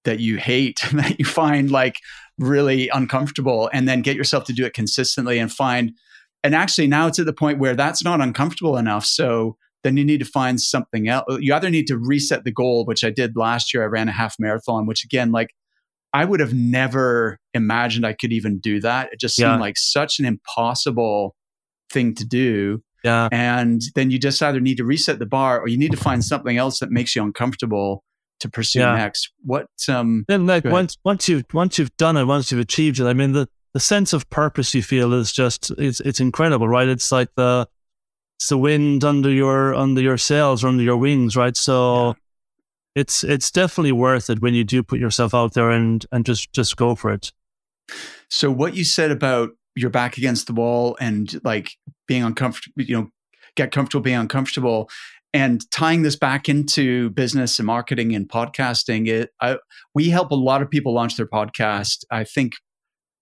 that 0.04 0.20
you 0.20 0.38
hate 0.38 0.80
that 0.92 1.18
you 1.18 1.24
find 1.24 1.70
like 1.70 1.96
really 2.38 2.88
uncomfortable 2.88 3.68
and 3.72 3.86
then 3.88 4.00
get 4.00 4.16
yourself 4.16 4.44
to 4.44 4.52
do 4.52 4.64
it 4.64 4.72
consistently 4.72 5.38
and 5.38 5.52
find 5.52 5.92
and 6.42 6.54
actually 6.54 6.86
now 6.86 7.06
it's 7.06 7.18
at 7.18 7.26
the 7.26 7.32
point 7.32 7.58
where 7.58 7.74
that's 7.74 8.02
not 8.04 8.20
uncomfortable 8.20 8.76
enough 8.76 9.04
so 9.04 9.56
then 9.82 9.96
you 9.96 10.04
need 10.04 10.18
to 10.20 10.24
find 10.26 10.60
something 10.60 11.08
else 11.08 11.24
you 11.40 11.54
either 11.54 11.70
need 11.70 11.86
to 11.86 11.96
reset 11.98 12.44
the 12.44 12.52
goal 12.52 12.84
which 12.84 13.04
i 13.04 13.10
did 13.10 13.36
last 13.36 13.72
year 13.74 13.82
i 13.82 13.86
ran 13.86 14.08
a 14.08 14.12
half 14.12 14.34
marathon 14.38 14.86
which 14.86 15.04
again 15.04 15.30
like 15.32 15.48
i 16.12 16.24
would 16.24 16.40
have 16.40 16.52
never 16.54 17.38
imagined 17.54 18.04
i 18.06 18.12
could 18.12 18.32
even 18.32 18.58
do 18.58 18.80
that 18.80 19.12
it 19.12 19.20
just 19.20 19.36
seemed 19.36 19.48
Yeah. 19.48 19.58
like 19.60 19.76
such 19.78 20.18
an 20.18 20.26
impossible 20.26 21.34
thing 21.90 22.14
to 22.14 22.24
do 22.26 22.82
yeah. 23.02 23.28
and 23.32 23.80
then 23.94 24.10
you 24.10 24.18
just 24.18 24.42
either 24.42 24.60
need 24.60 24.76
to 24.76 24.84
reset 24.84 25.18
the 25.18 25.26
bar 25.26 25.58
or 25.60 25.68
you 25.68 25.78
need 25.78 25.90
to 25.92 25.96
find 25.96 26.24
something 26.24 26.56
else 26.56 26.78
that 26.80 26.90
makes 26.90 27.16
you 27.16 27.22
uncomfortable 27.22 28.04
to 28.40 28.48
pursue 28.48 28.80
Yeah. 28.80 28.94
next 28.96 29.30
what 29.42 29.66
um 29.88 30.24
Then 30.28 30.46
like 30.46 30.64
once 30.64 30.96
once 31.04 31.28
you've 31.28 31.44
once 31.52 31.78
you've 31.78 31.94
done 31.96 32.16
it, 32.16 32.24
once 32.24 32.50
you've 32.50 32.60
achieved 32.60 32.98
it, 33.00 33.04
I 33.06 33.12
mean 33.14 33.32
the 33.32 33.48
the 33.72 33.80
sense 33.80 34.12
of 34.12 34.28
purpose 34.30 34.74
you 34.74 34.82
feel 34.82 35.12
is 35.12 35.32
just 35.32 35.70
it's 35.78 36.00
it's 36.00 36.20
incredible, 36.20 36.68
right? 36.68 36.88
It's 36.88 37.12
like 37.12 37.34
the 37.36 37.68
it's 38.38 38.48
the 38.48 38.58
wind 38.58 39.04
under 39.04 39.30
your 39.30 39.74
under 39.74 40.00
your 40.00 40.18
sails 40.18 40.64
or 40.64 40.68
under 40.68 40.82
your 40.82 40.96
wings, 40.96 41.36
right? 41.36 41.56
So 41.56 42.16
it's 42.94 43.22
it's 43.22 43.50
definitely 43.50 43.92
worth 43.92 44.30
it 44.30 44.40
when 44.40 44.54
you 44.54 44.64
do 44.64 44.82
put 44.82 44.98
yourself 44.98 45.34
out 45.34 45.54
there 45.54 45.70
and 45.70 46.04
and 46.10 46.24
just 46.24 46.52
just 46.52 46.76
go 46.76 46.94
for 46.94 47.12
it. 47.12 47.32
So 48.28 48.50
what 48.50 48.74
you 48.74 48.84
said 48.84 49.10
about 49.10 49.50
your 49.76 49.90
back 49.90 50.18
against 50.18 50.46
the 50.46 50.52
wall 50.52 50.96
and 51.00 51.40
like 51.44 51.72
being 52.06 52.22
uncomfortable, 52.22 52.82
you 52.82 52.96
know, 52.96 53.10
get 53.56 53.72
comfortable 53.72 54.02
being 54.02 54.16
uncomfortable 54.16 54.90
and 55.32 55.68
tying 55.70 56.02
this 56.02 56.16
back 56.16 56.48
into 56.48 57.10
business 57.10 57.58
and 57.58 57.66
marketing 57.66 58.14
and 58.14 58.28
podcasting, 58.28 59.06
it 59.06 59.30
I, 59.40 59.58
we 59.94 60.10
help 60.10 60.30
a 60.30 60.36
lot 60.36 60.62
of 60.62 60.70
people 60.70 60.92
launch 60.92 61.16
their 61.16 61.26
podcast. 61.26 62.04
I 62.10 62.24
think 62.24 62.54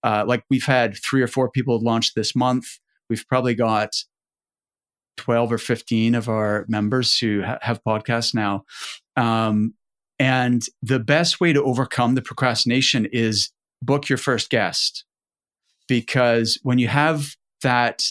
uh, 0.03 0.25
like 0.27 0.43
we've 0.49 0.65
had 0.65 0.97
three 0.97 1.21
or 1.21 1.27
four 1.27 1.49
people 1.49 1.79
launch 1.81 2.13
this 2.13 2.35
month. 2.35 2.79
We've 3.09 3.25
probably 3.27 3.55
got 3.55 3.91
12 5.17 5.53
or 5.53 5.57
15 5.57 6.15
of 6.15 6.29
our 6.29 6.65
members 6.67 7.17
who 7.17 7.41
ha- 7.43 7.59
have 7.61 7.83
podcasts 7.83 8.33
now. 8.33 8.63
Um, 9.17 9.73
and 10.19 10.61
the 10.81 10.99
best 10.99 11.39
way 11.39 11.53
to 11.53 11.63
overcome 11.63 12.15
the 12.15 12.21
procrastination 12.21 13.05
is 13.11 13.51
book 13.81 14.09
your 14.09 14.17
first 14.17 14.49
guest 14.49 15.05
because 15.87 16.59
when 16.63 16.77
you 16.77 16.87
have 16.87 17.35
that 17.63 18.03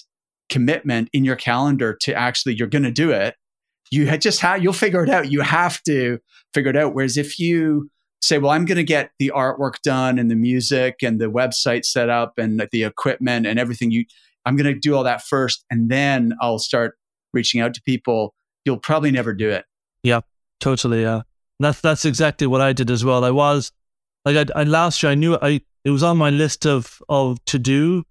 commitment 0.49 1.11
in 1.13 1.25
your 1.25 1.37
calendar 1.37 1.97
to 2.01 2.15
actually 2.15 2.55
you're 2.55 2.69
going 2.69 2.83
to 2.83 2.91
do 2.91 3.11
it 3.11 3.35
you 3.91 4.17
just 4.17 4.41
have 4.41 4.63
you'll 4.63 4.73
figure 4.73 5.05
it 5.05 5.11
out 5.11 5.31
you 5.31 5.43
have 5.43 5.83
to 5.83 6.19
figure 6.55 6.71
it 6.71 6.77
out 6.77 6.95
whereas 6.95 7.19
if 7.19 7.39
you 7.39 7.91
say 8.21 8.39
well 8.39 8.51
i'm 8.51 8.65
going 8.65 8.77
to 8.77 8.85
get 8.85 9.11
the 9.19 9.33
artwork 9.35 9.81
done 9.83 10.19
and 10.19 10.31
the 10.31 10.37
music 10.37 10.97
and 11.03 11.21
the 11.21 11.31
website 11.31 11.85
set 11.85 12.09
up 12.09 12.39
and 12.39 12.67
the 12.73 12.83
equipment 12.83 13.47
and 13.47 13.59
everything 13.59 13.91
you 13.91 14.05
i'm 14.45 14.57
going 14.57 14.73
to 14.73 14.79
do 14.79 14.95
all 14.95 15.05
that 15.05 15.23
first 15.23 15.65
and 15.71 15.91
then 15.91 16.35
i'll 16.41 16.59
start 16.59 16.97
reaching 17.33 17.61
out 17.61 17.75
to 17.75 17.83
people 17.83 18.35
you'll 18.65 18.79
probably 18.79 19.11
never 19.11 19.33
do 19.33 19.49
it 19.51 19.65
Yeah, 20.03 20.21
Totally, 20.61 21.03
yeah. 21.03 21.23
That's 21.61 21.81
that's 21.81 22.05
exactly 22.05 22.47
what 22.47 22.61
I 22.61 22.73
did 22.73 22.91
as 22.91 23.05
well. 23.05 23.25
I 23.25 23.31
was 23.31 23.73
like 24.25 24.37
I, 24.37 24.61
I 24.61 24.65
last 24.65 25.03
year 25.03 25.13
I 25.13 25.15
knew 25.15 25.37
I 25.41 25.61
it 25.85 25.91
was 25.91 26.03
on 26.03 26.17
my 26.17 26.31
list 26.31 26.67
of 26.67 27.01
of 27.09 27.45
to 27.47 27.59
do 27.59 28.05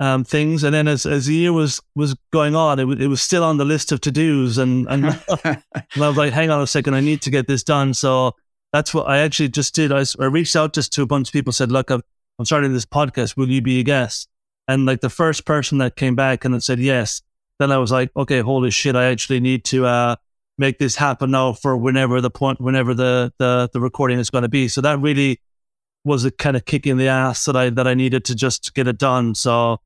um, 0.00 0.24
things, 0.24 0.64
and 0.64 0.74
then 0.74 0.88
as 0.88 1.06
as 1.06 1.26
the 1.26 1.34
year 1.34 1.52
was 1.52 1.80
was 1.94 2.16
going 2.32 2.56
on, 2.56 2.80
it, 2.80 2.84
wa- 2.84 2.96
it 2.98 3.06
was 3.06 3.22
still 3.22 3.44
on 3.44 3.58
the 3.58 3.64
list 3.64 3.92
of 3.92 4.00
to 4.02 4.10
dos, 4.10 4.58
and 4.58 4.88
and, 4.88 5.04
and 5.44 5.62
I 5.96 6.08
was 6.08 6.16
like, 6.16 6.32
hang 6.32 6.50
on 6.50 6.60
a 6.60 6.66
second, 6.66 6.94
I 6.94 7.00
need 7.00 7.22
to 7.22 7.30
get 7.30 7.46
this 7.46 7.62
done. 7.62 7.94
So 7.94 8.32
that's 8.74 8.92
what 8.92 9.08
I 9.08 9.18
actually 9.18 9.50
just 9.50 9.72
did. 9.72 9.92
I 9.92 10.24
reached 10.24 10.56
out 10.56 10.74
just 10.74 10.92
to 10.94 11.02
a 11.02 11.06
bunch 11.06 11.28
of 11.28 11.32
people, 11.32 11.52
said, 11.52 11.70
look, 11.70 11.90
I'm, 11.90 12.02
I'm 12.40 12.44
starting 12.44 12.72
this 12.72 12.84
podcast. 12.84 13.36
Will 13.36 13.48
you 13.48 13.62
be 13.62 13.78
a 13.78 13.84
guest? 13.84 14.28
And 14.66 14.84
like 14.84 15.00
the 15.00 15.08
first 15.08 15.44
person 15.44 15.78
that 15.78 15.94
came 15.94 16.16
back 16.16 16.44
and 16.44 16.60
said 16.60 16.80
yes, 16.80 17.22
then 17.60 17.70
I 17.70 17.78
was 17.78 17.92
like, 17.92 18.10
okay, 18.16 18.40
holy 18.40 18.72
shit, 18.72 18.96
I 18.96 19.04
actually 19.04 19.38
need 19.38 19.64
to 19.66 19.86
uh, 19.86 20.16
make 20.58 20.80
this 20.80 20.96
happen 20.96 21.30
now 21.30 21.52
for 21.52 21.76
whenever 21.76 22.20
the 22.20 22.32
point, 22.32 22.60
whenever 22.60 22.94
the 22.94 23.32
the, 23.38 23.70
the 23.72 23.80
recording 23.80 24.18
is 24.18 24.28
going 24.28 24.42
to 24.42 24.48
be. 24.48 24.66
So 24.66 24.80
that 24.80 24.98
really 24.98 25.40
was 26.04 26.24
a 26.24 26.32
kind 26.32 26.56
of 26.56 26.64
kick 26.64 26.84
in 26.84 26.96
the 26.96 27.06
ass 27.06 27.44
that 27.44 27.54
I 27.54 27.70
that 27.70 27.86
I 27.86 27.94
needed 27.94 28.24
to 28.24 28.34
just 28.34 28.74
get 28.74 28.88
it 28.88 28.98
done. 28.98 29.36
So 29.36 29.78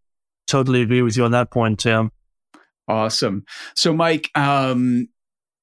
totally 0.46 0.80
agree 0.80 1.02
with 1.02 1.14
you 1.14 1.26
on 1.26 1.32
that 1.32 1.50
point, 1.50 1.80
Tim. 1.80 2.10
Awesome. 2.88 3.44
So, 3.74 3.92
Mike, 3.92 4.30
um, 4.34 5.08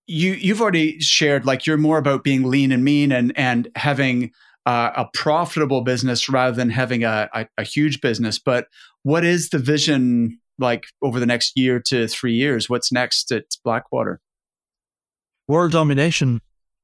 you 0.08 0.34
you've 0.34 0.62
already 0.62 0.99
shared 0.99 1.45
like 1.45 1.66
you're 1.66 1.78
more 1.78 1.97
about 1.97 2.24
being 2.24 2.43
lean 2.43 2.72
and 2.72 2.84
mean 2.84 3.12
and 3.12 3.34
and 3.36 3.70
having 3.76 4.32
uh, 4.66 4.91
a 4.95 5.06
profitable 5.14 5.82
business 5.82 6.30
rather 6.30 6.56
than 6.56 6.70
having 6.70 7.03
a, 7.03 7.30
a 7.34 7.47
a 7.58 7.64
huge 7.64 8.01
business. 8.01 8.39
But 8.39 8.68
what 9.03 9.24
is 9.24 9.49
the 9.49 9.60
vision 9.60 10.39
like 10.58 10.86
over 11.01 11.20
the 11.20 11.26
next 11.26 11.58
year 11.58 11.80
to 11.88 12.08
three 12.08 12.34
years? 12.34 12.70
What's 12.70 12.91
next 12.91 13.32
at 13.32 13.45
Blackwater? 13.64 14.20
World 15.47 15.72
domination. 15.72 16.41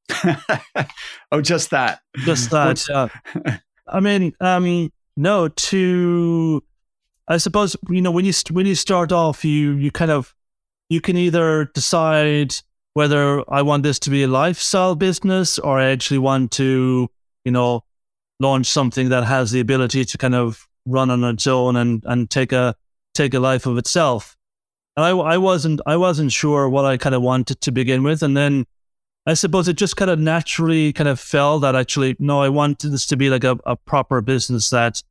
oh, 1.32 1.42
just 1.42 1.70
that. 1.72 2.02
Just 2.18 2.52
that. 2.52 2.86
yeah. 2.90 3.58
I 3.88 4.00
mean, 4.00 4.34
um, 4.40 4.92
no. 5.18 5.48
To, 5.48 6.64
I 7.28 7.38
suppose 7.38 7.76
you 7.90 8.02
know 8.02 8.12
when 8.12 8.26
you 8.26 8.34
when 8.52 8.66
you 8.66 8.76
start 8.76 9.12
off, 9.12 9.44
you 9.44 9.74
you 9.74 9.92
kind 9.92 10.12
of 10.12 10.36
you 10.90 11.02
can 11.02 11.18
either 11.18 11.66
decide 11.74 12.56
whether 12.94 13.44
I 13.50 13.62
want 13.62 13.84
this 13.84 14.00
to 14.00 14.10
be 14.10 14.24
a 14.24 14.28
lifestyle 14.28 14.96
business 14.96 15.58
or 15.60 15.80
I 15.80 15.92
actually 15.92 16.18
want 16.18 16.52
to, 16.54 17.10
you 17.46 17.52
know, 17.52 17.84
launch 18.40 18.68
something 18.68 19.10
that 19.10 19.24
has 19.24 19.52
the 19.52 19.60
ability 19.60 20.04
to 20.06 20.18
kind 20.18 20.36
of 20.36 20.68
run 20.86 21.10
on 21.10 21.24
its 21.24 21.48
own 21.48 21.76
and 21.76 22.04
and 22.06 22.30
take 22.30 22.52
a 22.52 22.76
take 23.14 23.34
a 23.34 23.40
life 23.40 23.66
of 23.66 23.78
itself. 23.78 24.36
And 24.98 25.06
I 25.06 25.10
I 25.12 25.38
wasn't 25.38 25.80
I 25.86 25.96
wasn't 25.98 26.32
sure 26.32 26.68
what 26.68 26.86
I 26.86 26.98
kind 26.98 27.16
of 27.16 27.22
wanted 27.22 27.62
to 27.62 27.72
begin 27.72 28.04
with, 28.04 28.24
and 28.24 28.36
then 28.36 28.66
I 29.26 29.36
suppose 29.36 29.68
it 29.68 29.78
just 29.78 29.96
kind 29.96 30.12
of 30.12 30.20
naturally 30.20 30.92
kind 30.92 31.08
of 31.08 31.20
fell 31.20 31.60
that 31.60 31.76
actually 31.76 32.16
no, 32.20 32.42
I 32.42 32.50
want 32.50 32.80
this 32.80 33.06
to 33.08 33.18
be 33.18 33.30
like 33.30 33.44
a, 33.44 33.58
a 33.66 33.76
proper 33.76 34.22
business 34.22 34.70
that 34.72 35.02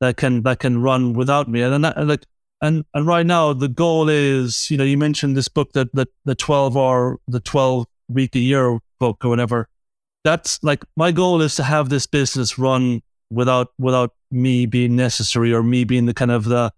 that 0.00 0.16
can 0.16 0.42
that 0.42 0.58
can 0.58 0.82
run 0.82 1.12
without 1.12 1.48
me. 1.48 1.60
And, 1.62 1.84
that, 1.84 2.06
like 2.06 2.24
and 2.60 2.84
and 2.94 3.06
right 3.06 3.26
now 3.26 3.52
the 3.52 3.68
goal 3.68 4.08
is, 4.08 4.70
you 4.70 4.76
know, 4.76 4.84
you 4.84 4.98
mentioned 4.98 5.36
this 5.36 5.48
book 5.48 5.72
that 5.72 5.88
that 5.94 6.08
the 6.24 6.34
twelve 6.34 6.76
or 6.76 7.18
the 7.26 7.40
twelve 7.40 7.86
week 8.08 8.34
a 8.34 8.40
year 8.40 8.78
book 8.98 9.24
or 9.24 9.28
whatever. 9.28 9.68
That's 10.24 10.62
like 10.62 10.84
my 10.96 11.12
goal 11.12 11.40
is 11.40 11.56
to 11.56 11.62
have 11.62 11.88
this 11.88 12.06
business 12.06 12.58
run 12.58 13.02
without 13.30 13.68
without 13.78 14.14
me 14.30 14.66
being 14.66 14.96
necessary 14.96 15.52
or 15.52 15.62
me 15.62 15.84
being 15.84 16.06
the 16.06 16.14
kind 16.14 16.30
of 16.30 16.44
the 16.44 16.72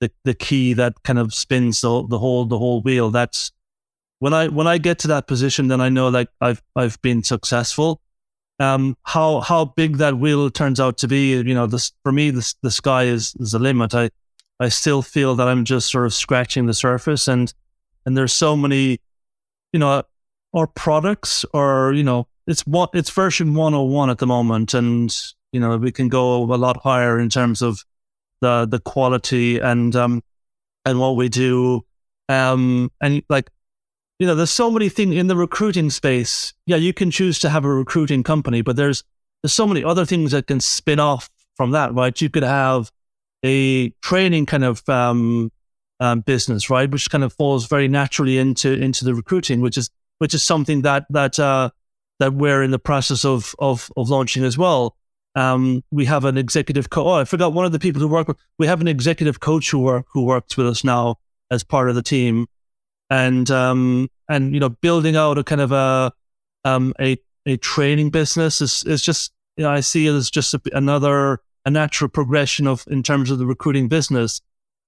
the, 0.00 0.10
the 0.24 0.34
key 0.34 0.72
that 0.74 0.94
kind 1.02 1.18
of 1.18 1.34
spins 1.34 1.80
the, 1.80 2.06
the 2.06 2.18
whole 2.18 2.44
the 2.46 2.58
whole 2.58 2.80
wheel. 2.82 3.10
That's 3.10 3.52
when 4.20 4.32
I 4.32 4.48
when 4.48 4.66
I 4.66 4.78
get 4.78 4.98
to 5.00 5.08
that 5.08 5.26
position, 5.26 5.68
then 5.68 5.80
I 5.80 5.88
know 5.88 6.08
like 6.08 6.28
I've 6.40 6.62
I've 6.74 7.00
been 7.02 7.22
successful. 7.22 8.00
Um, 8.60 8.96
how 9.04 9.40
how 9.40 9.66
big 9.66 9.98
that 9.98 10.18
wheel 10.18 10.50
turns 10.50 10.80
out 10.80 10.98
to 10.98 11.08
be, 11.08 11.36
you 11.36 11.54
know, 11.54 11.66
this 11.66 11.92
for 12.02 12.12
me, 12.12 12.30
the 12.30 12.54
the 12.62 12.70
sky 12.70 13.04
is, 13.04 13.34
is 13.38 13.52
the 13.52 13.58
limit. 13.58 13.94
I 13.94 14.10
I 14.60 14.68
still 14.68 15.02
feel 15.02 15.34
that 15.36 15.48
I'm 15.48 15.64
just 15.64 15.90
sort 15.90 16.06
of 16.06 16.14
scratching 16.14 16.66
the 16.66 16.74
surface, 16.74 17.28
and 17.28 17.52
and 18.04 18.16
there's 18.16 18.32
so 18.32 18.56
many, 18.56 19.00
you 19.72 19.78
know, 19.78 20.02
or 20.52 20.66
products 20.66 21.44
or 21.52 21.92
you 21.92 22.02
know, 22.02 22.26
it's 22.46 22.66
what 22.66 22.90
it's 22.94 23.10
version 23.10 23.54
101 23.54 24.10
at 24.10 24.18
the 24.18 24.26
moment, 24.26 24.74
and 24.74 25.14
you 25.52 25.60
know, 25.60 25.76
we 25.76 25.92
can 25.92 26.08
go 26.08 26.42
a 26.42 26.56
lot 26.56 26.78
higher 26.78 27.18
in 27.18 27.28
terms 27.28 27.62
of 27.62 27.84
the 28.40 28.66
the 28.66 28.80
quality 28.80 29.58
and 29.58 29.94
um 29.96 30.22
and 30.84 30.98
what 30.98 31.16
we 31.16 31.28
do, 31.28 31.84
um 32.28 32.90
and 33.00 33.22
like 33.28 33.50
you 34.18 34.26
know, 34.26 34.34
there's 34.34 34.50
so 34.50 34.70
many 34.70 34.88
things 34.88 35.14
in 35.14 35.28
the 35.28 35.36
recruiting 35.36 35.90
space. 35.90 36.52
Yeah, 36.66 36.76
you 36.76 36.92
can 36.92 37.10
choose 37.10 37.38
to 37.40 37.48
have 37.50 37.64
a 37.64 37.72
recruiting 37.72 38.24
company, 38.24 38.62
but 38.62 38.74
there's 38.76 39.04
there's 39.42 39.52
so 39.52 39.66
many 39.66 39.84
other 39.84 40.04
things 40.04 40.32
that 40.32 40.48
can 40.48 40.58
spin 40.60 40.98
off 40.98 41.30
from 41.56 41.70
that, 41.70 41.94
right? 41.94 42.20
You 42.20 42.28
could 42.28 42.42
have 42.42 42.90
a 43.44 43.90
training 44.02 44.46
kind 44.46 44.64
of 44.64 44.86
um, 44.88 45.52
um, 46.00 46.20
business, 46.20 46.70
right, 46.70 46.90
which 46.90 47.10
kind 47.10 47.24
of 47.24 47.32
falls 47.32 47.66
very 47.66 47.88
naturally 47.88 48.38
into 48.38 48.72
into 48.72 49.04
the 49.04 49.14
recruiting, 49.14 49.60
which 49.60 49.76
is 49.76 49.90
which 50.18 50.34
is 50.34 50.44
something 50.44 50.82
that 50.82 51.06
that 51.10 51.38
uh, 51.38 51.70
that 52.18 52.34
we're 52.34 52.62
in 52.62 52.70
the 52.70 52.78
process 52.78 53.24
of 53.24 53.54
of 53.58 53.90
of 53.96 54.08
launching 54.08 54.44
as 54.44 54.58
well. 54.58 54.96
Um, 55.34 55.84
we 55.90 56.04
have 56.06 56.24
an 56.24 56.36
executive 56.36 56.90
coach. 56.90 57.06
Oh, 57.06 57.12
I 57.12 57.24
forgot 57.24 57.52
one 57.52 57.64
of 57.64 57.72
the 57.72 57.78
people 57.78 58.00
who 58.00 58.08
work 58.08 58.28
with. 58.28 58.36
We 58.58 58.66
have 58.66 58.80
an 58.80 58.88
executive 58.88 59.40
coach 59.40 59.70
who 59.70 59.80
work 59.80 60.06
who 60.12 60.24
works 60.24 60.56
with 60.56 60.66
us 60.66 60.84
now 60.84 61.16
as 61.50 61.62
part 61.62 61.88
of 61.88 61.94
the 61.94 62.02
team 62.02 62.46
and 63.10 63.50
um, 63.50 64.10
and 64.28 64.54
you 64.54 64.60
know 64.60 64.68
building 64.68 65.16
out 65.16 65.38
a 65.38 65.44
kind 65.44 65.60
of 65.60 65.72
a 65.72 66.12
um, 66.64 66.94
a 67.00 67.16
a 67.46 67.56
training 67.56 68.10
business 68.10 68.60
is 68.60 68.84
is 68.84 69.02
just 69.02 69.32
you 69.56 69.64
know, 69.64 69.70
I 69.70 69.80
see 69.80 70.06
it 70.06 70.12
as 70.12 70.30
just 70.30 70.54
a, 70.54 70.60
another 70.72 71.40
a 71.64 71.70
natural 71.70 72.08
progression 72.08 72.66
of 72.66 72.84
in 72.88 73.02
terms 73.02 73.30
of 73.30 73.38
the 73.38 73.46
recruiting 73.46 73.88
business. 73.88 74.40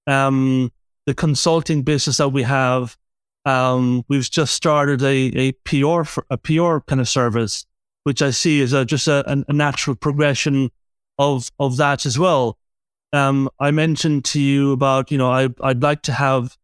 Um, 0.07 0.71
the 1.05 1.13
consulting 1.13 1.83
business 1.83 2.17
that 2.17 2.29
we 2.29 2.43
have, 2.43 2.97
um, 3.45 4.03
we've 4.07 4.29
just 4.29 4.53
started 4.53 5.01
a 5.01 5.31
a 5.35 5.51
PR 5.63 6.03
a 6.29 6.37
PR 6.37 6.79
kind 6.79 7.01
of 7.01 7.09
service, 7.09 7.65
which 8.03 8.21
I 8.21 8.31
see 8.31 8.61
as 8.61 8.73
a, 8.73 8.85
just 8.85 9.07
a, 9.07 9.43
a 9.47 9.53
natural 9.53 9.95
progression 9.95 10.69
of 11.17 11.49
of 11.59 11.77
that 11.77 12.05
as 12.05 12.17
well. 12.17 12.57
Um, 13.13 13.49
I 13.59 13.71
mentioned 13.71 14.25
to 14.25 14.39
you 14.39 14.71
about 14.71 15.11
you 15.11 15.17
know 15.17 15.31
I 15.31 15.49
I'd 15.61 15.81
like 15.81 16.03
to 16.03 16.13
have 16.13 16.57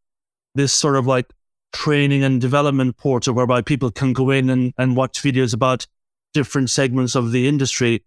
this 0.56 0.74
sort 0.74 0.96
of 0.96 1.08
like 1.08 1.32
training 1.74 2.24
and 2.24 2.42
development 2.42 2.98
portal 2.98 3.34
whereby 3.34 3.62
people 3.62 3.92
can 3.92 4.14
go 4.14 4.32
in 4.32 4.50
and, 4.50 4.74
and 4.78 4.96
watch 4.96 5.22
videos 5.22 5.54
about 5.54 5.86
different 6.34 6.70
segments 6.70 7.16
of 7.16 7.32
the 7.32 7.48
industry. 7.48 8.04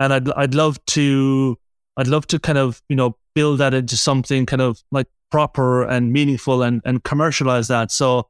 And 0.00 0.12
I'd 0.12 0.30
I'd 0.32 0.54
love 0.54 0.84
to 0.86 1.58
I'd 1.96 2.08
love 2.08 2.26
to 2.28 2.38
kind 2.38 2.58
of, 2.58 2.82
you 2.88 2.96
know, 2.96 3.16
build 3.34 3.58
that 3.58 3.74
into 3.74 3.96
something 3.96 4.46
kind 4.46 4.62
of 4.62 4.82
like 4.90 5.06
proper 5.30 5.84
and 5.84 6.12
meaningful 6.12 6.62
and, 6.62 6.82
and 6.84 7.04
commercialize 7.04 7.68
that. 7.68 7.92
So 7.92 8.28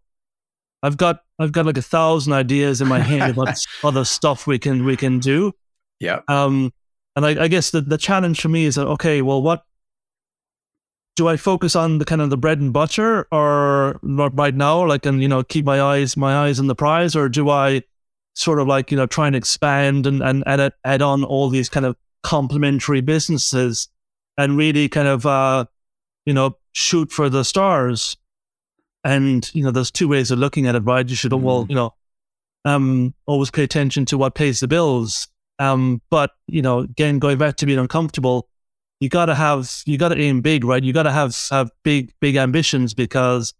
I've 0.82 0.96
got 0.96 1.20
I've 1.38 1.52
got 1.52 1.66
like 1.66 1.78
a 1.78 1.82
thousand 1.82 2.32
ideas 2.32 2.80
in 2.80 2.88
my 2.88 2.98
head 2.98 3.30
about 3.30 3.56
other 3.84 4.04
stuff 4.04 4.46
we 4.46 4.58
can 4.58 4.84
we 4.84 4.96
can 4.96 5.18
do. 5.18 5.52
Yeah. 6.00 6.20
Um 6.28 6.72
and 7.16 7.24
I, 7.24 7.44
I 7.44 7.48
guess 7.48 7.70
the, 7.70 7.80
the 7.80 7.98
challenge 7.98 8.40
for 8.40 8.48
me 8.48 8.66
is 8.66 8.74
that 8.74 8.86
okay, 8.86 9.22
well 9.22 9.40
what 9.40 9.64
do 11.16 11.28
I 11.28 11.36
focus 11.36 11.76
on 11.76 11.98
the 11.98 12.04
kind 12.04 12.22
of 12.22 12.30
the 12.30 12.36
bread 12.36 12.60
and 12.60 12.72
butter 12.72 13.26
or 13.30 13.98
right 14.02 14.54
now, 14.54 14.86
like, 14.86 15.04
and, 15.04 15.20
you 15.20 15.28
know, 15.28 15.42
keep 15.42 15.66
my 15.66 15.82
eyes, 15.82 16.16
my 16.16 16.34
eyes 16.34 16.58
on 16.58 16.66
the 16.66 16.74
prize, 16.74 17.14
or 17.14 17.28
do 17.28 17.50
I 17.50 17.82
sort 18.40 18.58
of 18.58 18.66
like, 18.66 18.90
you 18.90 18.96
know, 18.96 19.06
try 19.06 19.26
and 19.26 19.36
expand 19.36 20.06
and, 20.06 20.22
and 20.22 20.42
add, 20.46 20.72
add 20.84 21.02
on 21.02 21.24
all 21.24 21.50
these 21.50 21.68
kind 21.68 21.84
of 21.84 21.96
complementary 22.22 23.00
businesses 23.00 23.88
and 24.38 24.56
really 24.56 24.88
kind 24.88 25.08
of, 25.08 25.26
uh, 25.26 25.66
you 26.24 26.32
know, 26.32 26.56
shoot 26.72 27.12
for 27.12 27.28
the 27.28 27.44
stars. 27.44 28.16
And, 29.04 29.48
you 29.54 29.62
know, 29.62 29.70
there's 29.70 29.90
two 29.90 30.08
ways 30.08 30.30
of 30.30 30.38
looking 30.38 30.66
at 30.66 30.74
it, 30.74 30.80
right? 30.80 31.08
You 31.08 31.16
should, 31.16 31.32
mm. 31.32 31.40
well, 31.40 31.66
you 31.68 31.74
know, 31.74 31.94
um, 32.64 33.14
always 33.26 33.50
pay 33.50 33.62
attention 33.62 34.06
to 34.06 34.18
what 34.18 34.34
pays 34.34 34.60
the 34.60 34.68
bills. 34.68 35.28
Um, 35.58 36.00
but, 36.10 36.32
you 36.46 36.62
know, 36.62 36.80
again, 36.80 37.18
going 37.18 37.36
back 37.36 37.56
to 37.56 37.66
being 37.66 37.78
uncomfortable, 37.78 38.48
you 39.00 39.08
gotta 39.08 39.34
have 39.34 39.70
you 39.86 39.96
gotta 39.96 40.18
aim 40.18 40.42
big, 40.42 40.62
right? 40.64 40.82
You 40.82 40.92
gotta 40.92 41.10
have 41.10 41.34
have 41.50 41.70
big 41.82 42.12
big 42.20 42.36
ambitions 42.36 42.92
because 42.92 43.54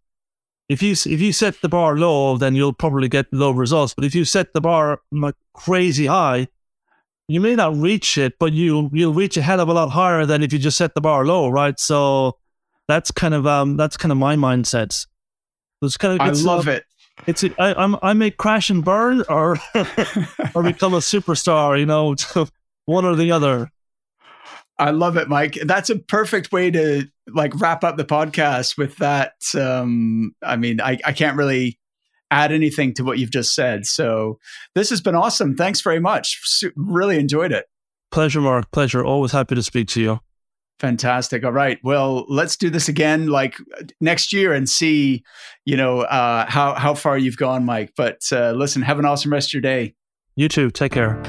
if 0.71 0.85
you 0.85 0.93
if 0.93 1.21
you 1.21 1.33
set 1.33 1.61
the 1.62 1.68
bar 1.68 1.97
low, 1.97 2.37
then 2.37 2.55
you'll 2.55 2.73
probably 2.73 3.09
get 3.09 3.27
low 3.33 3.51
results. 3.51 3.93
But 3.93 4.05
if 4.05 4.14
you 4.14 4.25
set 4.25 4.55
the 4.55 4.61
bar 4.61 5.01
crazy 5.53 6.07
high, 6.07 6.47
you 7.27 7.41
may 7.41 7.57
not 7.57 7.77
reach 7.77 8.16
it, 8.16 8.39
but 8.39 8.53
you 8.53 8.89
you'll 8.93 9.12
reach 9.12 9.37
a 9.37 9.43
hell 9.43 9.59
of 9.59 9.68
a 9.68 9.73
lot 9.73 9.91
higher 9.91 10.25
than 10.25 10.45
if 10.45 10.53
you 10.53 10.61
just 10.61 10.79
set 10.79 10.95
the 10.95 11.01
bar 11.01 11.27
low, 11.27 11.49
right? 11.49 11.79
So 11.81 12.39
that's 12.87 13.11
kind 13.11 13.35
of 13.35 13.49
um 13.49 13.77
that's 13.77 13.97
kind 13.97 14.12
of 14.12 14.18
my 14.18 14.37
mindset. 14.37 15.07
It's 15.83 15.97
kind 15.97 16.21
of 16.21 16.25
I 16.25 16.31
love 16.31 16.68
uh, 16.68 16.73
it. 16.73 16.85
It's 17.27 17.43
I 17.43 17.75
I'm, 17.75 17.97
I 18.01 18.12
may 18.12 18.31
crash 18.31 18.71
and 18.71 18.85
burn 18.85 19.25
or 19.29 19.59
or 20.55 20.62
become 20.62 20.95
a 20.95 21.03
superstar, 21.03 21.81
you 21.81 21.87
know, 21.87 22.14
one 22.85 23.05
or 23.05 23.16
the 23.16 23.33
other. 23.33 23.73
I 24.79 24.93
love 24.93 25.16
it, 25.16 25.29
Mike. 25.29 25.59
That's 25.64 25.91
a 25.91 25.99
perfect 25.99 26.53
way 26.53 26.71
to 26.71 27.09
like 27.35 27.59
wrap 27.61 27.85
up 27.85 27.97
the 27.97 28.05
podcast 28.05 28.76
with 28.76 28.97
that. 28.97 29.35
Um, 29.55 30.33
I 30.43 30.57
mean, 30.57 30.81
I, 30.81 30.99
I 31.05 31.12
can't 31.12 31.37
really 31.37 31.78
add 32.31 32.53
anything 32.53 32.95
to 32.95 33.03
what 33.03 33.18
you've 33.18 33.33
just 33.33 33.55
said. 33.55 33.87
So 33.87 34.39
this 34.74 34.91
has 34.91 35.01
been 35.01 35.14
awesome. 35.14 35.57
Thanks 35.57 35.81
very 35.81 36.01
much. 36.01 36.41
Really 36.76 37.18
enjoyed 37.18 37.53
it. 37.53 37.66
Pleasure, 38.11 38.41
Mark. 38.41 38.70
Pleasure. 38.70 39.05
Always 39.05 39.33
happy 39.33 39.55
to 39.55 39.62
speak 39.62 39.89
to 39.89 40.01
you. 40.01 40.20
Fantastic. 40.81 41.45
All 41.45 41.53
right. 41.53 41.78
Well, 41.85 42.24
let's 42.28 42.57
do 42.57 42.70
this 42.70 42.89
again 42.89 43.26
like 43.26 43.57
next 44.01 44.33
year 44.33 44.55
and 44.55 44.68
see, 44.68 45.22
you 45.66 45.76
know, 45.76 46.01
uh, 46.01 46.47
how 46.49 46.74
how 46.74 46.95
far 46.95 47.18
you've 47.18 47.37
gone, 47.37 47.66
Mike. 47.66 47.93
But 47.97 48.20
uh, 48.33 48.53
listen, 48.53 48.81
have 48.83 48.99
an 48.99 49.05
awesome 49.05 49.31
rest 49.31 49.51
of 49.51 49.55
your 49.55 49.62
day. 49.62 49.95
You 50.37 50.49
too. 50.49 50.70
Take 50.70 50.93
care. 50.93 51.20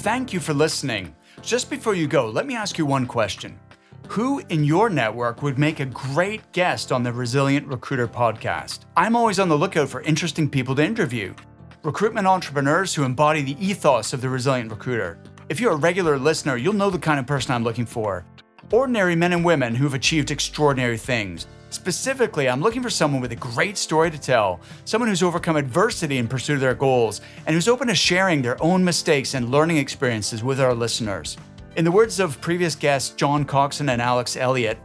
Thank 0.00 0.32
you 0.32 0.40
for 0.40 0.54
listening. 0.54 1.14
Just 1.42 1.68
before 1.68 1.94
you 1.94 2.06
go, 2.08 2.30
let 2.30 2.46
me 2.46 2.56
ask 2.56 2.78
you 2.78 2.86
one 2.86 3.04
question. 3.04 3.60
Who 4.08 4.38
in 4.48 4.64
your 4.64 4.88
network 4.88 5.42
would 5.42 5.58
make 5.58 5.78
a 5.78 5.84
great 5.84 6.52
guest 6.52 6.90
on 6.90 7.02
the 7.02 7.12
Resilient 7.12 7.66
Recruiter 7.66 8.08
podcast? 8.08 8.86
I'm 8.96 9.14
always 9.14 9.38
on 9.38 9.50
the 9.50 9.58
lookout 9.58 9.90
for 9.90 10.00
interesting 10.00 10.48
people 10.48 10.74
to 10.76 10.82
interview. 10.82 11.34
Recruitment 11.82 12.26
entrepreneurs 12.26 12.94
who 12.94 13.04
embody 13.04 13.42
the 13.42 13.62
ethos 13.62 14.14
of 14.14 14.22
the 14.22 14.30
Resilient 14.30 14.70
Recruiter. 14.70 15.18
If 15.50 15.60
you're 15.60 15.74
a 15.74 15.76
regular 15.76 16.18
listener, 16.18 16.56
you'll 16.56 16.72
know 16.72 16.88
the 16.88 16.98
kind 16.98 17.20
of 17.20 17.26
person 17.26 17.52
I'm 17.52 17.62
looking 17.62 17.84
for. 17.84 18.24
Ordinary 18.72 19.14
men 19.14 19.34
and 19.34 19.44
women 19.44 19.74
who've 19.74 19.92
achieved 19.92 20.30
extraordinary 20.30 20.96
things 20.96 21.46
Specifically, 21.70 22.48
I'm 22.48 22.60
looking 22.60 22.82
for 22.82 22.90
someone 22.90 23.20
with 23.20 23.30
a 23.30 23.36
great 23.36 23.78
story 23.78 24.10
to 24.10 24.18
tell, 24.18 24.60
someone 24.84 25.08
who's 25.08 25.22
overcome 25.22 25.54
adversity 25.54 26.18
in 26.18 26.26
pursuit 26.26 26.54
of 26.54 26.60
their 26.60 26.74
goals, 26.74 27.20
and 27.46 27.54
who's 27.54 27.68
open 27.68 27.86
to 27.86 27.94
sharing 27.94 28.42
their 28.42 28.60
own 28.60 28.84
mistakes 28.84 29.34
and 29.34 29.52
learning 29.52 29.76
experiences 29.76 30.42
with 30.42 30.60
our 30.60 30.74
listeners. 30.74 31.36
In 31.76 31.84
the 31.84 31.92
words 31.92 32.18
of 32.18 32.40
previous 32.40 32.74
guests 32.74 33.14
John 33.14 33.44
Coxon 33.44 33.88
and 33.88 34.02
Alex 34.02 34.36
Elliott, 34.36 34.78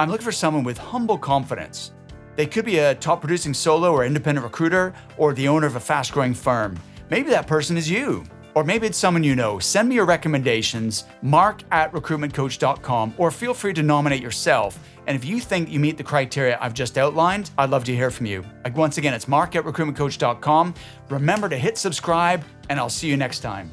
I'm 0.00 0.10
looking 0.10 0.24
for 0.24 0.32
someone 0.32 0.64
with 0.64 0.78
humble 0.78 1.16
confidence. 1.16 1.92
They 2.34 2.46
could 2.46 2.64
be 2.64 2.78
a 2.78 2.96
top 2.96 3.20
producing 3.20 3.54
solo 3.54 3.92
or 3.92 4.04
independent 4.04 4.44
recruiter, 4.44 4.94
or 5.18 5.34
the 5.34 5.46
owner 5.46 5.68
of 5.68 5.76
a 5.76 5.80
fast 5.80 6.10
growing 6.10 6.34
firm. 6.34 6.76
Maybe 7.08 7.30
that 7.30 7.46
person 7.46 7.76
is 7.76 7.88
you. 7.88 8.24
Or 8.54 8.64
maybe 8.64 8.86
it's 8.86 8.98
someone 8.98 9.24
you 9.24 9.34
know. 9.34 9.58
Send 9.58 9.88
me 9.88 9.94
your 9.94 10.04
recommendations, 10.04 11.04
mark 11.22 11.62
at 11.70 11.92
recruitmentcoach.com, 11.92 13.14
or 13.18 13.30
feel 13.30 13.54
free 13.54 13.72
to 13.74 13.82
nominate 13.82 14.22
yourself 14.22 14.78
and 15.06 15.16
if 15.16 15.24
you 15.24 15.40
think 15.40 15.68
you 15.68 15.80
meet 15.80 15.96
the 15.96 16.04
criteria 16.04 16.58
I've 16.60 16.74
just 16.74 16.96
outlined, 16.96 17.50
I'd 17.58 17.70
love 17.70 17.84
to 17.84 17.94
hear 17.94 18.10
from 18.10 18.26
you. 18.26 18.44
Like 18.64 18.76
once 18.76 18.98
again, 18.98 19.14
it's 19.14 19.28
mark 19.28 19.56
at 19.56 19.64
recruitmentcoach.com. 19.64 20.74
Remember 21.08 21.48
to 21.48 21.58
hit 21.58 21.76
subscribe, 21.76 22.44
and 22.68 22.78
I'll 22.78 22.90
see 22.90 23.08
you 23.08 23.16
next 23.16 23.40
time. 23.40 23.70